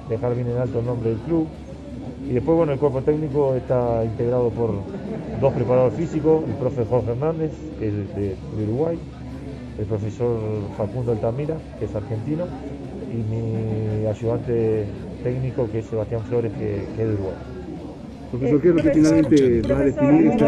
dejar 0.10 0.36
bien 0.36 0.50
en 0.50 0.58
alto 0.58 0.80
el 0.80 0.86
nombre 0.86 1.10
del 1.10 1.20
club. 1.20 1.48
Y 2.28 2.34
después, 2.34 2.58
bueno, 2.58 2.74
el 2.74 2.80
cuerpo 2.80 3.02
técnico 3.02 3.56
está 3.56 4.04
integrado 4.04 4.50
por 4.50 4.72
dos 5.40 5.54
preparadores 5.54 5.96
físicos, 5.96 6.44
el 6.48 6.56
profe 6.56 6.84
Jorge 6.86 7.12
Hernández, 7.12 7.52
que 7.80 7.88
es 7.88 8.16
de, 8.16 8.36
Uruguay, 8.64 8.98
el 9.78 9.86
profesor 9.86 10.40
Facundo 10.78 11.12
Altamira, 11.12 11.58
que 11.78 11.86
es 11.86 11.96
argentino, 11.96 12.46
y 13.12 13.18
mi 13.18 14.08
ayudante 14.08 14.86
técnico, 15.24 15.70
que 15.72 15.80
es 15.80 15.86
Sebastián 15.86 16.22
Flores, 16.22 16.52
que, 16.54 16.84
es 16.84 16.98
de 16.98 17.14
Uruguay. 17.14 17.36
Profesor, 18.32 18.62
¿qué 18.62 18.70
es 18.70 18.76
lo 18.76 18.82
que 18.82 18.92
finalmente 18.92 19.62
va 19.62 19.78
a 19.78 19.84
definir 19.84 20.28
este 20.28 20.46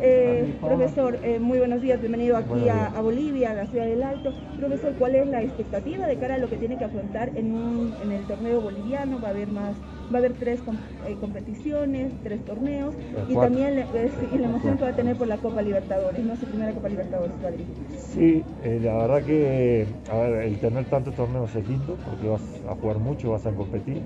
eh, 0.00 0.54
profesor, 0.60 1.18
eh, 1.22 1.38
muy 1.38 1.58
buenos 1.58 1.80
días, 1.80 2.00
bienvenido 2.00 2.36
aquí 2.36 2.68
a, 2.68 3.00
Bolivia, 3.00 3.50
a 3.50 3.54
la 3.54 3.66
ciudad 3.66 3.86
del 3.86 4.02
Alto. 4.02 4.32
Profesor, 4.58 4.92
¿cuál 4.98 5.14
es 5.14 5.26
la 5.26 5.42
expectativa 5.42 6.06
de 6.06 6.16
cara 6.16 6.34
a 6.34 6.38
lo 6.38 6.48
que 6.48 6.56
tiene 6.56 6.78
que 6.78 6.84
afrontar 6.84 7.30
en, 7.34 7.52
un, 7.52 7.94
en 8.02 8.12
el 8.12 8.26
torneo 8.26 8.60
boliviano? 8.60 9.20
Va 9.20 9.28
a 9.28 9.30
haber 9.30 9.48
más, 9.48 9.76
va 10.12 10.16
a 10.16 10.18
haber 10.18 10.32
tres 10.34 10.60
eh, 11.06 11.16
competiciones, 11.20 12.12
tres 12.22 12.44
torneos 12.44 12.94
y 13.28 13.34
también 13.34 13.76
la 13.76 14.46
emoción 14.46 14.76
que 14.76 14.84
va 14.84 14.90
a 14.90 14.96
tener 14.96 15.16
por 15.16 15.26
la 15.26 15.38
Copa 15.38 15.62
Libertadores, 15.62 16.24
no 16.24 16.36
su 16.36 16.46
primera 16.46 16.72
Copa 16.72 16.88
Libertadores 16.88 17.32
va 17.44 17.50
Sí, 17.96 18.44
la 18.62 18.94
verdad 18.94 19.22
que 19.22 19.86
a 20.10 20.16
ver, 20.16 20.42
el 20.46 20.58
tener 20.58 20.84
tantos 20.86 21.14
torneos 21.14 21.54
es 21.54 21.68
lindo 21.68 21.96
porque 22.04 22.28
vas 22.28 22.42
a 22.68 22.74
jugar 22.74 22.98
mucho, 22.98 23.30
vas 23.30 23.46
a 23.46 23.52
competir. 23.52 24.02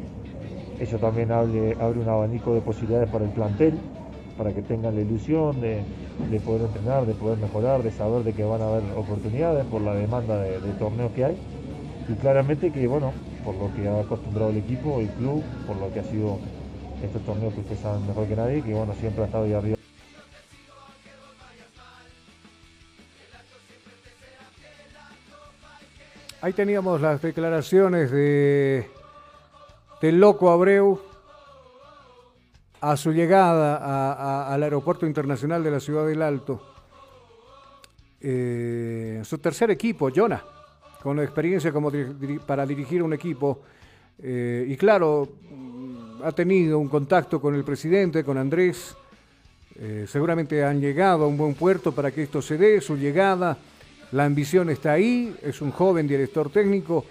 Eso 0.78 0.99
también 0.99 1.30
abre, 1.30 1.76
abre 1.80 2.01
un 2.01 2.09
abanico 2.09 2.55
de 2.55 2.61
posibilidades 2.61 3.09
para 3.09 3.24
el 3.24 3.30
plantel 3.30 3.78
para 4.37 4.53
que 4.53 4.62
tengan 4.62 4.95
la 4.95 5.01
ilusión 5.03 5.61
de, 5.61 5.83
poder 6.45 6.62
entrenar, 6.62 7.07
de 7.07 7.14
poder 7.14 7.39
mejorar, 7.39 7.83
de 7.83 7.91
saber 7.91 8.24
de 8.24 8.33
que 8.33 8.45
van 8.45 8.61
a 8.62 8.68
haber 8.68 8.83
oportunidades 8.97 9.64
por 9.66 9.83
la 9.83 9.95
demanda 9.95 10.37
de, 10.41 10.59
torneos 10.78 11.12
que 11.12 11.24
hay. 11.24 11.37
Y 12.09 12.14
claramente 12.14 12.72
que, 12.72 12.87
bueno, 12.87 13.12
por 13.45 13.55
lo 13.55 13.72
que 13.74 13.89
ha 13.89 14.01
acostumbrado 14.01 14.51
el 14.51 14.59
equipo, 14.59 15.01
el 15.01 15.09
club, 15.11 15.43
por 15.66 15.76
lo 15.76 15.93
que 15.93 16.01
ha 16.01 16.05
sido 16.05 16.39
estos 17.03 17.22
torneos 17.22 17.55
que 17.55 17.61
ustedes 17.61 17.80
saben 17.80 18.07
mejor 18.07 18.26
que 18.26 18.37
nadie, 18.37 18.62
que 18.62 18.74
bueno, 18.74 18.95
siempre 18.99 19.22
ha 19.22 19.26
estado 19.26 19.45
ahí 19.45 19.53
arriba. 19.53 19.76
Ahí 26.41 26.53
teníamos 26.53 27.01
las 27.01 27.22
declaraciones 27.22 28.11
de 28.11 28.85
del 30.01 30.18
loco 30.18 30.51
Abreu, 30.51 31.01
a 32.83 32.97
su 32.97 33.12
llegada 33.12 34.53
al 34.53 34.61
Aeropuerto 34.61 35.07
Internacional 35.07 35.62
de 35.62 35.70
la 35.70 35.78
Ciudad 35.78 36.05
del 36.05 36.20
Alto. 36.20 36.61
Eh, 38.20 39.22
su 39.24 39.39
tercer 39.39 39.70
equipo, 39.70 40.11
Jonah, 40.14 40.43
con 41.01 41.20
experiencia 41.20 41.70
como 41.70 41.93
para 42.45 42.66
dirigir 42.66 43.01
un 43.05 43.12
equipo. 43.12 43.61
Eh, 44.20 44.66
y 44.68 44.76
claro, 44.76 45.28
mm, 45.49 46.24
ha 46.24 46.33
tenido 46.33 46.80
un 46.80 46.89
contacto 46.89 47.41
con 47.41 47.55
el 47.55 47.62
presidente, 47.62 48.24
con 48.24 48.37
Andrés. 48.37 48.97
Eh, 49.76 50.07
seguramente 50.09 50.64
han 50.64 50.80
llegado 50.80 51.22
a 51.24 51.28
un 51.28 51.37
buen 51.37 51.55
puerto 51.55 51.93
para 51.93 52.11
que 52.11 52.24
esto 52.24 52.43
se 52.43 52.59
dé, 52.59 52.80
su 52.80 52.97
llegada. 52.97 53.59
La 54.11 54.24
ambición 54.24 54.70
está 54.70 54.93
ahí, 54.93 55.37
es 55.41 55.62
un 55.62 55.70
joven 55.70 56.09
director 56.09 56.51
técnico 56.51 57.05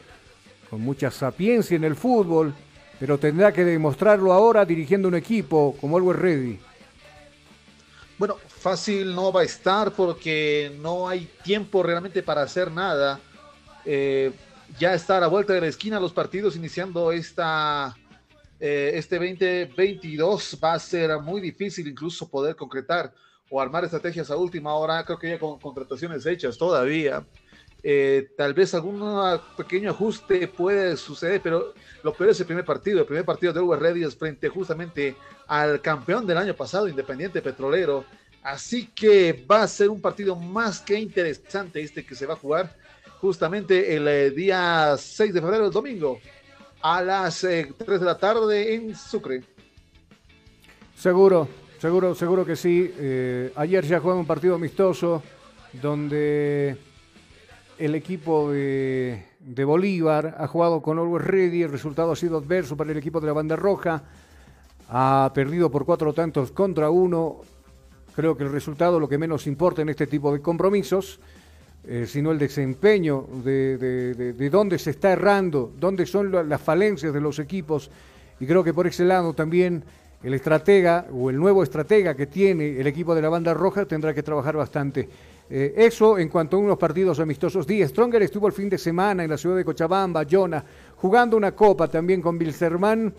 con 0.70 0.82
mucha 0.82 1.10
sapiencia 1.12 1.78
en 1.78 1.86
el 1.86 1.96
fútbol 1.96 2.54
pero 3.02 3.18
tendrá 3.18 3.52
que 3.52 3.66
demostrarlo 3.66 4.32
ahora 4.32 4.64
dirigiendo 4.64 5.08
un 5.08 5.16
equipo 5.16 5.76
como 5.82 5.98
Always 5.98 6.20
Ready. 6.20 6.60
Bueno, 8.20 8.38
fácil 8.48 9.16
no 9.16 9.34
va 9.34 9.42
a 9.42 9.44
estar 9.44 9.92
porque 9.92 10.78
no 10.80 11.10
hay 11.10 11.28
tiempo 11.44 11.82
realmente 11.82 12.22
para 12.22 12.44
hacer 12.44 12.70
nada. 12.72 13.20
Eh, 13.86 14.32
ya 14.78 14.94
está 14.94 15.18
a 15.18 15.20
la 15.20 15.26
vuelta 15.26 15.52
de 15.52 15.62
la 15.62 15.68
esquina 15.68 16.00
los 16.00 16.14
partidos 16.14 16.56
iniciando 16.56 17.12
esta, 17.12 17.98
eh, 18.60 18.92
este 18.94 19.16
2022. 19.16 20.60
Va 20.64 20.74
a 20.74 20.80
ser 20.80 21.20
muy 21.22 21.42
difícil 21.42 21.88
incluso 21.88 22.30
poder 22.30 22.56
concretar 22.56 23.12
o 23.50 23.60
armar 23.60 23.84
estrategias 23.84 24.30
a 24.30 24.38
última 24.38 24.76
hora. 24.76 25.04
Creo 25.04 25.18
que 25.18 25.30
ya 25.32 25.40
con 25.40 25.58
contrataciones 25.60 26.24
hechas 26.28 26.56
todavía. 26.56 27.26
Eh, 27.84 28.30
tal 28.38 28.54
vez 28.54 28.74
algún 28.76 29.02
pequeño 29.58 29.90
ajuste 29.90 30.48
puede 30.48 30.96
suceder, 30.98 31.42
pero 31.42 31.74
lo 32.04 32.14
peor 32.14 32.30
es 32.30 32.40
el 32.40 32.46
primer 32.46 32.66
partido. 32.66 33.00
El 33.00 33.06
primer 33.06 33.26
partido 33.26 33.54
de 33.54 33.60
Uber 33.60 33.80
Ready 33.80 34.04
es 34.04 34.16
frente 34.16 34.50
justamente 34.50 35.16
al 35.48 35.82
campeón 35.82 36.28
del 36.28 36.38
año 36.38 36.56
pasado, 36.56 36.88
Independiente 36.88 37.42
Petrolero. 37.42 38.06
Así 38.44 38.88
que 38.88 39.46
va 39.50 39.64
a 39.64 39.68
ser 39.68 39.90
un 39.90 40.02
partido 40.02 40.36
más 40.36 40.80
que 40.82 41.00
interesante 41.00 41.82
este 41.82 42.06
que 42.06 42.16
se 42.16 42.26
va 42.26 42.34
a 42.34 42.38
jugar 42.38 42.76
justamente 43.20 43.96
el 43.96 44.08
eh, 44.08 44.32
día 44.32 44.96
6 44.98 45.34
de 45.34 45.42
febrero, 45.42 45.66
el 45.68 45.72
domingo, 45.72 46.20
a 46.82 47.04
las 47.04 47.42
3 47.42 47.54
eh, 47.54 47.74
de 47.86 48.06
la 48.06 48.18
tarde 48.18 48.74
en 48.74 48.96
Sucre. 48.96 49.44
Seguro, 50.96 51.48
seguro, 51.80 52.14
seguro 52.14 52.46
que 52.46 52.56
sí. 52.56 52.92
ayer 53.56 53.86
ya 53.86 54.00
jugamos 54.00 54.22
un 54.22 54.28
partido 54.28 54.54
amistoso 54.54 55.24
donde 55.74 56.78
el 57.82 57.96
equipo 57.96 58.52
de, 58.52 59.24
Bolívar 59.66 60.36
ha 60.38 60.48
jugado 60.48 60.84
con 60.84 61.00
Always 61.00 61.26
Ready, 61.26 61.64
el 61.64 61.72
resultado 61.72 62.12
ha 62.12 62.16
sido 62.16 62.38
adverso 62.38 62.78
para 62.78 62.92
el 62.92 62.98
equipo 62.98 63.20
de 63.20 63.26
la 63.26 63.34
banda 63.34 63.56
roja, 63.56 64.04
ha 64.88 65.32
perdido 65.34 65.72
por 65.72 65.84
cuatro 65.84 66.14
tantos 66.14 66.52
contra 66.52 66.92
uno. 66.92 67.42
Creo 68.16 68.38
que 68.38 68.44
el 68.44 68.52
resultado 68.52 69.00
lo 69.00 69.10
que 69.10 69.18
menos 69.18 69.48
importa 69.48 69.82
en 69.82 69.90
este 69.90 70.06
tipo 70.06 70.32
de 70.32 70.42
compromisos, 70.42 71.20
eh, 71.84 72.06
sino 72.08 72.32
el 72.32 72.38
desempeño 72.38 73.26
de, 73.44 73.78
de, 73.78 74.50
dónde 74.52 74.78
se 74.78 74.92
está 74.92 75.14
errando, 75.14 75.74
dónde 75.80 76.06
son 76.06 76.32
las 76.48 76.62
falencias 76.62 77.12
de 77.12 77.22
los 77.22 77.40
equipos. 77.40 77.90
Y 78.40 78.46
creo 78.46 78.64
que 78.64 78.76
por 78.76 78.86
ese 78.86 79.06
lado 79.06 79.34
también 79.34 79.84
el 80.22 80.36
estratega 80.36 81.08
o 81.12 81.32
el 81.32 81.38
nuevo 81.38 81.64
estratega 81.64 82.14
que 82.14 82.28
tiene 82.28 82.80
el 82.80 82.86
equipo 82.86 83.16
de 83.16 83.24
la 83.24 83.30
banda 83.30 83.56
roja 83.56 83.86
tendrá 83.86 84.14
que 84.14 84.22
trabajar 84.22 84.56
bastante. 84.56 85.10
Eh, 85.54 85.74
eso 85.76 86.18
en 86.18 86.30
cuanto 86.30 86.56
a 86.56 86.60
unos 86.62 86.78
partidos 86.78 87.20
amistosos. 87.20 87.68
Díaz 87.68 87.90
Stronger 87.90 88.22
estuvo 88.22 88.48
el 88.48 88.54
fin 88.54 88.70
de 88.70 88.78
semana 88.78 89.26
en 89.26 89.30
la 89.30 89.38
ciudad 89.38 89.58
de 89.58 89.66
Cochabamba, 89.66 90.26
Jona, 90.30 90.64
jugando 90.96 91.36
una 91.36 91.52
copa 91.52 91.90
también 91.90 92.22
con 92.22 92.38
Bilzerman 92.38 93.14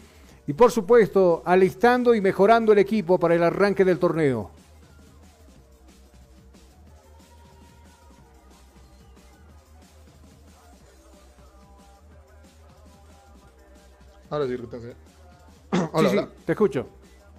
y 0.46 0.54
por 0.54 0.70
supuesto 0.70 1.42
alistando 1.44 2.14
y 2.14 2.22
mejorando 2.22 2.72
el 2.72 2.78
equipo 2.78 3.18
para 3.18 3.34
el 3.34 3.42
arranque 3.42 3.84
del 3.84 3.98
torneo. 3.98 4.50
Ahora 14.30 14.46
sí, 14.46 14.56
Hola, 15.92 16.08
sí, 16.08 16.18
te 16.46 16.52
escucho. 16.52 16.86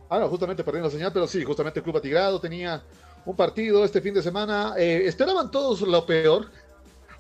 Ahora, 0.10 0.28
justamente 0.28 0.64
perdiendo 0.64 0.90
la 0.90 0.94
señal, 0.94 1.12
pero 1.12 1.26
sí, 1.26 1.44
justamente 1.44 1.80
el 1.80 1.84
Club 1.84 1.98
Atigrado 1.98 2.40
tenía 2.40 2.84
un 3.26 3.36
partido 3.36 3.84
este 3.84 4.02
fin 4.02 4.14
de 4.14 4.22
semana. 4.22 4.74
Eh, 4.78 5.04
esperaban 5.06 5.52
todos 5.52 5.82
lo 5.82 6.06
peor 6.06 6.50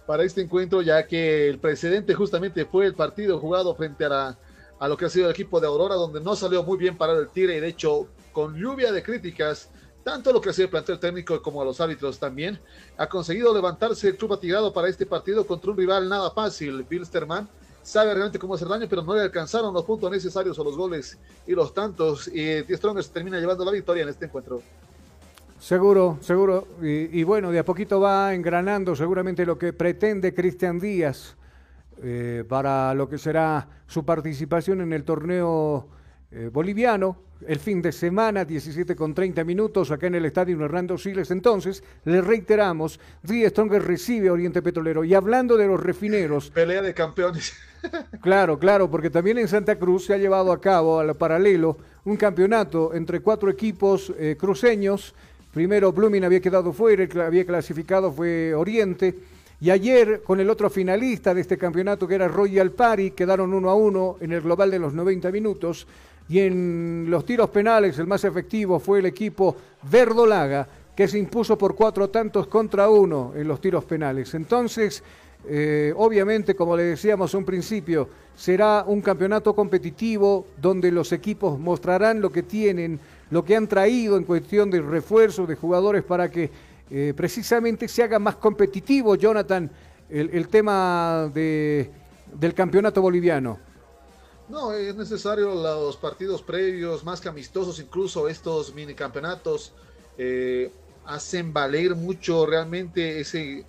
para 0.05 0.23
este 0.23 0.41
encuentro, 0.41 0.81
ya 0.81 1.07
que 1.07 1.49
el 1.49 1.59
precedente 1.59 2.13
justamente 2.13 2.65
fue 2.65 2.85
el 2.85 2.93
partido 2.93 3.39
jugado 3.39 3.73
frente 3.75 4.05
a, 4.05 4.37
a 4.79 4.87
lo 4.87 4.97
que 4.97 5.05
ha 5.05 5.09
sido 5.09 5.25
el 5.25 5.31
equipo 5.31 5.59
de 5.59 5.67
Aurora, 5.67 5.95
donde 5.95 6.19
no 6.19 6.35
salió 6.35 6.63
muy 6.63 6.77
bien 6.77 6.97
para 6.97 7.13
el 7.13 7.29
tire 7.29 7.55
y 7.55 7.59
de 7.59 7.67
hecho 7.67 8.07
con 8.33 8.55
lluvia 8.55 8.91
de 8.91 9.01
críticas, 9.01 9.69
tanto 10.03 10.33
lo 10.33 10.41
que 10.41 10.49
ha 10.49 10.53
sido 10.53 10.65
el 10.65 10.71
plantel 10.71 10.99
técnico 10.99 11.41
como 11.41 11.61
a 11.61 11.65
los 11.65 11.79
árbitros 11.79 12.19
también, 12.19 12.59
ha 12.97 13.07
conseguido 13.07 13.53
levantarse 13.53 14.09
el 14.09 14.17
club 14.17 14.33
atigado 14.33 14.73
para 14.73 14.89
este 14.89 15.05
partido 15.05 15.45
contra 15.45 15.71
un 15.71 15.77
rival 15.77 16.09
nada 16.09 16.31
fácil, 16.31 16.83
Bilsterman, 16.83 17.47
sabe 17.83 18.13
realmente 18.13 18.39
cómo 18.39 18.55
hacer 18.55 18.67
daño, 18.67 18.87
pero 18.89 19.03
no 19.03 19.13
le 19.13 19.21
alcanzaron 19.21 19.73
los 19.73 19.83
puntos 19.83 20.09
necesarios 20.09 20.57
o 20.57 20.63
los 20.63 20.75
goles 20.75 21.17
y 21.45 21.51
los 21.51 21.73
tantos. 21.73 22.27
Y 22.27 22.63
The 22.63 22.77
Strongers 22.77 23.09
termina 23.11 23.39
llevando 23.39 23.63
la 23.65 23.71
victoria 23.71 24.03
en 24.03 24.09
este 24.09 24.25
encuentro. 24.25 24.61
Seguro, 25.63 26.17
seguro. 26.19 26.67
Y, 26.81 27.21
y, 27.21 27.23
bueno, 27.23 27.49
de 27.49 27.59
a 27.59 27.63
poquito 27.63 28.01
va 28.01 28.33
engranando 28.33 28.97
seguramente 28.97 29.45
lo 29.45 29.57
que 29.57 29.71
pretende 29.71 30.33
Cristian 30.33 30.77
Díaz 30.77 31.37
eh, 32.03 32.43
para 32.49 32.93
lo 32.93 33.07
que 33.07 33.17
será 33.17 33.65
su 33.87 34.03
participación 34.03 34.81
en 34.81 34.91
el 34.91 35.05
torneo 35.05 35.87
eh, 36.31 36.49
boliviano. 36.51 37.17
El 37.47 37.59
fin 37.59 37.81
de 37.81 37.93
semana, 37.93 38.43
17 38.43 38.93
con 38.93 39.13
30 39.13 39.45
minutos, 39.45 39.89
acá 39.91 40.07
en 40.07 40.15
el 40.15 40.25
estadio 40.25 40.61
Hernando 40.61 40.97
Siles. 40.97 41.31
Entonces, 41.31 41.81
le 42.03 42.19
reiteramos, 42.19 42.99
Díaz 43.21 43.51
Stronger 43.51 43.83
recibe 43.83 44.27
a 44.27 44.33
Oriente 44.33 44.61
Petrolero. 44.61 45.05
Y 45.05 45.13
hablando 45.13 45.55
de 45.55 45.67
los 45.67 45.81
refineros. 45.81 46.51
Pelea 46.51 46.81
de 46.81 46.93
campeones. 46.93 47.53
claro, 48.21 48.59
claro, 48.59 48.91
porque 48.91 49.09
también 49.09 49.37
en 49.37 49.47
Santa 49.47 49.77
Cruz 49.77 50.07
se 50.07 50.13
ha 50.13 50.17
llevado 50.17 50.51
a 50.51 50.59
cabo, 50.59 50.99
al 50.99 51.15
paralelo, 51.15 51.77
un 52.03 52.17
campeonato 52.17 52.93
entre 52.93 53.21
cuatro 53.21 53.49
equipos 53.49 54.13
eh, 54.17 54.35
cruceños. 54.37 55.15
Primero 55.53 55.91
Blooming 55.91 56.23
había 56.23 56.39
quedado 56.39 56.73
fuera, 56.73 57.07
había 57.25 57.45
clasificado 57.45 58.11
fue 58.11 58.55
Oriente. 58.55 59.13
Y 59.61 59.69
ayer, 59.69 60.23
con 60.23 60.39
el 60.39 60.49
otro 60.49 60.67
finalista 60.69 61.33
de 61.33 61.41
este 61.41 61.59
campeonato, 61.59 62.07
que 62.07 62.15
era 62.15 62.27
Royal 62.27 62.71
Party, 62.71 63.11
quedaron 63.11 63.53
uno 63.53 63.69
a 63.69 63.75
uno 63.75 64.17
en 64.19 64.31
el 64.33 64.41
global 64.41 64.71
de 64.71 64.79
los 64.79 64.93
90 64.93 65.31
minutos. 65.31 65.85
Y 66.27 66.39
en 66.39 67.05
los 67.07 67.23
tiros 67.23 67.51
penales, 67.51 67.99
el 67.99 68.07
más 68.07 68.23
efectivo 68.23 68.79
fue 68.79 68.99
el 68.99 69.05
equipo 69.05 69.55
Verdolaga, 69.83 70.67
que 70.95 71.07
se 71.07 71.19
impuso 71.19 71.55
por 71.55 71.75
cuatro 71.75 72.09
tantos 72.09 72.47
contra 72.47 72.89
uno 72.89 73.33
en 73.35 73.47
los 73.47 73.61
tiros 73.61 73.85
penales. 73.85 74.33
Entonces, 74.33 75.03
eh, 75.45 75.93
obviamente, 75.95 76.55
como 76.55 76.75
le 76.75 76.83
decíamos 76.83 77.33
a 77.33 77.37
un 77.37 77.45
principio, 77.45 78.09
será 78.35 78.83
un 78.87 79.01
campeonato 79.01 79.53
competitivo 79.53 80.47
donde 80.59 80.91
los 80.91 81.11
equipos 81.11 81.59
mostrarán 81.59 82.21
lo 82.21 82.31
que 82.31 82.43
tienen, 82.43 82.99
lo 83.33 83.43
que 83.43 83.55
han 83.55 83.67
traído 83.67 84.15
en 84.15 84.25
cuestión 84.25 84.69
de 84.69 84.79
refuerzo 84.79 85.47
de 85.47 85.55
jugadores 85.55 86.03
para 86.03 86.29
que 86.29 86.51
eh, 86.91 87.13
precisamente 87.17 87.87
se 87.87 88.03
haga 88.03 88.19
más 88.19 88.35
competitivo, 88.35 89.15
Jonathan, 89.15 89.71
el, 90.07 90.47
tema 90.49 91.31
de, 91.33 91.89
del 92.31 92.53
campeonato 92.53 93.01
boliviano. 93.01 93.57
No, 94.49 94.71
es 94.71 94.95
necesario 94.95 95.55
los 95.55 95.97
partidos 95.97 96.43
previos, 96.43 97.03
más 97.03 97.19
que 97.19 97.27
amistosos, 97.27 97.79
incluso 97.79 98.29
estos 98.29 98.71
mini 98.75 98.93
campeonatos 98.93 99.73
eh, 100.15 100.71
hacen 101.03 101.51
valer 101.51 101.95
mucho 101.95 102.45
realmente 102.45 103.19
ese... 103.19 103.65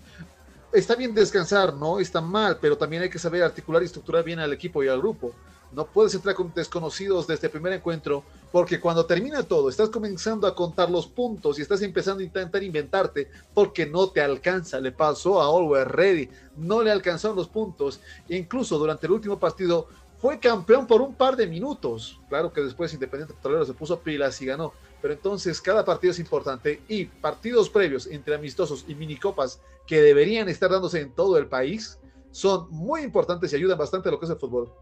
Está 0.75 0.95
bien 0.95 1.15
descansar, 1.15 1.73
¿no? 1.73 2.01
Está 2.01 2.21
mal, 2.21 2.59
pero 2.61 2.77
también 2.77 3.01
hay 3.01 3.09
que 3.09 3.19
saber 3.19 3.43
articular 3.43 3.81
y 3.81 3.87
estructurar 3.87 4.25
bien 4.25 4.41
al 4.41 4.53
equipo 4.53 4.85
y 4.85 4.89
al 4.89 4.99
grupo. 4.99 5.33
No 5.75 5.87
puedes 5.87 6.15
entrar 6.15 6.35
con 6.35 6.53
desconocidos 6.55 7.27
desde 7.27 7.49
el 7.49 7.51
primer 7.51 7.73
encuentro, 7.73 8.23
porque 8.53 8.79
cuando 8.79 9.05
termina 9.07 9.43
todo, 9.43 9.69
estás 9.69 9.89
comenzando 9.89 10.47
a 10.47 10.55
contar 10.55 10.89
los 10.89 11.07
puntos 11.07 11.59
y 11.59 11.63
estás 11.63 11.83
empezando 11.83 12.21
a 12.21 12.25
intentar 12.25 12.63
inventarte, 12.63 13.29
porque 13.53 13.85
no 13.85 14.09
te 14.09 14.21
alcanza. 14.21 14.79
Le 14.79 14.93
pasó 14.93 15.41
a 15.43 15.47
Always 15.47 15.89
Ready, 15.89 16.29
no 16.57 16.83
le 16.83 16.93
alcanzaron 16.93 17.37
los 17.37 17.49
puntos. 17.49 18.01
Incluso 18.29 18.79
durante 18.79 19.07
el 19.07 19.13
último 19.13 19.39
partido 19.39 19.89
fue 20.19 20.39
campeón 20.39 20.87
por 20.87 21.03
un 21.03 21.15
par 21.15 21.37
de 21.37 21.47
minutos. 21.47 22.21
Claro 22.29 22.53
que 22.53 22.61
después 22.61 22.95
Independiente 22.95 23.35
Petrolero 23.35 23.67
se 23.67 23.75
puso 23.75 23.99
pilas 23.99 24.41
y 24.41 24.47
ganó. 24.47 24.73
Pero 25.03 25.13
entonces 25.13 25.61
cada 25.61 25.85
partido 25.85 26.13
es 26.13 26.19
importante 26.19 26.83
y 26.89 27.05
partidos 27.07 27.69
previos 27.69 28.07
entre 28.07 28.35
amistosos 28.35 28.85
y 28.89 28.95
minicopas 28.95 29.61
que 29.87 30.01
deberían 30.01 30.49
estar 30.49 30.71
dándose 30.71 31.01
en 31.01 31.13
todo 31.13 31.37
el 31.37 31.47
país 31.47 31.99
son 32.31 32.69
muy 32.71 33.03
importantes 33.03 33.53
y 33.53 33.57
ayudan 33.57 33.79
bastante 33.79 34.09
a 34.09 34.13
lo 34.13 34.19
que 34.19 34.25
es 34.25 34.31
el 34.31 34.39
fútbol. 34.39 34.73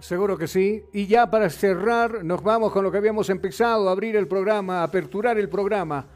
Seguro 0.00 0.38
que 0.38 0.46
sí. 0.46 0.84
Y 0.92 1.06
ya 1.06 1.28
para 1.28 1.50
cerrar, 1.50 2.24
nos 2.24 2.42
vamos 2.42 2.72
con 2.72 2.84
lo 2.84 2.92
que 2.92 2.98
habíamos 2.98 3.30
empezado, 3.30 3.88
abrir 3.88 4.14
el 4.16 4.28
programa, 4.28 4.82
aperturar 4.82 5.38
el 5.38 5.48
programa. 5.48 6.06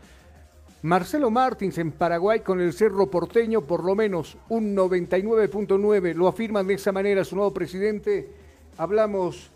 Marcelo 0.83 1.30
Martins 1.30 1.78
en 1.78 1.93
Paraguay 1.93 2.41
con 2.41 2.61
el 2.61 2.72
Cerro 2.72 3.09
Porteño, 3.11 3.62
por 3.62 3.85
lo 3.85 3.95
menos 3.95 4.37
un 4.49 4.74
99.9, 4.76 6.14
lo 6.14 6.28
afirman 6.28 6.66
de 6.66 6.74
esa 6.74 6.93
manera 6.93 7.24
su 7.24 7.37
nuevo 7.37 7.53
presidente. 7.53 8.30
Hablamos 8.78 9.51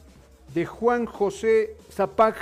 de 0.55 0.67
Juan 0.67 1.07
José 1.07 1.77
Zapac, 1.91 2.37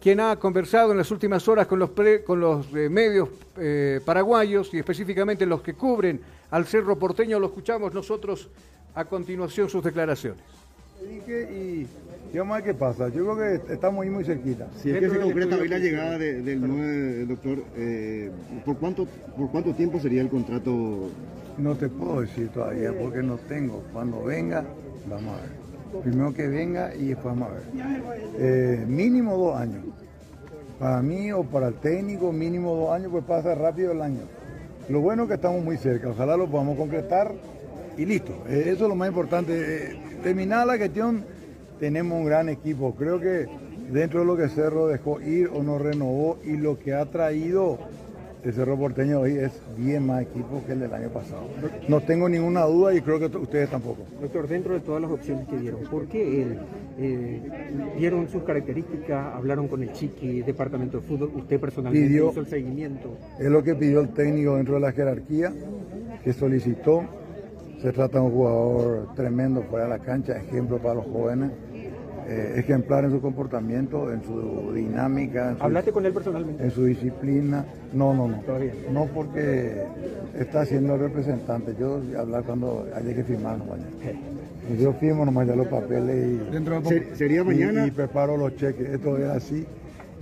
quien 0.00 0.20
ha 0.20 0.36
conversado 0.36 0.92
en 0.92 0.98
las 0.98 1.10
últimas 1.10 1.46
horas 1.48 1.66
con 1.66 1.78
los, 1.78 1.90
con 2.26 2.40
los 2.40 2.66
eh, 2.74 2.88
medios 2.88 3.28
eh, 3.58 4.00
paraguayos 4.04 4.72
y 4.72 4.78
específicamente 4.78 5.44
los 5.46 5.62
que 5.62 5.74
cubren 5.74 6.20
al 6.50 6.66
Cerro 6.66 6.98
Porteño. 6.98 7.38
Lo 7.38 7.46
escuchamos 7.46 7.92
nosotros 7.92 8.48
a 8.94 9.04
continuación 9.04 9.68
sus 9.68 9.84
declaraciones 9.84 10.59
y, 11.02 12.38
vamos 12.38 12.52
a 12.52 12.56
ver 12.56 12.64
qué 12.64 12.74
pasa. 12.74 13.08
Yo 13.08 13.24
creo 13.24 13.36
que 13.36 13.72
estamos 13.72 14.02
ahí 14.02 14.10
muy 14.10 14.24
cerquita. 14.24 14.68
Si 14.76 14.90
es 14.90 14.98
que 14.98 15.10
se 15.10 15.18
concreta 15.18 15.56
hoy 15.56 15.68
la 15.68 15.78
llegada 15.78 16.18
del 16.18 16.60
nuevo 16.60 17.26
doctor, 17.26 17.64
eh, 17.76 18.30
¿por, 18.64 18.76
cuánto, 18.78 19.06
¿por 19.36 19.50
cuánto 19.50 19.74
tiempo 19.74 19.98
sería 20.00 20.22
el 20.22 20.28
contrato? 20.28 21.10
No 21.58 21.74
te 21.76 21.88
puedo 21.88 22.22
decir 22.22 22.48
todavía 22.48 22.92
porque 22.98 23.22
no 23.22 23.36
tengo. 23.36 23.82
Cuando 23.92 24.22
venga, 24.22 24.64
vamos 25.08 25.38
a 25.38 25.42
ver. 25.42 26.02
Primero 26.02 26.32
que 26.32 26.46
venga 26.46 26.94
y 26.94 27.08
después 27.08 27.34
vamos 27.34 27.50
a 27.50 27.52
ver. 27.54 27.62
Eh, 28.38 28.84
mínimo 28.86 29.36
dos 29.36 29.56
años. 29.56 29.84
Para 30.78 31.02
mí 31.02 31.30
o 31.32 31.42
para 31.42 31.68
el 31.68 31.74
técnico, 31.74 32.32
mínimo 32.32 32.74
dos 32.74 32.92
años, 32.92 33.08
pues 33.10 33.24
pasa 33.24 33.54
rápido 33.54 33.92
el 33.92 34.00
año. 34.00 34.22
Lo 34.88 35.00
bueno 35.00 35.24
es 35.24 35.28
que 35.28 35.34
estamos 35.34 35.62
muy 35.62 35.76
cerca. 35.76 36.08
Ojalá 36.08 36.36
lo 36.36 36.48
podamos 36.48 36.78
concretar 36.78 37.34
y 37.96 38.04
listo. 38.04 38.32
Eh, 38.48 38.64
eso 38.66 38.84
es 38.84 38.88
lo 38.88 38.94
más 38.94 39.08
importante. 39.08 39.96
Terminada 40.22 40.66
la 40.66 40.78
cuestión, 40.78 41.24
tenemos 41.78 42.18
un 42.18 42.24
gran 42.24 42.48
equipo. 42.48 42.94
Creo 42.94 43.20
que 43.20 43.46
dentro 43.90 44.20
de 44.20 44.26
lo 44.26 44.36
que 44.36 44.48
Cerro 44.48 44.86
dejó 44.86 45.20
ir 45.20 45.48
o 45.48 45.62
no 45.62 45.78
renovó 45.78 46.38
y 46.44 46.56
lo 46.56 46.78
que 46.78 46.94
ha 46.94 47.06
traído 47.06 47.78
el 48.42 48.54
Cerro 48.54 48.76
Porteño 48.78 49.20
hoy 49.20 49.36
es 49.36 49.52
bien 49.76 50.06
más 50.06 50.22
equipo 50.22 50.62
que 50.66 50.72
el 50.72 50.80
del 50.80 50.94
año 50.94 51.08
pasado. 51.10 51.42
No 51.88 52.00
tengo 52.00 52.28
ninguna 52.28 52.62
duda 52.64 52.94
y 52.94 53.00
creo 53.02 53.18
que 53.18 53.36
ustedes 53.36 53.68
tampoco. 53.68 54.04
Doctor, 54.20 54.48
dentro 54.48 54.74
de 54.74 54.80
todas 54.80 55.02
las 55.02 55.10
opciones 55.10 55.46
que 55.46 55.58
dieron, 55.58 55.82
¿por 55.82 56.06
qué 56.06 56.42
él? 56.42 56.58
Eh, 56.98 57.40
dieron 57.98 58.28
sus 58.28 58.42
características, 58.42 59.34
hablaron 59.34 59.68
con 59.68 59.82
el 59.82 59.92
Chiqui, 59.92 60.42
departamento 60.42 61.00
de 61.00 61.06
fútbol, 61.06 61.30
usted 61.34 61.60
personalmente 61.60 62.14
hizo 62.14 62.40
el 62.40 62.46
seguimiento. 62.46 63.16
Es 63.38 63.50
lo 63.50 63.62
que 63.62 63.74
pidió 63.74 64.00
el 64.00 64.08
técnico 64.08 64.56
dentro 64.56 64.74
de 64.74 64.80
la 64.80 64.92
jerarquía, 64.92 65.52
que 66.24 66.32
solicitó 66.32 67.04
se 67.80 67.92
trata 67.92 68.18
de 68.18 68.24
un 68.24 68.32
jugador 68.32 69.08
tremendo 69.14 69.62
fuera 69.62 69.84
de 69.84 69.90
la 69.90 69.98
cancha, 69.98 70.36
ejemplo 70.36 70.78
para 70.78 70.94
los 70.96 71.06
jóvenes, 71.06 71.50
eh, 72.28 72.54
ejemplar 72.56 73.04
en 73.04 73.10
su 73.10 73.20
comportamiento, 73.20 74.12
en 74.12 74.22
su 74.22 74.72
dinámica. 74.74 75.56
¿Hablaste 75.58 75.90
con 75.90 76.04
él 76.04 76.12
personalmente? 76.12 76.62
En 76.62 76.70
su 76.70 76.84
disciplina. 76.84 77.64
No, 77.92 78.14
no, 78.14 78.28
no. 78.28 78.40
Todavía. 78.42 78.72
No 78.92 79.06
porque 79.06 79.84
está 80.38 80.64
siendo 80.64 80.94
el 80.94 81.00
representante. 81.00 81.74
Yo 81.78 82.00
hablar 82.18 82.44
cuando 82.44 82.86
haya 82.94 83.14
que 83.14 83.24
firmar 83.24 83.58
mañana. 83.58 83.90
Yo 84.78 84.92
firmo 84.92 85.24
nomás 85.24 85.48
ya 85.48 85.56
los 85.56 85.66
papeles 85.66 86.38
y, 86.52 87.16
¿Sería 87.16 87.42
mañana? 87.42 87.86
Y, 87.86 87.90
preparo 87.90 88.36
los 88.36 88.54
cheques. 88.56 88.90
Esto 88.90 89.16
es 89.16 89.24
así. 89.24 89.66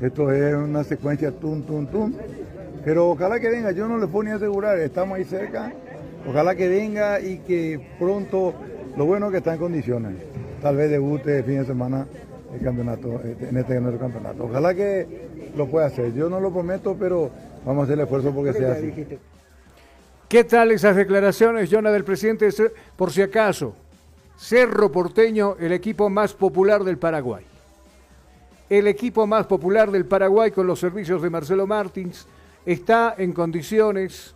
Esto 0.01 0.33
es 0.33 0.55
una 0.55 0.85
secuencia 0.85 1.33
tum, 1.33 1.63
tum, 1.63 1.87
tum. 1.89 2.13
Pero 2.85 3.11
ojalá 3.11 3.41
que 3.41 3.51
venga, 3.51 3.73
yo 3.73 3.89
no 3.89 3.99
le 3.99 4.07
puedo 4.07 4.23
ni 4.23 4.31
asegurar, 4.31 4.79
estamos 4.79 5.19
ahí 5.19 5.25
cerca 5.25 5.73
Ojalá 6.29 6.55
que 6.55 6.69
venga 6.69 7.21
y 7.21 7.39
que 7.39 7.81
pronto, 7.99 8.53
lo 8.97 9.07
bueno 9.07 9.27
es 9.27 9.33
que 9.33 9.39
está 9.39 9.55
en 9.55 9.61
condiciones. 9.61 10.17
Tal 10.61 10.77
vez 10.77 10.91
debute 10.91 11.39
el 11.39 11.45
fin 11.45 11.61
de 11.61 11.65
semana 11.65 12.07
el 12.53 12.61
campeonato, 12.61 13.21
en 13.25 13.57
este 13.57 13.75
campeonato. 13.99 14.45
Ojalá 14.45 14.75
que 14.75 15.51
lo 15.57 15.67
pueda 15.69 15.87
hacer. 15.87 16.13
Yo 16.13 16.29
no 16.29 16.39
lo 16.39 16.53
prometo, 16.53 16.97
pero 16.99 17.31
vamos 17.65 17.83
a 17.83 17.85
hacer 17.85 17.95
el 17.95 18.05
esfuerzo 18.05 18.35
porque 18.35 18.53
sea 18.53 18.73
así. 18.73 18.93
¿Qué 20.29 20.45
tal 20.45 20.71
esas 20.73 20.97
declaraciones, 20.97 21.71
Jonah, 21.73 21.91
del 21.91 22.05
presidente? 22.05 22.51
Por 22.95 23.11
si 23.11 23.23
acaso, 23.23 23.75
Cerro 24.37 24.93
Porteño, 24.93 25.57
el 25.59 25.73
equipo 25.73 26.11
más 26.11 26.35
popular 26.35 26.85
del 26.85 26.99
Paraguay. 26.99 27.45
El 28.69 28.87
equipo 28.87 29.27
más 29.27 29.47
popular 29.47 29.91
del 29.91 30.05
Paraguay 30.05 30.51
con 30.51 30.67
los 30.67 30.79
servicios 30.79 31.23
de 31.23 31.31
Marcelo 31.31 31.67
Martins 31.67 32.27
está 32.67 33.15
en 33.17 33.33
condiciones 33.33 34.35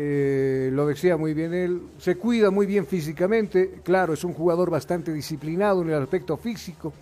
eh, 0.00 0.70
lo 0.72 0.86
decía 0.86 1.16
muy 1.16 1.34
bien 1.34 1.52
él, 1.52 1.82
se 1.98 2.16
cuida 2.16 2.52
muy 2.52 2.66
bien 2.66 2.86
físicamente, 2.86 3.80
claro, 3.82 4.12
es 4.12 4.22
un 4.22 4.32
jugador 4.32 4.70
bastante 4.70 5.12
disciplinado 5.12 5.82
en 5.82 5.90
el 5.90 6.00
aspecto 6.00 6.36
físico. 6.36 6.92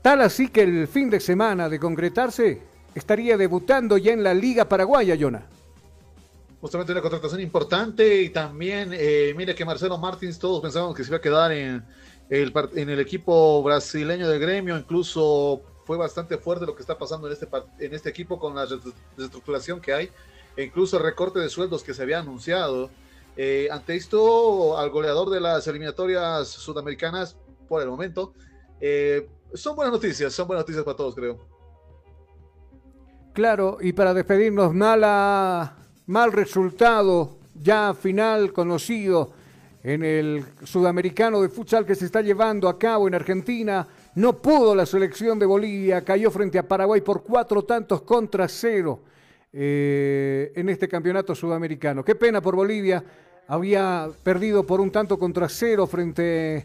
Tal 0.00 0.20
así 0.20 0.50
que 0.50 0.62
el 0.62 0.86
fin 0.86 1.10
de 1.10 1.18
semana 1.18 1.68
de 1.68 1.80
concretarse 1.80 2.60
estaría 2.94 3.36
debutando 3.36 3.98
ya 3.98 4.12
en 4.12 4.22
la 4.22 4.34
Liga 4.34 4.68
Paraguaya, 4.68 5.16
Jonah. 5.18 5.44
Justamente 6.60 6.92
una 6.92 7.02
contratación 7.02 7.40
importante 7.40 8.22
y 8.22 8.28
también, 8.28 8.90
eh, 8.92 9.34
mire 9.36 9.52
que 9.56 9.64
Marcelo 9.64 9.98
Martins, 9.98 10.38
todos 10.38 10.62
pensábamos 10.62 10.94
que 10.94 11.02
se 11.02 11.10
iba 11.10 11.16
a 11.16 11.20
quedar 11.20 11.50
en 11.50 11.84
el, 12.30 12.52
en 12.76 12.88
el 12.88 13.00
equipo 13.00 13.64
brasileño 13.64 14.28
del 14.28 14.38
gremio, 14.38 14.78
incluso 14.78 15.60
fue 15.84 15.96
bastante 15.96 16.38
fuerte 16.38 16.66
lo 16.66 16.76
que 16.76 16.82
está 16.82 16.96
pasando 16.96 17.26
en 17.26 17.32
este, 17.32 17.48
en 17.80 17.94
este 17.94 18.10
equipo 18.10 18.38
con 18.38 18.54
la 18.54 18.64
reestructuración 19.16 19.80
que 19.80 19.92
hay 19.92 20.10
e 20.56 20.64
incluso 20.64 20.96
el 20.96 21.02
recorte 21.02 21.38
de 21.38 21.48
sueldos 21.48 21.82
que 21.82 21.94
se 21.94 22.02
había 22.02 22.20
anunciado. 22.20 22.90
Eh, 23.36 23.68
ante 23.70 23.96
esto, 23.96 24.78
al 24.78 24.90
goleador 24.90 25.30
de 25.30 25.40
las 25.40 25.66
eliminatorias 25.66 26.48
sudamericanas, 26.48 27.36
por 27.68 27.82
el 27.82 27.88
momento, 27.88 28.32
eh, 28.80 29.28
son 29.54 29.74
buenas 29.76 29.92
noticias, 29.92 30.32
son 30.32 30.46
buenas 30.46 30.62
noticias 30.62 30.84
para 30.84 30.96
todos, 30.96 31.14
creo. 31.14 31.38
Claro, 33.32 33.78
y 33.80 33.92
para 33.92 34.14
despedirnos, 34.14 34.72
mala, 34.72 35.76
mal 36.06 36.32
resultado, 36.32 37.38
ya 37.54 37.94
final 37.94 38.52
conocido 38.52 39.32
en 39.82 40.04
el 40.04 40.44
sudamericano 40.62 41.42
de 41.42 41.48
futsal 41.48 41.84
que 41.84 41.94
se 41.94 42.06
está 42.06 42.22
llevando 42.22 42.68
a 42.68 42.78
cabo 42.78 43.08
en 43.08 43.14
Argentina. 43.14 43.86
No 44.14 44.40
pudo 44.40 44.74
la 44.74 44.86
selección 44.86 45.38
de 45.38 45.46
Bolivia, 45.46 46.04
cayó 46.04 46.30
frente 46.30 46.58
a 46.58 46.66
Paraguay 46.66 47.00
por 47.00 47.24
cuatro 47.24 47.64
tantos 47.64 48.02
contra 48.02 48.46
cero 48.46 49.00
eh, 49.56 50.50
en 50.56 50.68
este 50.68 50.88
campeonato 50.88 51.32
sudamericano. 51.32 52.04
Qué 52.04 52.16
pena 52.16 52.40
por 52.40 52.56
Bolivia, 52.56 53.04
había 53.46 54.08
perdido 54.24 54.66
por 54.66 54.80
un 54.80 54.90
tanto 54.90 55.16
contra 55.16 55.48
cero 55.48 55.86
frente, 55.86 56.64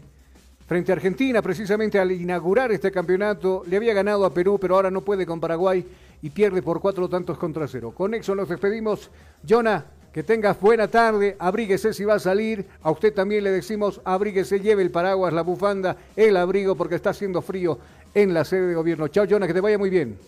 frente 0.66 0.90
a 0.90 0.96
Argentina, 0.96 1.40
precisamente 1.40 2.00
al 2.00 2.10
inaugurar 2.10 2.72
este 2.72 2.90
campeonato. 2.90 3.62
Le 3.68 3.76
había 3.76 3.94
ganado 3.94 4.24
a 4.24 4.34
Perú, 4.34 4.58
pero 4.60 4.74
ahora 4.74 4.90
no 4.90 5.02
puede 5.02 5.24
con 5.24 5.38
Paraguay 5.38 5.86
y 6.20 6.30
pierde 6.30 6.62
por 6.62 6.80
cuatro 6.80 7.08
tantos 7.08 7.38
contra 7.38 7.68
cero. 7.68 7.92
Con 7.96 8.12
eso 8.12 8.34
nos 8.34 8.48
despedimos. 8.48 9.08
Jonah, 9.48 9.86
que 10.12 10.24
tengas 10.24 10.58
buena 10.60 10.88
tarde, 10.88 11.36
abríguese 11.38 11.94
si 11.94 12.04
va 12.04 12.14
a 12.14 12.18
salir. 12.18 12.66
A 12.82 12.90
usted 12.90 13.14
también 13.14 13.44
le 13.44 13.52
decimos, 13.52 14.00
abríguese, 14.04 14.58
lleve 14.58 14.82
el 14.82 14.90
paraguas, 14.90 15.32
la 15.32 15.42
bufanda, 15.42 15.96
el 16.16 16.36
abrigo, 16.36 16.74
porque 16.74 16.96
está 16.96 17.10
haciendo 17.10 17.40
frío 17.40 17.78
en 18.14 18.34
la 18.34 18.44
sede 18.44 18.66
de 18.66 18.74
gobierno. 18.74 19.06
Chao, 19.06 19.26
Jonah, 19.30 19.46
que 19.46 19.54
te 19.54 19.60
vaya 19.60 19.78
muy 19.78 19.90
bien. 19.90 20.18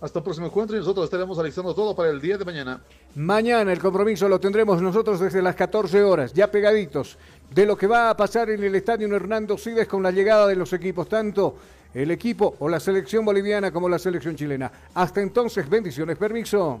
Hasta 0.00 0.18
el 0.18 0.22
próximo 0.22 0.46
encuentro 0.46 0.76
y 0.76 0.80
nosotros 0.80 1.04
estaremos 1.04 1.38
alistando 1.38 1.74
todo 1.74 1.96
para 1.96 2.10
el 2.10 2.20
día 2.20 2.36
de 2.36 2.44
mañana. 2.44 2.80
Mañana 3.14 3.72
el 3.72 3.78
compromiso 3.78 4.28
lo 4.28 4.38
tendremos 4.38 4.82
nosotros 4.82 5.18
desde 5.18 5.40
las 5.40 5.56
14 5.56 6.02
horas, 6.02 6.34
ya 6.34 6.50
pegaditos, 6.50 7.16
de 7.50 7.64
lo 7.64 7.78
que 7.78 7.86
va 7.86 8.10
a 8.10 8.16
pasar 8.16 8.50
en 8.50 8.62
el 8.62 8.74
estadio 8.74 9.14
Hernando 9.14 9.56
Sides 9.56 9.88
con 9.88 10.02
la 10.02 10.10
llegada 10.10 10.46
de 10.46 10.56
los 10.56 10.72
equipos, 10.74 11.08
tanto 11.08 11.56
el 11.94 12.10
equipo 12.10 12.56
o 12.58 12.68
la 12.68 12.78
selección 12.78 13.24
boliviana 13.24 13.70
como 13.70 13.88
la 13.88 13.98
selección 13.98 14.36
chilena. 14.36 14.70
Hasta 14.92 15.22
entonces, 15.22 15.66
bendiciones, 15.66 16.18
permiso. 16.18 16.80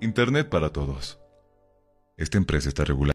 Internet 0.00 0.48
para 0.48 0.70
todos. 0.70 1.18
Esta 2.16 2.38
empresa 2.38 2.68
está 2.68 2.84
regulada. 2.84 3.06